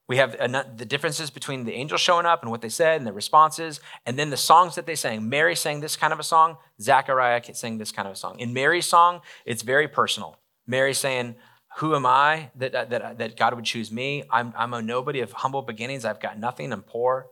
we 0.08 0.18
have 0.18 0.36
the 0.78 0.84
differences 0.84 1.30
between 1.30 1.64
the 1.64 1.72
angels 1.74 2.00
showing 2.00 2.26
up 2.26 2.42
and 2.42 2.50
what 2.50 2.60
they 2.60 2.68
said 2.68 2.98
and 2.98 3.06
the 3.06 3.12
responses, 3.12 3.80
and 4.06 4.16
then 4.18 4.30
the 4.30 4.36
songs 4.36 4.76
that 4.76 4.86
they 4.86 4.94
sang. 4.94 5.28
Mary 5.28 5.56
sang 5.56 5.80
this 5.80 5.96
kind 5.96 6.12
of 6.12 6.20
a 6.20 6.22
song, 6.22 6.58
Zachariah 6.80 7.42
sang 7.54 7.78
this 7.78 7.90
kind 7.90 8.06
of 8.06 8.14
a 8.14 8.16
song. 8.16 8.38
In 8.38 8.52
Mary's 8.52 8.86
song, 8.86 9.20
it's 9.44 9.62
very 9.62 9.88
personal. 9.88 10.38
Mary 10.66 10.94
saying, 10.94 11.34
Who 11.78 11.96
am 11.96 12.06
I 12.06 12.50
that, 12.56 12.72
that, 12.72 13.18
that 13.18 13.36
God 13.36 13.54
would 13.54 13.64
choose 13.64 13.90
me? 13.90 14.22
I'm, 14.30 14.52
I'm 14.56 14.74
a 14.74 14.82
nobody 14.82 15.20
of 15.20 15.32
humble 15.32 15.62
beginnings. 15.62 16.04
I've 16.04 16.20
got 16.20 16.38
nothing. 16.38 16.72
I'm 16.72 16.82
poor. 16.82 17.26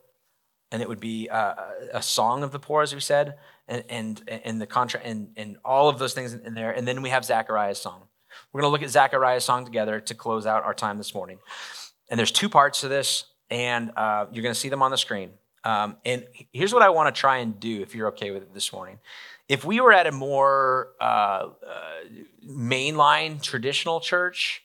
and 0.72 0.82
it 0.82 0.88
would 0.88 0.98
be 1.00 1.28
uh, 1.30 1.54
a 1.92 2.02
song 2.02 2.42
of 2.42 2.50
the 2.50 2.58
poor, 2.58 2.82
as 2.82 2.92
we 2.92 3.00
said, 3.00 3.36
and 3.68 3.84
and 3.88 4.28
and 4.28 4.60
the 4.60 4.66
contra 4.66 5.00
and 5.00 5.28
and 5.36 5.56
all 5.64 5.88
of 5.88 6.00
those 6.00 6.14
things 6.14 6.34
in 6.34 6.54
there. 6.54 6.72
And 6.72 6.86
then 6.86 7.00
we 7.02 7.10
have 7.10 7.24
Zachariah's 7.24 7.80
song. 7.80 8.02
We're 8.52 8.62
going 8.62 8.70
to 8.70 8.72
look 8.72 8.82
at 8.82 8.90
Zachariah's 8.90 9.44
song 9.44 9.64
together 9.64 10.00
to 10.00 10.14
close 10.14 10.46
out 10.46 10.64
our 10.64 10.74
time 10.74 10.98
this 10.98 11.14
morning. 11.14 11.38
And 12.08 12.18
there's 12.18 12.32
two 12.32 12.48
parts 12.48 12.80
to 12.82 12.88
this, 12.88 13.24
and 13.50 13.90
uh, 13.96 14.26
you're 14.32 14.42
going 14.42 14.54
to 14.54 14.60
see 14.60 14.68
them 14.68 14.82
on 14.82 14.90
the 14.90 14.98
screen. 14.98 15.30
Um, 15.64 15.96
and 16.04 16.26
here's 16.52 16.74
what 16.74 16.82
I 16.82 16.90
want 16.90 17.14
to 17.14 17.18
try 17.18 17.38
and 17.38 17.58
do, 17.58 17.80
if 17.80 17.94
you're 17.94 18.08
okay 18.08 18.30
with 18.30 18.42
it 18.42 18.52
this 18.52 18.72
morning. 18.72 18.98
If 19.48 19.64
we 19.64 19.80
were 19.80 19.92
at 19.92 20.06
a 20.06 20.12
more 20.12 20.88
uh, 21.00 21.04
uh, 21.04 21.50
mainline 22.46 23.42
traditional 23.42 24.00
church, 24.00 24.62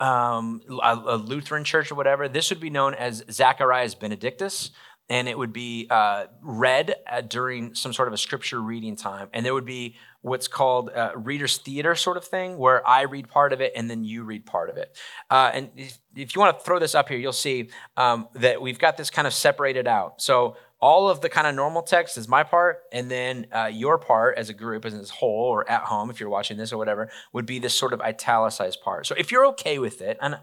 um, 0.00 0.60
a, 0.68 0.94
a, 1.06 1.16
Lutheran 1.16 1.64
church 1.64 1.92
or 1.92 1.94
whatever, 1.94 2.28
this 2.28 2.50
would 2.50 2.60
be 2.60 2.70
known 2.70 2.94
as 2.94 3.24
Zacharias 3.30 3.94
Benedictus 3.94 4.70
and 5.08 5.28
it 5.28 5.36
would 5.36 5.52
be 5.52 5.86
uh, 5.90 6.26
read 6.40 6.94
uh, 7.10 7.20
during 7.20 7.74
some 7.74 7.92
sort 7.92 8.08
of 8.08 8.14
a 8.14 8.18
scripture 8.18 8.60
reading 8.60 8.96
time. 8.96 9.28
And 9.32 9.44
there 9.44 9.54
would 9.54 9.66
be 9.66 9.96
what's 10.22 10.48
called 10.48 10.90
uh, 10.90 11.12
reader's 11.16 11.58
theater 11.58 11.94
sort 11.94 12.16
of 12.16 12.24
thing, 12.24 12.56
where 12.56 12.86
I 12.86 13.02
read 13.02 13.28
part 13.28 13.52
of 13.52 13.60
it 13.60 13.72
and 13.74 13.90
then 13.90 14.04
you 14.04 14.22
read 14.22 14.46
part 14.46 14.70
of 14.70 14.76
it. 14.76 14.96
Uh, 15.30 15.50
and 15.52 15.70
if, 15.76 15.98
if, 16.14 16.34
you 16.34 16.40
want 16.40 16.58
to 16.58 16.64
throw 16.64 16.78
this 16.78 16.94
up 16.94 17.08
here, 17.08 17.18
you'll 17.18 17.32
see 17.32 17.70
um, 17.96 18.28
that 18.34 18.62
we've 18.62 18.78
got 18.78 18.96
this 18.96 19.10
kind 19.10 19.26
of 19.26 19.34
separated 19.34 19.86
out. 19.86 20.22
So 20.22 20.56
all 20.82 21.08
of 21.08 21.20
the 21.20 21.28
kind 21.28 21.46
of 21.46 21.54
normal 21.54 21.80
text 21.80 22.18
is 22.18 22.26
my 22.26 22.42
part, 22.42 22.82
and 22.90 23.08
then 23.08 23.46
uh, 23.52 23.70
your 23.72 23.98
part 23.98 24.36
as 24.36 24.48
a 24.48 24.52
group, 24.52 24.84
as 24.84 24.92
a 24.92 25.12
whole, 25.14 25.44
or 25.44 25.68
at 25.70 25.82
home, 25.82 26.10
if 26.10 26.18
you're 26.18 26.28
watching 26.28 26.56
this 26.56 26.72
or 26.72 26.76
whatever, 26.76 27.08
would 27.32 27.46
be 27.46 27.60
this 27.60 27.72
sort 27.72 27.92
of 27.92 28.00
italicized 28.00 28.82
part. 28.82 29.06
So 29.06 29.14
if 29.16 29.30
you're 29.30 29.46
okay 29.46 29.78
with 29.78 30.02
it, 30.02 30.18
and 30.20 30.36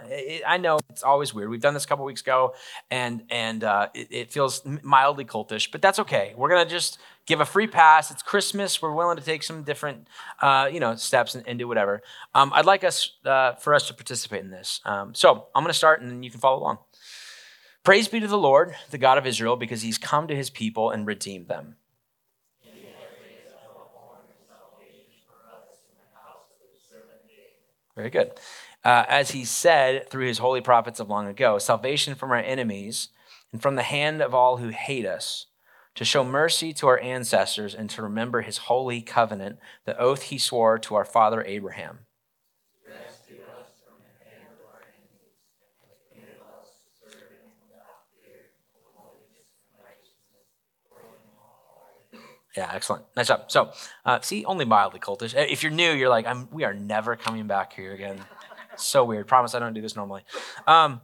I 0.48 0.58
know 0.58 0.80
it's 0.90 1.04
always 1.04 1.34
weird. 1.34 1.50
We've 1.50 1.60
done 1.60 1.74
this 1.74 1.84
a 1.84 1.88
couple 1.88 2.06
weeks 2.06 2.22
ago, 2.22 2.54
and 2.90 3.24
and 3.30 3.66
uh, 3.66 3.90
it, 3.94 4.08
it, 4.12 4.32
feels 4.32 4.66
mildly 4.82 5.26
cultish, 5.26 5.70
but 5.70 5.82
that's 5.82 6.00
okay. 6.00 6.34
We're 6.38 6.50
gonna 6.50 6.70
just 6.70 7.00
give 7.26 7.42
a 7.42 7.46
free 7.46 7.68
pass. 7.68 8.10
It's 8.10 8.24
Christmas. 8.24 8.82
We're 8.82 8.94
willing 8.94 9.18
to 9.18 9.24
take 9.24 9.44
some 9.44 9.64
different, 9.64 10.08
uh, 10.42 10.70
you 10.72 10.80
know, 10.80 10.96
steps 10.96 11.36
and, 11.36 11.46
and 11.50 11.60
do 11.60 11.68
whatever. 11.68 12.02
Um, 12.34 12.54
I'd 12.56 12.66
like 12.66 12.86
us 12.86 13.18
uh, 13.26 13.56
for 13.56 13.76
us 13.76 13.88
to 13.88 13.94
participate 13.94 14.46
in 14.46 14.52
this. 14.52 14.80
Um, 14.86 15.14
so 15.14 15.48
I'm 15.54 15.64
gonna 15.64 15.74
start, 15.74 16.02
and 16.02 16.10
then 16.10 16.24
you 16.24 16.32
can 16.32 16.40
follow 16.40 16.60
along. 16.60 16.78
Praise 17.84 18.08
be 18.08 18.20
to 18.20 18.28
the 18.28 18.38
Lord, 18.38 18.76
the 18.92 18.98
God 18.98 19.18
of 19.18 19.26
Israel, 19.26 19.56
because 19.56 19.82
he's 19.82 19.98
come 19.98 20.28
to 20.28 20.36
his 20.36 20.50
people 20.50 20.90
and 20.90 21.08
redeemed 21.08 21.48
them. 21.48 21.78
Very 27.96 28.10
good. 28.10 28.32
Uh, 28.84 29.04
as 29.10 29.32
he 29.32 29.44
said 29.44 30.10
through 30.10 30.26
his 30.26 30.38
holy 30.38 30.62
prophets 30.62 31.00
of 31.00 31.10
long 31.10 31.28
ago, 31.28 31.58
salvation 31.58 32.16
from 32.16 32.32
our 32.32 32.38
enemies 32.38 33.10
and 33.52 33.62
from 33.62 33.76
the 33.76 33.84
hand 33.84 34.22
of 34.22 34.34
all 34.34 34.58
who 34.58 34.70
hate 34.70 35.06
us, 35.06 35.48
to 35.96 36.06
show 36.06 36.24
mercy 36.24 36.72
to 36.74 36.88
our 36.88 37.00
ancestors 37.00 37.76
and 37.76 37.90
to 37.90 38.02
remember 38.02 38.42
his 38.42 38.58
holy 38.58 39.02
covenant, 39.02 39.60
the 39.86 40.00
oath 40.00 40.24
he 40.24 40.38
swore 40.38 40.80
to 40.80 40.96
our 40.96 41.04
father 41.04 41.44
Abraham 41.44 42.00
Yeah, 52.60 52.72
excellent. 52.74 53.06
Nice 53.16 53.30
job. 53.30 53.46
So, 53.48 53.72
uh, 54.04 54.20
see, 54.20 54.44
only 54.44 54.66
mildly 54.66 55.00
cultish. 55.00 55.34
If 55.34 55.64
you're 55.64 55.72
new, 55.72 55.94
you're 55.94 56.10
like, 56.10 56.28
we 56.52 56.66
are 56.66 56.74
never 56.74 57.16
coming 57.16 57.48
back 57.48 57.72
here 57.72 57.94
again. 57.94 58.20
so 58.76 59.06
weird. 59.06 59.28
Promise 59.28 59.56
I 59.56 59.60
don't 59.60 59.74
do 59.74 59.80
this 59.80 59.96
normally. 59.96 60.24
Um, 60.68 61.00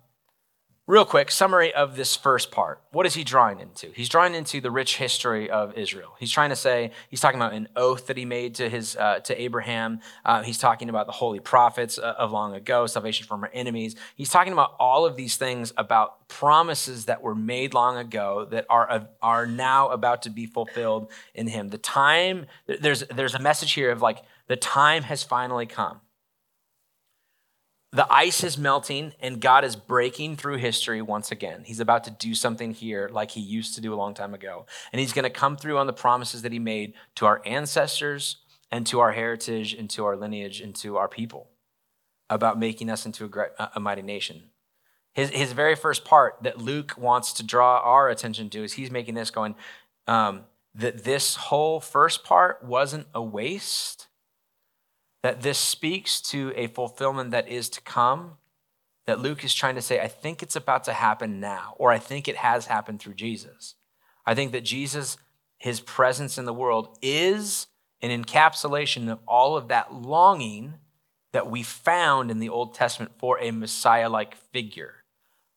Real 0.87 1.03
quick 1.03 1.31
summary 1.31 1.73
of 1.73 1.95
this 1.95 2.15
first 2.15 2.51
part. 2.51 2.79
What 2.91 3.07
is 3.07 3.15
he 3.15 3.23
drawing 3.23 3.59
into? 3.59 3.91
He's 3.95 4.07
drawing 4.07 4.35
into 4.35 4.61
the 4.61 4.69
rich 4.69 4.97
history 4.97 5.49
of 5.49 5.73
Israel. 5.75 6.15
He's 6.19 6.29
trying 6.29 6.51
to 6.51 6.55
say 6.55 6.91
he's 7.09 7.19
talking 7.19 7.39
about 7.41 7.53
an 7.53 7.69
oath 7.75 8.05
that 8.05 8.17
he 8.17 8.25
made 8.25 8.53
to 8.55 8.69
his 8.69 8.95
uh, 8.95 9.17
to 9.21 9.41
Abraham. 9.41 9.99
Uh, 10.23 10.43
he's 10.43 10.59
talking 10.59 10.87
about 10.89 11.07
the 11.07 11.11
holy 11.11 11.39
prophets 11.39 11.97
uh, 11.97 12.13
of 12.19 12.31
long 12.31 12.53
ago, 12.53 12.85
salvation 12.85 13.25
from 13.25 13.43
our 13.43 13.49
enemies. 13.51 13.95
He's 14.15 14.29
talking 14.29 14.53
about 14.53 14.75
all 14.79 15.07
of 15.07 15.15
these 15.15 15.37
things 15.37 15.73
about 15.75 16.27
promises 16.27 17.05
that 17.05 17.23
were 17.23 17.33
made 17.33 17.73
long 17.73 17.97
ago 17.97 18.45
that 18.51 18.67
are 18.69 19.07
are 19.23 19.47
now 19.47 19.89
about 19.89 20.21
to 20.21 20.29
be 20.29 20.45
fulfilled 20.45 21.11
in 21.33 21.47
him. 21.47 21.69
The 21.69 21.79
time 21.79 22.45
there's 22.67 22.99
there's 23.07 23.33
a 23.33 23.39
message 23.39 23.71
here 23.71 23.89
of 23.89 24.03
like 24.03 24.21
the 24.45 24.55
time 24.55 25.01
has 25.01 25.23
finally 25.23 25.65
come. 25.65 26.01
The 27.91 28.11
ice 28.11 28.43
is 28.43 28.57
melting 28.57 29.13
and 29.21 29.39
God 29.39 29.63
is 29.63 29.75
breaking 29.75 30.35
through 30.35 30.57
history 30.57 31.01
once 31.01 31.31
again. 31.31 31.63
He's 31.65 31.79
about 31.79 32.03
to 32.05 32.11
do 32.11 32.35
something 32.35 32.73
here 32.73 33.09
like 33.11 33.31
he 33.31 33.39
used 33.39 33.75
to 33.75 33.81
do 33.81 33.93
a 33.93 33.95
long 33.95 34.13
time 34.13 34.33
ago. 34.33 34.65
And 34.91 34.99
he's 34.99 35.13
going 35.13 35.23
to 35.23 35.29
come 35.29 35.55
through 35.55 35.77
on 35.77 35.87
the 35.87 35.93
promises 35.93 36.41
that 36.41 36.51
he 36.51 36.59
made 36.59 36.93
to 37.15 37.25
our 37.25 37.41
ancestors 37.45 38.37
and 38.71 38.85
to 38.87 38.99
our 38.99 39.13
heritage 39.13 39.73
and 39.73 39.89
to 39.91 40.05
our 40.05 40.17
lineage 40.17 40.59
and 40.59 40.75
to 40.75 40.97
our 40.97 41.07
people 41.07 41.47
about 42.29 42.59
making 42.59 42.89
us 42.89 43.05
into 43.05 43.23
a, 43.23 43.29
great, 43.29 43.51
a 43.57 43.79
mighty 43.79 44.01
nation. 44.01 44.49
His, 45.13 45.29
his 45.29 45.53
very 45.53 45.75
first 45.75 46.03
part 46.03 46.43
that 46.43 46.57
Luke 46.57 46.95
wants 46.97 47.31
to 47.33 47.43
draw 47.43 47.79
our 47.79 48.09
attention 48.09 48.49
to 48.49 48.63
is 48.63 48.73
he's 48.73 48.91
making 48.91 49.15
this 49.15 49.29
going 49.29 49.55
um, 50.07 50.41
that 50.73 51.05
this 51.05 51.35
whole 51.35 51.79
first 51.79 52.25
part 52.25 52.63
wasn't 52.63 53.07
a 53.13 53.21
waste 53.21 54.07
that 55.25 55.41
this 55.41 55.57
speaks 55.57 56.21
to 56.21 56.53
a 56.55 56.67
fulfillment 56.67 57.31
that 57.31 57.47
is 57.47 57.67
to 57.67 57.81
come. 57.81 58.33
That 59.07 59.19
Luke 59.19 59.43
is 59.43 59.55
trying 59.55 59.73
to 59.73 59.81
say, 59.81 59.99
I 59.99 60.07
think 60.07 60.43
it's 60.43 60.55
about 60.55 60.83
to 60.83 60.93
happen 60.93 61.39
now, 61.39 61.73
or 61.79 61.91
I 61.91 61.97
think 61.97 62.27
it 62.27 62.35
has 62.35 62.67
happened 62.67 62.99
through 62.99 63.15
Jesus. 63.15 63.73
I 64.23 64.35
think 64.35 64.51
that 64.51 64.61
Jesus, 64.61 65.17
his 65.57 65.79
presence 65.79 66.37
in 66.37 66.45
the 66.45 66.53
world, 66.53 66.99
is 67.01 67.65
an 68.03 68.11
encapsulation 68.11 69.11
of 69.11 69.17
all 69.27 69.57
of 69.57 69.69
that 69.69 69.91
longing 69.91 70.75
that 71.33 71.49
we 71.49 71.63
found 71.63 72.29
in 72.29 72.37
the 72.37 72.49
Old 72.49 72.75
Testament 72.75 73.13
for 73.17 73.39
a 73.39 73.49
Messiah 73.49 74.09
like 74.09 74.35
figure 74.53 75.05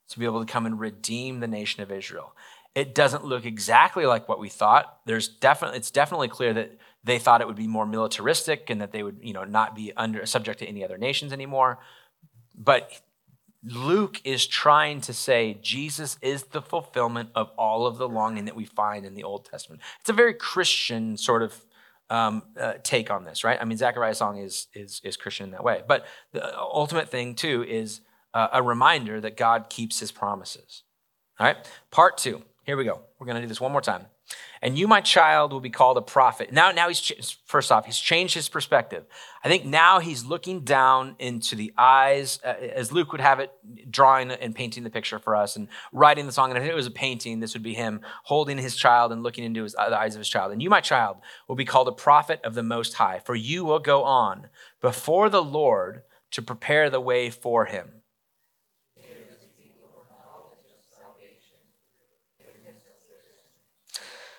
to 0.09 0.19
be 0.19 0.25
able 0.25 0.43
to 0.43 0.51
come 0.51 0.65
and 0.65 0.81
redeem 0.81 1.41
the 1.41 1.47
nation 1.47 1.83
of 1.83 1.93
Israel. 1.93 2.35
It 2.75 2.95
doesn't 2.95 3.27
look 3.27 3.45
exactly 3.45 4.07
like 4.07 4.31
what 4.31 4.41
we 4.41 4.49
thought. 4.49 5.01
There's 5.05 5.29
definitely 5.29 5.77
it's 5.77 5.91
definitely 5.91 6.29
clear 6.29 6.55
that 6.55 6.79
they 7.05 7.19
thought 7.19 7.41
it 7.41 7.47
would 7.47 7.57
be 7.57 7.67
more 7.67 7.87
militaristic 7.87 8.71
and 8.71 8.81
that 8.81 8.93
they 8.93 9.03
would, 9.03 9.19
you 9.23 9.33
know, 9.33 9.45
not 9.45 9.75
be 9.75 9.93
under 9.97 10.25
subject 10.27 10.59
to 10.61 10.67
any 10.67 10.85
other 10.85 10.99
nations 10.99 11.33
anymore. 11.33 11.79
But 12.55 13.01
Luke 13.65 14.21
is 14.25 14.47
trying 14.47 15.01
to 15.03 15.13
say 15.13 15.59
Jesus 15.63 16.19
is 16.23 16.45
the 16.45 16.63
fulfillment 16.63 17.31
of 17.35 17.51
all 17.57 17.87
of 17.87 17.99
the 17.99 18.09
longing 18.09 18.45
that 18.45 18.57
we 18.57 18.65
find 18.65 19.05
in 19.05 19.15
the 19.15 19.25
Old 19.25 19.45
Testament. 19.45 19.83
It's 20.01 20.11
a 20.11 20.15
very 20.15 20.35
Christian 20.35 21.17
sort 21.17 21.43
of 21.43 21.65
um, 22.11 22.43
uh, 22.59 22.75
take 22.83 23.11
on 23.11 23.25
this, 23.25 23.45
right? 23.45 23.59
I 23.61 23.65
mean, 23.65 23.77
Zechariah's 23.77 24.19
song 24.19 24.39
is, 24.39 24.69
is, 24.75 25.01
is 25.05 25.17
Christian 25.17 25.47
in 25.47 25.51
that 25.53 25.65
way. 25.65 25.83
But 25.87 26.07
the 26.33 26.59
ultimate 26.59 27.11
thing, 27.11 27.35
too, 27.35 27.65
is 27.65 28.01
uh, 28.33 28.49
a 28.53 28.63
reminder 28.63 29.21
that 29.21 29.37
God 29.37 29.69
keeps 29.69 30.01
his 30.01 30.11
promises. 30.11 30.85
All 31.39 31.47
right, 31.47 31.57
part 31.91 32.19
two. 32.19 32.43
Here 32.65 32.77
we 32.77 32.85
go. 32.85 33.01
We're 33.19 33.27
going 33.27 33.37
to 33.37 33.43
do 33.43 33.49
this 33.49 33.61
one 33.61 33.73
more 33.73 33.81
time. 33.81 34.07
And 34.61 34.77
you, 34.77 34.89
my 34.89 35.01
child, 35.01 35.53
will 35.53 35.61
be 35.61 35.71
called 35.71 35.97
a 35.97 36.03
prophet. 36.03 36.53
Now, 36.53 36.73
now 36.73 36.89
he's 36.89 37.37
first 37.47 37.71
off, 37.71 37.87
he's 37.87 37.99
changed 37.99 38.35
his 38.35 38.49
perspective. 38.49 39.05
I 39.45 39.49
think 39.49 39.65
now 39.65 40.01
he's 40.01 40.25
looking 40.25 40.61
down 40.61 41.15
into 41.19 41.55
the 41.55 41.73
eyes, 41.79 42.41
uh, 42.45 42.55
as 42.75 42.91
Luke 42.91 43.13
would 43.13 43.21
have 43.21 43.39
it, 43.39 43.53
drawing 43.91 44.31
and 44.31 44.55
painting 44.55 44.83
the 44.83 44.91
picture 44.91 45.19
for 45.19 45.37
us 45.37 45.57
and 45.57 45.69
writing 45.93 46.27
the 46.27 46.33
song. 46.33 46.51
And 46.51 46.59
if 46.59 46.69
it 46.69 46.75
was 46.75 46.87
a 46.87 46.91
painting, 46.91 47.41
this 47.41 47.55
would 47.55 47.63
be 47.63 47.75
him 47.75 48.01
holding 48.25 48.59
his 48.59 48.75
child 48.75 49.13
and 49.13 49.23
looking 49.23 49.45
into 49.45 49.63
his, 49.63 49.77
uh, 49.79 49.91
the 49.91 49.99
eyes 49.99 50.15
of 50.15 50.21
his 50.21 50.29
child. 50.29 50.53
And 50.53 50.63
you, 50.63 50.71
my 50.71 50.81
child, 50.81 51.19
will 51.47 51.57
be 51.57 51.65
called 51.65 51.89
a 51.89 51.93
prophet 51.93 52.41
of 52.43 52.55
the 52.55 52.63
Most 52.63 52.95
High, 52.95 53.21
for 53.25 53.37
you 53.37 53.65
will 53.65 53.79
go 53.79 54.03
on 54.03 54.49
before 54.81 55.29
the 55.29 55.43
Lord 55.43 56.03
to 56.33 56.43
prepare 56.43 56.91
the 56.91 57.01
way 57.01 57.31
for 57.31 57.67
him 57.67 57.98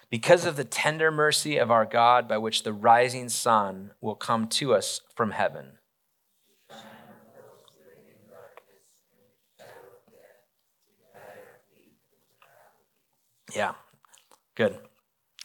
because 0.10 0.45
of 0.45 0.56
the 0.56 0.63
tender 0.63 1.12
mercy 1.12 1.58
of 1.58 1.69
our 1.69 1.86
God, 1.86 2.28
by 2.28 2.38
which 2.38 2.63
the 2.63 2.74
rising 2.74 3.30
sun 3.30 3.91
will 4.02 4.15
come 4.15 4.48
to 4.48 4.74
us 4.74 5.02
from 5.15 5.32
heaven. 5.32 5.74
Yeah, 13.56 13.74
good. 14.56 14.78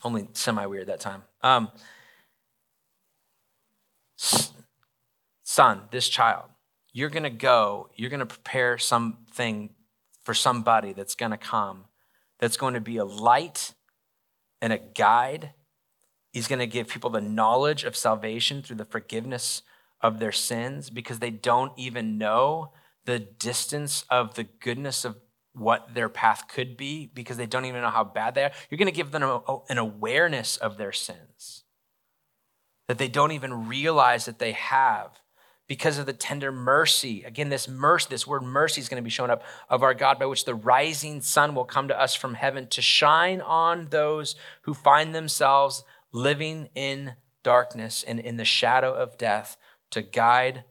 Only 0.03 0.27
semi 0.33 0.65
weird 0.67 0.87
that 0.87 0.99
time. 0.99 1.23
Um, 1.41 1.71
son, 5.43 5.81
this 5.89 6.07
child, 6.07 6.45
you're 6.93 7.09
going 7.09 7.23
to 7.23 7.29
go, 7.29 7.89
you're 7.95 8.11
going 8.11 8.19
to 8.19 8.25
prepare 8.25 8.77
something 8.77 9.71
for 10.23 10.33
somebody 10.33 10.93
that's 10.93 11.15
going 11.15 11.31
to 11.31 11.37
come, 11.37 11.85
that's 12.39 12.57
going 12.57 12.75
to 12.75 12.81
be 12.81 12.97
a 12.97 13.05
light 13.05 13.73
and 14.65 14.73
a 14.73 14.79
guide. 14.79 15.53
He's 16.33 16.47
going 16.47 16.57
to 16.57 16.65
give 16.65 16.87
people 16.87 17.11
the 17.11 17.21
knowledge 17.21 17.83
of 17.83 17.95
salvation 17.95 18.63
through 18.63 18.77
the 18.77 18.83
forgiveness 18.83 19.61
of 20.01 20.17
their 20.17 20.31
sins 20.31 20.89
because 20.89 21.19
they 21.19 21.29
don't 21.29 21.71
even 21.77 22.17
know 22.17 22.73
the 23.05 23.19
distance 23.19 24.05
of 24.09 24.33
the 24.33 24.45
goodness 24.45 25.05
of 25.05 25.17
what 25.53 25.93
their 25.93 26.09
path 26.09 26.45
could 26.49 26.77
be 26.77 27.05
because 27.05 27.37
they 27.37 27.45
don't 27.45 27.65
even 27.65 27.83
know 27.83 27.91
how 27.91 28.03
bad 28.03 28.33
they 28.33 28.43
are. 28.43 28.51
You're 28.71 28.79
going 28.79 28.87
to 28.87 28.91
give 28.91 29.11
them 29.11 29.21
an 29.69 29.77
awareness 29.77 30.57
of 30.57 30.77
their 30.77 30.91
sins 30.91 31.63
that 32.87 32.97
they 32.97 33.07
don't 33.07 33.33
even 33.33 33.67
realize 33.67 34.25
that 34.25 34.39
they 34.39 34.53
have 34.53 35.19
because 35.67 35.97
of 35.97 36.05
the 36.05 36.13
tender 36.13 36.51
mercy. 36.51 37.23
Again, 37.23 37.49
this 37.49 37.67
mercy, 37.67 38.07
this 38.09 38.27
word 38.27 38.43
mercy 38.43 38.81
is 38.81 38.89
going 38.89 39.01
to 39.01 39.05
be 39.05 39.09
shown 39.09 39.31
up 39.31 39.43
of 39.69 39.83
our 39.83 39.93
God, 39.93 40.19
by 40.19 40.25
which 40.25 40.45
the 40.45 40.55
rising 40.55 41.21
sun 41.21 41.55
will 41.55 41.65
come 41.65 41.87
to 41.87 41.99
us 41.99 42.13
from 42.15 42.35
heaven 42.35 42.67
to 42.67 42.81
shine 42.81 43.41
on 43.41 43.87
those 43.89 44.35
who 44.63 44.73
find 44.73 45.13
themselves 45.13 45.83
living 46.11 46.69
in 46.75 47.13
darkness 47.43 48.03
and 48.03 48.19
in 48.19 48.37
the 48.37 48.45
shadow 48.45 48.93
of 48.93 49.17
death 49.17 49.57
to 49.91 50.01
guide, 50.01 50.63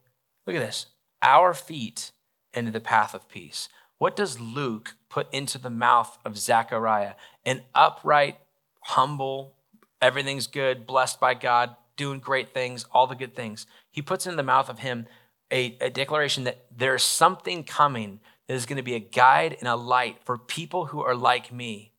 look 0.47 0.57
at 0.57 0.61
this, 0.61 0.87
our 1.23 1.55
feet 1.55 2.13
into 2.53 2.71
the 2.71 2.81
path 2.81 3.15
of 3.15 3.29
peace. 3.29 3.69
What 3.99 4.17
does 4.17 4.41
Luke 4.41 4.97
put 5.09 5.33
into 5.33 5.59
the 5.59 5.71
mouth 5.71 6.19
of 6.25 6.37
Zechariah? 6.37 7.15
An 7.45 7.63
upright, 7.75 8.39
humble, 8.81 9.55
everything's 10.03 10.47
good, 10.47 10.87
blessed 10.87 11.21
by 11.21 11.35
God, 11.35 11.77
doing 11.97 12.19
great 12.19 12.53
things, 12.53 12.87
all 12.93 13.07
the 13.07 13.15
good 13.15 13.35
things. 13.35 13.67
He 13.91 14.03
puts 14.03 14.27
in 14.27 14.37
the 14.37 14.43
mouth 14.43 14.69
of 14.69 14.81
him 14.81 15.07
a, 15.51 15.77
a 15.81 15.91
declaration 15.91 16.45
that 16.45 16.67
there's 16.75 17.05
something 17.05 17.65
coming 17.65 18.21
that 18.49 18.55
is 18.55 18.67
going 18.67 18.77
to 18.77 18.83
be 18.83 18.95
a 18.95 19.01
guide 19.01 19.57
and 19.59 19.69
a 19.69 19.77
light 19.77 20.19
for 20.25 20.37
people 20.37 20.87
who 20.87 21.01
are 21.01 21.15
like 21.15 21.53
me, 21.53 21.93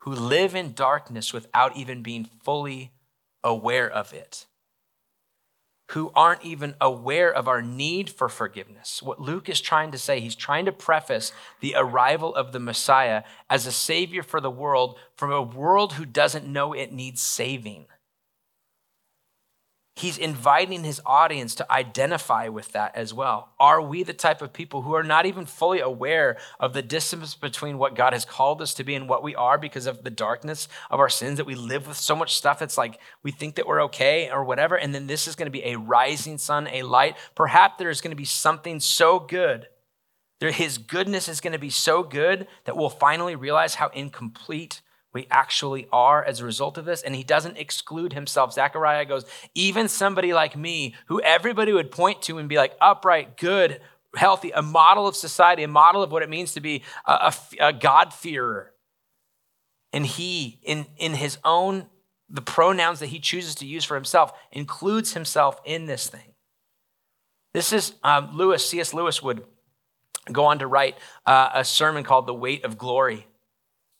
who 0.00 0.12
live 0.12 0.54
in 0.54 0.72
darkness 0.72 1.32
without 1.32 1.76
even 1.76 2.02
being 2.02 2.28
fully 2.42 2.92
aware 3.44 3.88
of 3.88 4.12
it 4.12 4.46
who 5.90 6.10
aren't 6.16 6.44
even 6.44 6.74
aware 6.80 7.32
of 7.32 7.46
our 7.46 7.62
need 7.62 8.10
for 8.10 8.28
forgiveness. 8.28 9.00
What 9.02 9.20
Luke 9.20 9.48
is 9.48 9.60
trying 9.60 9.92
to 9.92 9.98
say, 9.98 10.18
he's 10.18 10.34
trying 10.34 10.64
to 10.64 10.72
preface 10.72 11.32
the 11.60 11.74
arrival 11.76 12.34
of 12.34 12.52
the 12.52 12.58
Messiah 12.58 13.22
as 13.48 13.66
a 13.66 13.72
savior 13.72 14.24
for 14.24 14.40
the 14.40 14.50
world 14.50 14.98
from 15.14 15.30
a 15.30 15.42
world 15.42 15.94
who 15.94 16.04
doesn't 16.04 16.46
know 16.46 16.72
it 16.72 16.92
needs 16.92 17.22
saving. 17.22 17.86
He's 19.98 20.18
inviting 20.18 20.84
his 20.84 21.00
audience 21.06 21.54
to 21.54 21.72
identify 21.72 22.48
with 22.48 22.72
that 22.72 22.94
as 22.94 23.14
well. 23.14 23.48
Are 23.58 23.80
we 23.80 24.02
the 24.02 24.12
type 24.12 24.42
of 24.42 24.52
people 24.52 24.82
who 24.82 24.94
are 24.94 25.02
not 25.02 25.24
even 25.24 25.46
fully 25.46 25.80
aware 25.80 26.36
of 26.60 26.74
the 26.74 26.82
distance 26.82 27.34
between 27.34 27.78
what 27.78 27.94
God 27.94 28.12
has 28.12 28.26
called 28.26 28.60
us 28.60 28.74
to 28.74 28.84
be 28.84 28.94
and 28.94 29.08
what 29.08 29.22
we 29.22 29.34
are 29.34 29.56
because 29.56 29.86
of 29.86 30.04
the 30.04 30.10
darkness 30.10 30.68
of 30.90 31.00
our 31.00 31.08
sins 31.08 31.38
that 31.38 31.46
we 31.46 31.54
live 31.54 31.88
with 31.88 31.96
so 31.96 32.14
much 32.14 32.36
stuff 32.36 32.58
that's 32.58 32.76
like 32.76 33.00
we 33.22 33.30
think 33.30 33.54
that 33.54 33.66
we're 33.66 33.84
okay 33.84 34.30
or 34.30 34.44
whatever? 34.44 34.76
And 34.76 34.94
then 34.94 35.06
this 35.06 35.26
is 35.26 35.34
going 35.34 35.46
to 35.46 35.50
be 35.50 35.64
a 35.64 35.78
rising 35.78 36.36
sun, 36.36 36.68
a 36.70 36.82
light. 36.82 37.16
Perhaps 37.34 37.76
there's 37.78 38.02
going 38.02 38.10
to 38.10 38.16
be 38.16 38.26
something 38.26 38.80
so 38.80 39.18
good. 39.18 39.66
His 40.40 40.76
goodness 40.76 41.26
is 41.26 41.40
going 41.40 41.54
to 41.54 41.58
be 41.58 41.70
so 41.70 42.02
good 42.02 42.48
that 42.64 42.76
we'll 42.76 42.90
finally 42.90 43.34
realize 43.34 43.76
how 43.76 43.88
incomplete 43.88 44.82
we 45.16 45.26
actually 45.30 45.88
are 45.90 46.22
as 46.22 46.40
a 46.40 46.44
result 46.44 46.78
of 46.78 46.84
this. 46.84 47.02
And 47.02 47.14
he 47.16 47.24
doesn't 47.24 47.56
exclude 47.56 48.12
himself. 48.12 48.52
Zechariah 48.52 49.06
goes, 49.06 49.24
even 49.54 49.88
somebody 49.88 50.32
like 50.32 50.56
me, 50.56 50.94
who 51.06 51.20
everybody 51.22 51.72
would 51.72 51.90
point 51.90 52.22
to 52.22 52.38
and 52.38 52.48
be 52.48 52.56
like 52.56 52.76
upright, 52.80 53.36
good, 53.36 53.80
healthy, 54.14 54.50
a 54.50 54.62
model 54.62 55.08
of 55.08 55.16
society, 55.16 55.62
a 55.62 55.68
model 55.68 56.02
of 56.02 56.12
what 56.12 56.22
it 56.22 56.28
means 56.28 56.52
to 56.52 56.60
be 56.60 56.82
a, 57.06 57.12
a, 57.12 57.34
a 57.68 57.72
God-fearer. 57.72 58.72
And 59.92 60.04
he, 60.04 60.60
in, 60.62 60.86
in 60.98 61.14
his 61.14 61.38
own, 61.44 61.86
the 62.28 62.42
pronouns 62.42 63.00
that 63.00 63.06
he 63.06 63.18
chooses 63.18 63.54
to 63.56 63.66
use 63.66 63.84
for 63.84 63.94
himself, 63.94 64.32
includes 64.52 65.14
himself 65.14 65.60
in 65.64 65.86
this 65.86 66.08
thing. 66.08 66.34
This 67.54 67.72
is 67.72 67.94
um, 68.02 68.36
Lewis, 68.36 68.68
C.S. 68.68 68.92
Lewis 68.92 69.22
would 69.22 69.42
go 70.30 70.44
on 70.44 70.58
to 70.58 70.66
write 70.66 70.96
uh, 71.24 71.50
a 71.54 71.64
sermon 71.64 72.04
called 72.04 72.26
The 72.26 72.34
Weight 72.34 72.64
of 72.64 72.76
Glory. 72.76 73.26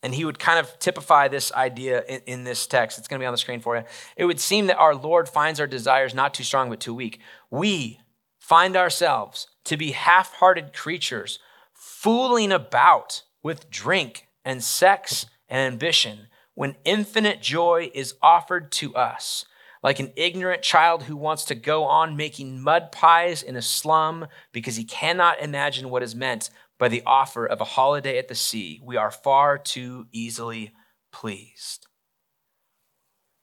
And 0.07 0.15
he 0.15 0.25
would 0.25 0.39
kind 0.39 0.61
of 0.61 0.79
typify 0.79 1.27
this 1.27 1.51
idea 1.51 2.05
in, 2.09 2.21
in 2.27 2.45
this 2.45 2.69
text. 2.69 2.97
It's 2.97 3.09
going 3.09 3.19
to 3.19 3.23
be 3.25 3.27
on 3.27 3.35
the 3.35 3.39
screen 3.39 3.59
for 3.59 3.77
you. 3.77 3.83
It 4.17 4.25
would 4.25 4.39
seem 4.39 4.69
that 4.69 4.77
our 4.77 4.95
Lord 4.95 5.29
finds 5.29 5.59
our 5.59 5.67
desires 5.67 6.15
not 6.15 6.33
too 6.33 6.45
strong, 6.45 6.71
but 6.71 6.79
too 6.79 6.95
weak. 6.95 7.19
We 7.51 7.99
find 8.39 8.77
ourselves 8.77 9.49
to 9.65 9.77
be 9.77 9.91
half 9.91 10.35
hearted 10.35 10.73
creatures, 10.73 11.41
fooling 11.75 12.53
about 12.53 13.25
with 13.43 13.69
drink 13.69 14.29
and 14.45 14.63
sex 14.63 15.27
and 15.49 15.73
ambition 15.73 16.29
when 16.55 16.77
infinite 16.85 17.43
joy 17.43 17.91
is 17.93 18.15
offered 18.23 18.71
to 18.71 18.95
us. 18.95 19.45
Like 19.83 19.99
an 19.99 20.13
ignorant 20.15 20.63
child 20.63 21.03
who 21.03 21.17
wants 21.17 21.45
to 21.47 21.57
go 21.57 21.83
on 21.83 22.17
making 22.17 22.61
mud 22.61 22.93
pies 22.93 23.43
in 23.43 23.57
a 23.57 23.63
slum 23.63 24.29
because 24.53 24.77
he 24.77 24.85
cannot 24.85 25.41
imagine 25.41 25.91
what 25.91 26.05
is 26.05 26.15
meant 26.15 26.49
by 26.79 26.89
the 26.89 27.03
offer 27.07 27.47
of 27.47 27.61
a 27.61 27.65
holiday 27.65 28.19
at 28.19 28.29
the 28.29 28.35
sea, 28.35 28.81
we 28.85 28.97
are 28.97 29.11
far 29.11 29.59
too 29.59 30.07
easily 30.13 30.73
pleased. 31.13 31.87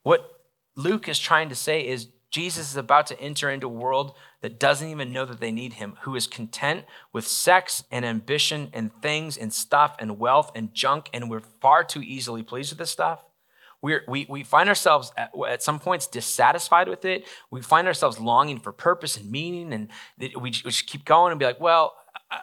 What 0.02 0.30
Luke 0.76 1.08
is 1.08 1.18
trying 1.18 1.48
to 1.48 1.54
say 1.54 1.86
is 1.86 2.08
Jesus 2.30 2.70
is 2.70 2.76
about 2.76 3.06
to 3.06 3.20
enter 3.20 3.48
into 3.48 3.66
a 3.66 3.70
world 3.70 4.16
that 4.42 4.58
doesn't 4.58 4.88
even 4.88 5.12
know 5.12 5.24
that 5.24 5.38
they 5.38 5.52
need 5.52 5.74
him, 5.74 5.94
who 6.02 6.16
is 6.16 6.26
content 6.26 6.84
with 7.12 7.26
sex 7.26 7.84
and 7.92 8.04
ambition 8.04 8.70
and 8.72 8.90
things 9.00 9.36
and 9.36 9.52
stuff 9.52 9.94
and 10.00 10.18
wealth 10.18 10.50
and 10.54 10.74
junk, 10.74 11.08
and 11.14 11.30
we're 11.30 11.42
far 11.60 11.84
too 11.84 12.02
easily 12.02 12.42
pleased 12.42 12.72
with 12.72 12.78
this 12.78 12.90
stuff. 12.90 13.24
We're, 13.80 14.02
we, 14.08 14.26
we 14.28 14.42
find 14.42 14.68
ourselves 14.68 15.12
at, 15.16 15.30
at, 15.48 15.62
some 15.62 15.78
points 15.78 16.06
dissatisfied 16.06 16.88
with 16.88 17.04
it. 17.04 17.24
We 17.50 17.62
find 17.62 17.86
ourselves 17.86 18.18
longing 18.18 18.58
for 18.58 18.72
purpose 18.72 19.16
and 19.16 19.30
meaning, 19.30 19.72
and 19.72 19.88
we, 20.18 20.34
we 20.40 20.50
just 20.50 20.86
keep 20.86 21.04
going 21.04 21.30
and 21.30 21.38
be 21.38 21.44
like, 21.44 21.60
well, 21.60 21.94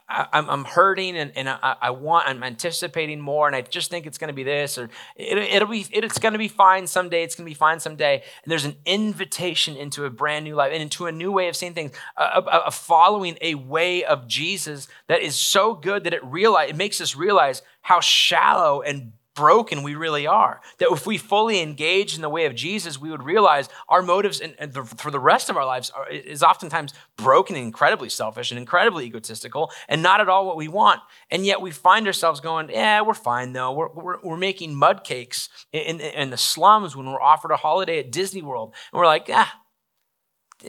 I, 0.07 0.27
am 0.33 0.65
hurting 0.65 1.17
and, 1.17 1.31
and 1.35 1.49
I, 1.49 1.75
I, 1.81 1.89
want, 1.91 2.27
I'm 2.27 2.43
anticipating 2.43 3.19
more, 3.19 3.47
and 3.47 3.55
I 3.55 3.61
just 3.61 3.89
think 3.89 4.05
it's 4.05 4.17
going 4.17 4.29
to 4.29 4.33
be 4.33 4.43
this, 4.43 4.77
or 4.77 4.89
it, 5.15 5.61
will 5.61 5.69
be, 5.69 5.85
it, 5.91 6.03
it's 6.03 6.19
going 6.19 6.33
to 6.33 6.39
be 6.39 6.47
fine 6.47 6.87
someday. 6.87 7.23
It's 7.23 7.35
going 7.35 7.45
to 7.45 7.49
be 7.49 7.55
fine 7.55 7.79
someday. 7.79 8.23
And 8.43 8.51
there's 8.51 8.65
an 8.65 8.75
invitation 8.85 9.75
into 9.75 10.05
a 10.05 10.09
brand 10.09 10.45
new 10.45 10.55
life 10.55 10.71
and 10.73 10.81
into 10.81 11.05
a 11.05 11.11
new 11.11 11.31
way 11.31 11.47
of 11.47 11.55
seeing 11.55 11.73
things, 11.73 11.91
of 12.17 12.75
following 12.75 13.37
a 13.41 13.55
way 13.55 14.03
of 14.03 14.27
Jesus 14.27 14.87
that 15.07 15.21
is 15.21 15.35
so 15.35 15.73
good 15.73 16.03
that 16.03 16.13
it 16.13 16.23
realize 16.23 16.69
it 16.69 16.75
makes 16.75 17.01
us 17.01 17.15
realize 17.15 17.61
how 17.81 17.99
shallow 17.99 18.81
and 18.81 19.13
broken 19.35 19.83
we 19.83 19.95
really 19.95 20.27
are. 20.27 20.61
That 20.79 20.89
if 20.91 21.05
we 21.05 21.17
fully 21.17 21.61
engage 21.61 22.15
in 22.15 22.21
the 22.21 22.29
way 22.29 22.45
of 22.45 22.55
Jesus, 22.55 22.99
we 22.99 23.09
would 23.09 23.23
realize 23.23 23.69
our 23.87 24.01
motives 24.01 24.41
and, 24.41 24.73
the, 24.73 24.83
for 24.83 25.11
the 25.11 25.19
rest 25.19 25.49
of 25.49 25.57
our 25.57 25.65
lives 25.65 25.89
are, 25.89 26.09
is 26.09 26.43
oftentimes 26.43 26.93
broken 27.17 27.55
and 27.55 27.65
incredibly 27.65 28.09
selfish 28.09 28.51
and 28.51 28.59
incredibly 28.59 29.05
egotistical 29.05 29.71
and 29.87 30.03
not 30.03 30.21
at 30.21 30.29
all 30.29 30.45
what 30.45 30.57
we 30.57 30.67
want. 30.67 30.99
And 31.29 31.45
yet 31.45 31.61
we 31.61 31.71
find 31.71 32.07
ourselves 32.07 32.39
going, 32.39 32.69
yeah, 32.69 33.01
we're 33.01 33.13
fine 33.13 33.53
though. 33.53 33.71
We're, 33.71 33.91
we're, 33.91 34.21
we're 34.21 34.37
making 34.37 34.75
mud 34.75 35.03
cakes 35.03 35.49
in, 35.71 35.99
in, 35.99 36.13
in 36.13 36.29
the 36.29 36.37
slums 36.37 36.95
when 36.95 37.05
we're 37.05 37.21
offered 37.21 37.51
a 37.51 37.57
holiday 37.57 37.99
at 37.99 38.11
Disney 38.11 38.41
World. 38.41 38.73
And 38.91 38.99
we're 38.99 39.05
like, 39.05 39.29
ah, 39.31 39.53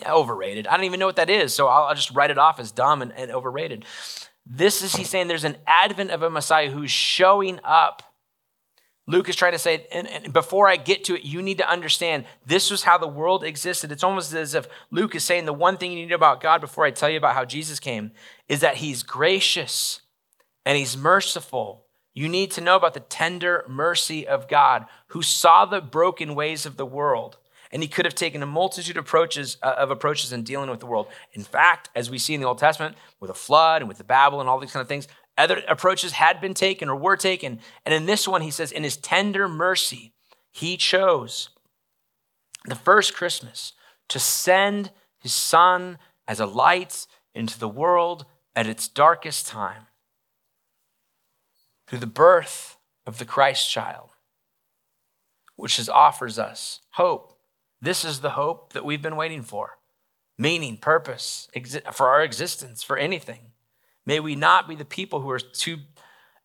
overrated. 0.07 0.67
I 0.67 0.77
don't 0.77 0.87
even 0.87 1.01
know 1.01 1.07
what 1.07 1.17
that 1.17 1.31
is. 1.31 1.55
So 1.55 1.67
I'll, 1.67 1.85
I'll 1.85 1.95
just 1.95 2.13
write 2.13 2.31
it 2.31 2.39
off 2.39 2.59
as 2.59 2.73
dumb 2.73 3.03
and, 3.03 3.13
and 3.13 3.31
overrated. 3.31 3.85
This 4.47 4.83
is, 4.83 4.95
he's 4.97 5.09
saying 5.09 5.29
there's 5.29 5.45
an 5.45 5.57
advent 5.67 6.11
of 6.11 6.23
a 6.23 6.31
Messiah 6.31 6.71
who's 6.71 6.91
showing 6.91 7.61
up 7.63 8.03
Luke 9.07 9.29
is 9.29 9.37
trying 9.37 9.53
to 9.53 9.59
say, 9.59 9.87
and, 9.91 10.07
and, 10.07 10.33
before 10.33 10.69
I 10.69 10.77
get 10.77 11.05
to 11.05 11.17
it, 11.17 11.25
you 11.25 11.43
need 11.43 11.59
to 11.59 11.69
understand 11.69 12.25
this 12.47 12.71
was 12.71 12.85
how 12.85 12.99
the 12.99 13.09
world 13.09 13.43
existed. 13.43 13.91
It's 13.91 14.05
almost 14.05 14.33
as 14.33 14.55
if 14.55 14.69
Luke 14.93 15.17
is 15.17 15.25
saying 15.25 15.45
the 15.45 15.53
one 15.53 15.77
thing 15.77 15.91
you 15.91 16.07
need 16.07 16.13
about 16.13 16.41
God 16.41 16.61
before 16.61 16.85
I 16.85 16.93
tell 16.93 17.11
you 17.11 17.17
about 17.17 17.35
how 17.35 17.45
Jesus 17.45 17.81
came 17.81 18.13
is 18.49 18.61
that 18.61 18.77
he's 18.77 19.03
gracious 19.03 20.03
and 20.65 20.79
he's 20.79 20.97
merciful. 20.97 21.87
You 22.15 22.29
need 22.29 22.53
to 22.53 22.61
know 22.61 22.77
about 22.77 22.95
the 22.95 23.01
tender 23.01 23.65
mercy 23.69 24.27
of 24.27 24.47
God 24.47 24.87
who 25.09 25.23
saw 25.23 25.65
the 25.65 25.81
broken 25.81 26.37
ways 26.37 26.65
of 26.65 26.77
the 26.77 26.87
world. 26.87 27.39
And 27.73 27.83
he 27.83 27.89
could 27.89 28.05
have 28.05 28.15
taken 28.15 28.43
a 28.43 28.47
multitude 28.47 28.99
of 28.99 29.07
approaches, 29.07 29.57
uh, 29.63 29.75
of 29.79 29.91
approaches 29.91 30.31
in 30.31 30.43
dealing 30.43 30.69
with 30.69 30.81
the 30.81 30.87
world. 30.87 31.07
In 31.33 31.43
fact, 31.43 31.89
as 31.97 32.11
we 32.11 32.19
see 32.19 32.35
in 32.35 32.41
the 32.41 32.47
Old 32.47 32.59
Testament, 32.59 32.97
with 33.19 33.31
a 33.31 33.35
flood 33.35 33.81
and 33.81 33.89
with 33.89 33.97
the 33.97 34.05
Babel 34.05 34.41
and 34.41 34.49
all 34.49 34.61
these 34.61 34.73
kind 34.73 34.83
of 34.83 34.89
things, 34.89 35.09
other 35.37 35.63
approaches 35.69 36.13
had 36.13 36.41
been 36.41 36.55
taken 36.55 36.89
or 36.89 36.97
were 36.97 37.17
taken. 37.17 37.61
And 37.85 37.95
in 37.95 38.07
this 38.07 38.29
one, 38.29 38.43
he 38.43 38.51
says, 38.51 38.73
in 38.73 38.85
his 38.85 38.97
tender 38.97 39.49
mercy, 39.49 40.13
he 40.51 40.77
chose 40.77 41.51
the 42.67 42.75
first 42.75 43.15
Christmas 43.15 43.73
to 44.09 44.19
send 44.19 44.91
his 45.19 45.33
son 45.33 45.99
as 46.29 46.39
a 46.39 46.47
light 46.47 47.07
into 47.35 47.59
the 47.59 47.69
world 47.69 48.27
at 48.55 48.67
its 48.67 48.89
darkest 48.89 49.47
time 49.47 49.87
through 51.87 52.01
the 52.01 52.07
birth 52.07 52.77
of 53.07 53.19
the 53.19 53.25
Christ 53.25 53.71
child, 53.71 54.11
which 55.57 55.79
is, 55.79 55.89
offers 55.89 56.39
us 56.39 56.81
hope. 56.93 57.39
This 57.81 58.05
is 58.05 58.21
the 58.21 58.31
hope 58.31 58.75
that 58.75 58.85
we've 58.85 59.03
been 59.03 59.17
waiting 59.17 59.43
for 59.43 59.79
meaning, 60.39 60.77
purpose 60.77 61.49
for 61.93 62.09
our 62.09 62.23
existence, 62.23 62.83
for 62.83 62.97
anything. 62.97 63.53
May 64.07 64.21
we 64.21 64.35
not 64.35 64.69
be 64.69 64.75
the 64.75 64.85
people 64.85 65.21
who 65.21 65.31
are 65.31 65.39
too 65.39 65.79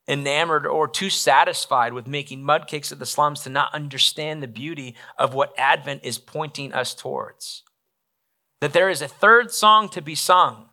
enamored 0.07 0.65
or 0.65 0.87
too 0.87 1.09
satisfied 1.09 1.93
with 1.93 2.07
making 2.07 2.43
mud 2.43 2.67
cakes 2.67 2.91
of 2.91 2.99
the 2.99 3.05
slums 3.05 3.41
to 3.41 3.49
not 3.49 3.73
understand 3.73 4.41
the 4.41 4.47
beauty 4.47 4.95
of 5.17 5.33
what 5.33 5.53
Advent 5.57 6.01
is 6.03 6.17
pointing 6.17 6.73
us 6.73 6.93
towards. 6.95 7.63
That 8.61 8.73
there 8.73 8.89
is 8.89 9.01
a 9.01 9.07
third 9.07 9.51
song 9.51 9.89
to 9.89 10.01
be 10.01 10.15
sung. 10.15 10.69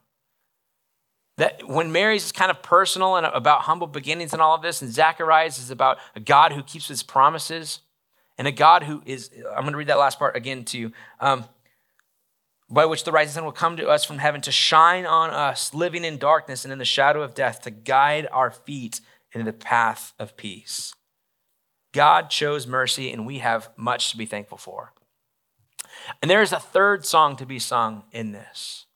That 1.36 1.66
when 1.66 1.90
Mary's 1.90 2.26
is 2.26 2.32
kind 2.32 2.50
of 2.50 2.62
personal 2.62 3.16
and 3.16 3.26
about 3.26 3.62
humble 3.62 3.88
beginnings 3.88 4.32
and 4.32 4.40
all 4.40 4.54
of 4.54 4.62
this, 4.62 4.80
and 4.80 4.92
Zacharias 4.92 5.58
is 5.58 5.70
about 5.70 5.98
a 6.14 6.20
God 6.20 6.52
who 6.52 6.62
keeps 6.62 6.86
his 6.86 7.02
promises 7.02 7.80
and 8.38 8.46
a 8.46 8.52
God 8.52 8.84
who 8.84 9.02
is, 9.04 9.30
I'm 9.50 9.62
going 9.62 9.72
to 9.72 9.78
read 9.78 9.88
that 9.88 9.98
last 9.98 10.18
part 10.18 10.36
again 10.36 10.64
to 10.66 10.78
you. 10.78 10.92
Um, 11.18 11.44
by 12.70 12.86
which 12.86 13.04
the 13.04 13.12
rising 13.12 13.34
sun 13.34 13.44
will 13.44 13.52
come 13.52 13.76
to 13.76 13.88
us 13.88 14.04
from 14.04 14.18
heaven 14.18 14.40
to 14.42 14.52
shine 14.52 15.06
on 15.06 15.30
us, 15.30 15.74
living 15.74 16.04
in 16.04 16.18
darkness 16.18 16.64
and 16.64 16.72
in 16.72 16.78
the 16.78 16.84
shadow 16.84 17.22
of 17.22 17.34
death, 17.34 17.60
to 17.62 17.70
guide 17.70 18.26
our 18.32 18.50
feet 18.50 19.00
into 19.32 19.44
the 19.44 19.56
path 19.56 20.12
of 20.18 20.36
peace. 20.36 20.94
God 21.92 22.30
chose 22.30 22.66
mercy, 22.66 23.12
and 23.12 23.26
we 23.26 23.38
have 23.38 23.70
much 23.76 24.10
to 24.10 24.16
be 24.16 24.26
thankful 24.26 24.58
for. 24.58 24.92
And 26.20 26.30
there 26.30 26.42
is 26.42 26.52
a 26.52 26.58
third 26.58 27.06
song 27.06 27.36
to 27.36 27.46
be 27.46 27.58
sung 27.58 28.04
in 28.10 28.32
this. 28.32 28.86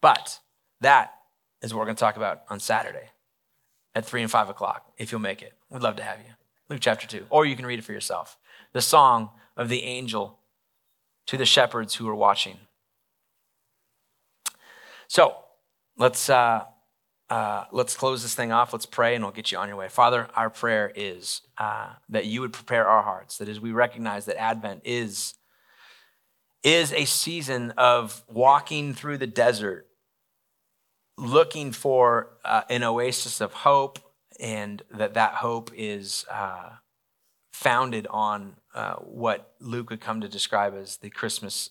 But 0.00 0.40
that 0.80 1.14
is 1.62 1.72
what 1.72 1.80
we're 1.80 1.86
going 1.86 1.96
to 1.96 2.00
talk 2.00 2.16
about 2.16 2.42
on 2.50 2.58
Saturday 2.58 3.10
at 3.94 4.04
3 4.04 4.22
and 4.22 4.30
5 4.30 4.48
o'clock, 4.48 4.90
if 4.98 5.12
you'll 5.12 5.20
make 5.20 5.42
it. 5.42 5.52
We'd 5.70 5.82
love 5.82 5.96
to 5.96 6.02
have 6.02 6.18
you. 6.18 6.34
Luke 6.68 6.80
chapter 6.80 7.06
2. 7.06 7.26
Or 7.30 7.46
you 7.46 7.56
can 7.56 7.66
read 7.66 7.78
it 7.78 7.84
for 7.84 7.92
yourself. 7.92 8.36
The 8.72 8.82
song 8.82 9.30
of 9.56 9.68
the 9.68 9.84
angel 9.84 10.40
to 11.26 11.36
the 11.36 11.46
shepherds 11.46 11.94
who 11.94 12.06
were 12.06 12.14
watching. 12.14 12.58
So 15.08 15.36
let's, 15.96 16.28
uh, 16.28 16.64
uh, 17.30 17.64
let's 17.72 17.96
close 17.96 18.22
this 18.22 18.34
thing 18.34 18.52
off. 18.52 18.72
Let's 18.72 18.86
pray 18.86 19.14
and 19.14 19.24
we'll 19.24 19.32
get 19.32 19.50
you 19.50 19.58
on 19.58 19.68
your 19.68 19.76
way. 19.76 19.88
Father, 19.88 20.28
our 20.34 20.50
prayer 20.50 20.92
is 20.94 21.40
uh, 21.58 21.90
that 22.08 22.26
you 22.26 22.40
would 22.40 22.52
prepare 22.52 22.86
our 22.86 23.02
hearts, 23.02 23.38
that 23.38 23.48
as 23.48 23.60
we 23.60 23.72
recognize 23.72 24.26
that 24.26 24.40
Advent 24.40 24.82
is, 24.84 25.34
is 26.62 26.92
a 26.92 27.04
season 27.04 27.72
of 27.72 28.22
walking 28.28 28.94
through 28.94 29.18
the 29.18 29.26
desert, 29.26 29.86
looking 31.16 31.72
for 31.72 32.36
uh, 32.44 32.62
an 32.68 32.82
oasis 32.82 33.40
of 33.40 33.52
hope, 33.52 33.98
and 34.40 34.82
that 34.90 35.14
that 35.14 35.34
hope 35.34 35.70
is 35.76 36.24
uh, 36.30 36.70
founded 37.52 38.06
on 38.10 38.56
uh, 38.74 38.94
what 38.96 39.54
Luke 39.60 39.90
would 39.90 40.00
come 40.00 40.20
to 40.20 40.28
describe 40.28 40.74
as 40.74 40.96
the 40.96 41.10
Christmas 41.10 41.70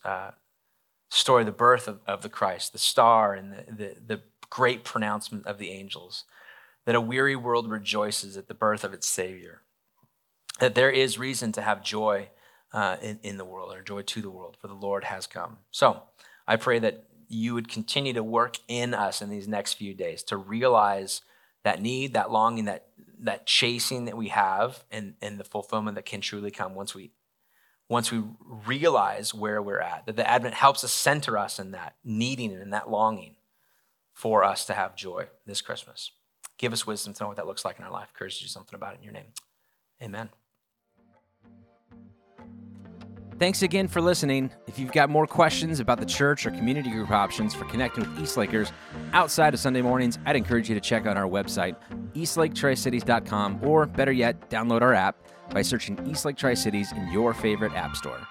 story, 1.17 1.43
the 1.43 1.51
birth 1.51 1.87
of, 1.87 1.99
of 2.07 2.21
the 2.21 2.29
Christ, 2.29 2.73
the 2.73 2.79
star 2.79 3.33
and 3.33 3.53
the, 3.53 3.73
the, 3.73 3.95
the 4.05 4.21
great 4.49 4.83
pronouncement 4.83 5.45
of 5.45 5.57
the 5.57 5.71
angels, 5.71 6.25
that 6.85 6.95
a 6.95 7.01
weary 7.01 7.35
world 7.35 7.69
rejoices 7.69 8.37
at 8.37 8.47
the 8.47 8.53
birth 8.53 8.83
of 8.83 8.93
its 8.93 9.07
Savior, 9.07 9.61
that 10.59 10.75
there 10.75 10.89
is 10.89 11.17
reason 11.17 11.51
to 11.53 11.61
have 11.61 11.83
joy 11.83 12.29
uh, 12.73 12.97
in, 13.01 13.19
in 13.23 13.37
the 13.37 13.45
world, 13.45 13.73
or 13.73 13.81
joy 13.81 14.01
to 14.01 14.21
the 14.21 14.29
world, 14.29 14.57
for 14.59 14.67
the 14.67 14.73
Lord 14.73 15.05
has 15.05 15.27
come. 15.27 15.57
So 15.71 16.01
I 16.47 16.55
pray 16.55 16.79
that 16.79 17.05
you 17.27 17.53
would 17.53 17.69
continue 17.69 18.13
to 18.13 18.23
work 18.23 18.57
in 18.67 18.93
us 18.93 19.21
in 19.21 19.29
these 19.29 19.47
next 19.47 19.73
few 19.73 19.93
days 19.93 20.23
to 20.23 20.37
realize 20.37 21.21
that 21.63 21.81
need, 21.81 22.13
that 22.13 22.31
longing, 22.31 22.65
that 22.65 22.87
that 23.19 23.45
chasing 23.45 24.05
that 24.05 24.17
we 24.17 24.27
have 24.27 24.83
and, 24.91 25.13
and 25.21 25.39
the 25.39 25.45
fulfillment 25.45 25.95
that 25.95 26.05
can 26.05 26.19
truly 26.19 26.51
come 26.51 26.75
once 26.75 26.93
we 26.93 27.11
once 27.89 28.11
we 28.11 28.23
realize 28.65 29.33
where 29.33 29.61
we're 29.61 29.79
at, 29.79 30.05
that 30.05 30.15
the 30.15 30.29
Advent 30.29 30.55
helps 30.55 30.83
us 30.83 30.91
center 30.91 31.37
us 31.37 31.59
in 31.59 31.71
that 31.71 31.95
needing 32.03 32.51
and 32.53 32.73
that 32.73 32.89
longing 32.89 33.35
for 34.13 34.43
us 34.43 34.65
to 34.65 34.73
have 34.73 34.95
joy 34.95 35.27
this 35.45 35.61
Christmas. 35.61 36.11
Give 36.57 36.71
us 36.71 36.87
wisdom 36.87 37.13
to 37.13 37.23
know 37.23 37.27
what 37.27 37.37
that 37.37 37.47
looks 37.47 37.65
like 37.65 37.79
in 37.79 37.85
our 37.85 37.91
life. 37.91 38.13
Courage 38.13 38.37
to 38.37 38.43
do 38.43 38.47
something 38.47 38.75
about 38.75 38.93
it 38.93 38.97
in 38.99 39.03
your 39.03 39.13
name. 39.13 39.33
Amen. 40.01 40.29
Thanks 43.39 43.63
again 43.63 43.87
for 43.87 43.99
listening. 43.99 44.51
If 44.67 44.77
you've 44.77 44.91
got 44.91 45.09
more 45.09 45.25
questions 45.25 45.79
about 45.79 45.99
the 45.99 46.05
church 46.05 46.45
or 46.45 46.51
community 46.51 46.91
group 46.91 47.11
options 47.11 47.53
for 47.53 47.65
connecting 47.65 48.03
with 48.03 48.17
Eastlakers 48.19 48.71
outside 49.11 49.53
of 49.53 49.59
Sunday 49.59 49.81
mornings, 49.81 50.19
I'd 50.25 50.35
encourage 50.35 50.69
you 50.69 50.75
to 50.75 50.81
check 50.81 51.05
out 51.07 51.17
our 51.17 51.27
website, 51.27 51.75
eastlaketricities.com, 52.13 53.59
or 53.63 53.87
better 53.87 54.11
yet, 54.11 54.49
download 54.49 54.81
our 54.81 54.93
app 54.93 55.17
by 55.51 55.61
searching 55.61 55.99
Eastlake 56.07 56.37
Tri 56.37 56.53
Cities 56.53 56.91
in 56.91 57.11
your 57.11 57.33
favorite 57.33 57.73
app 57.73 57.95
store. 57.95 58.27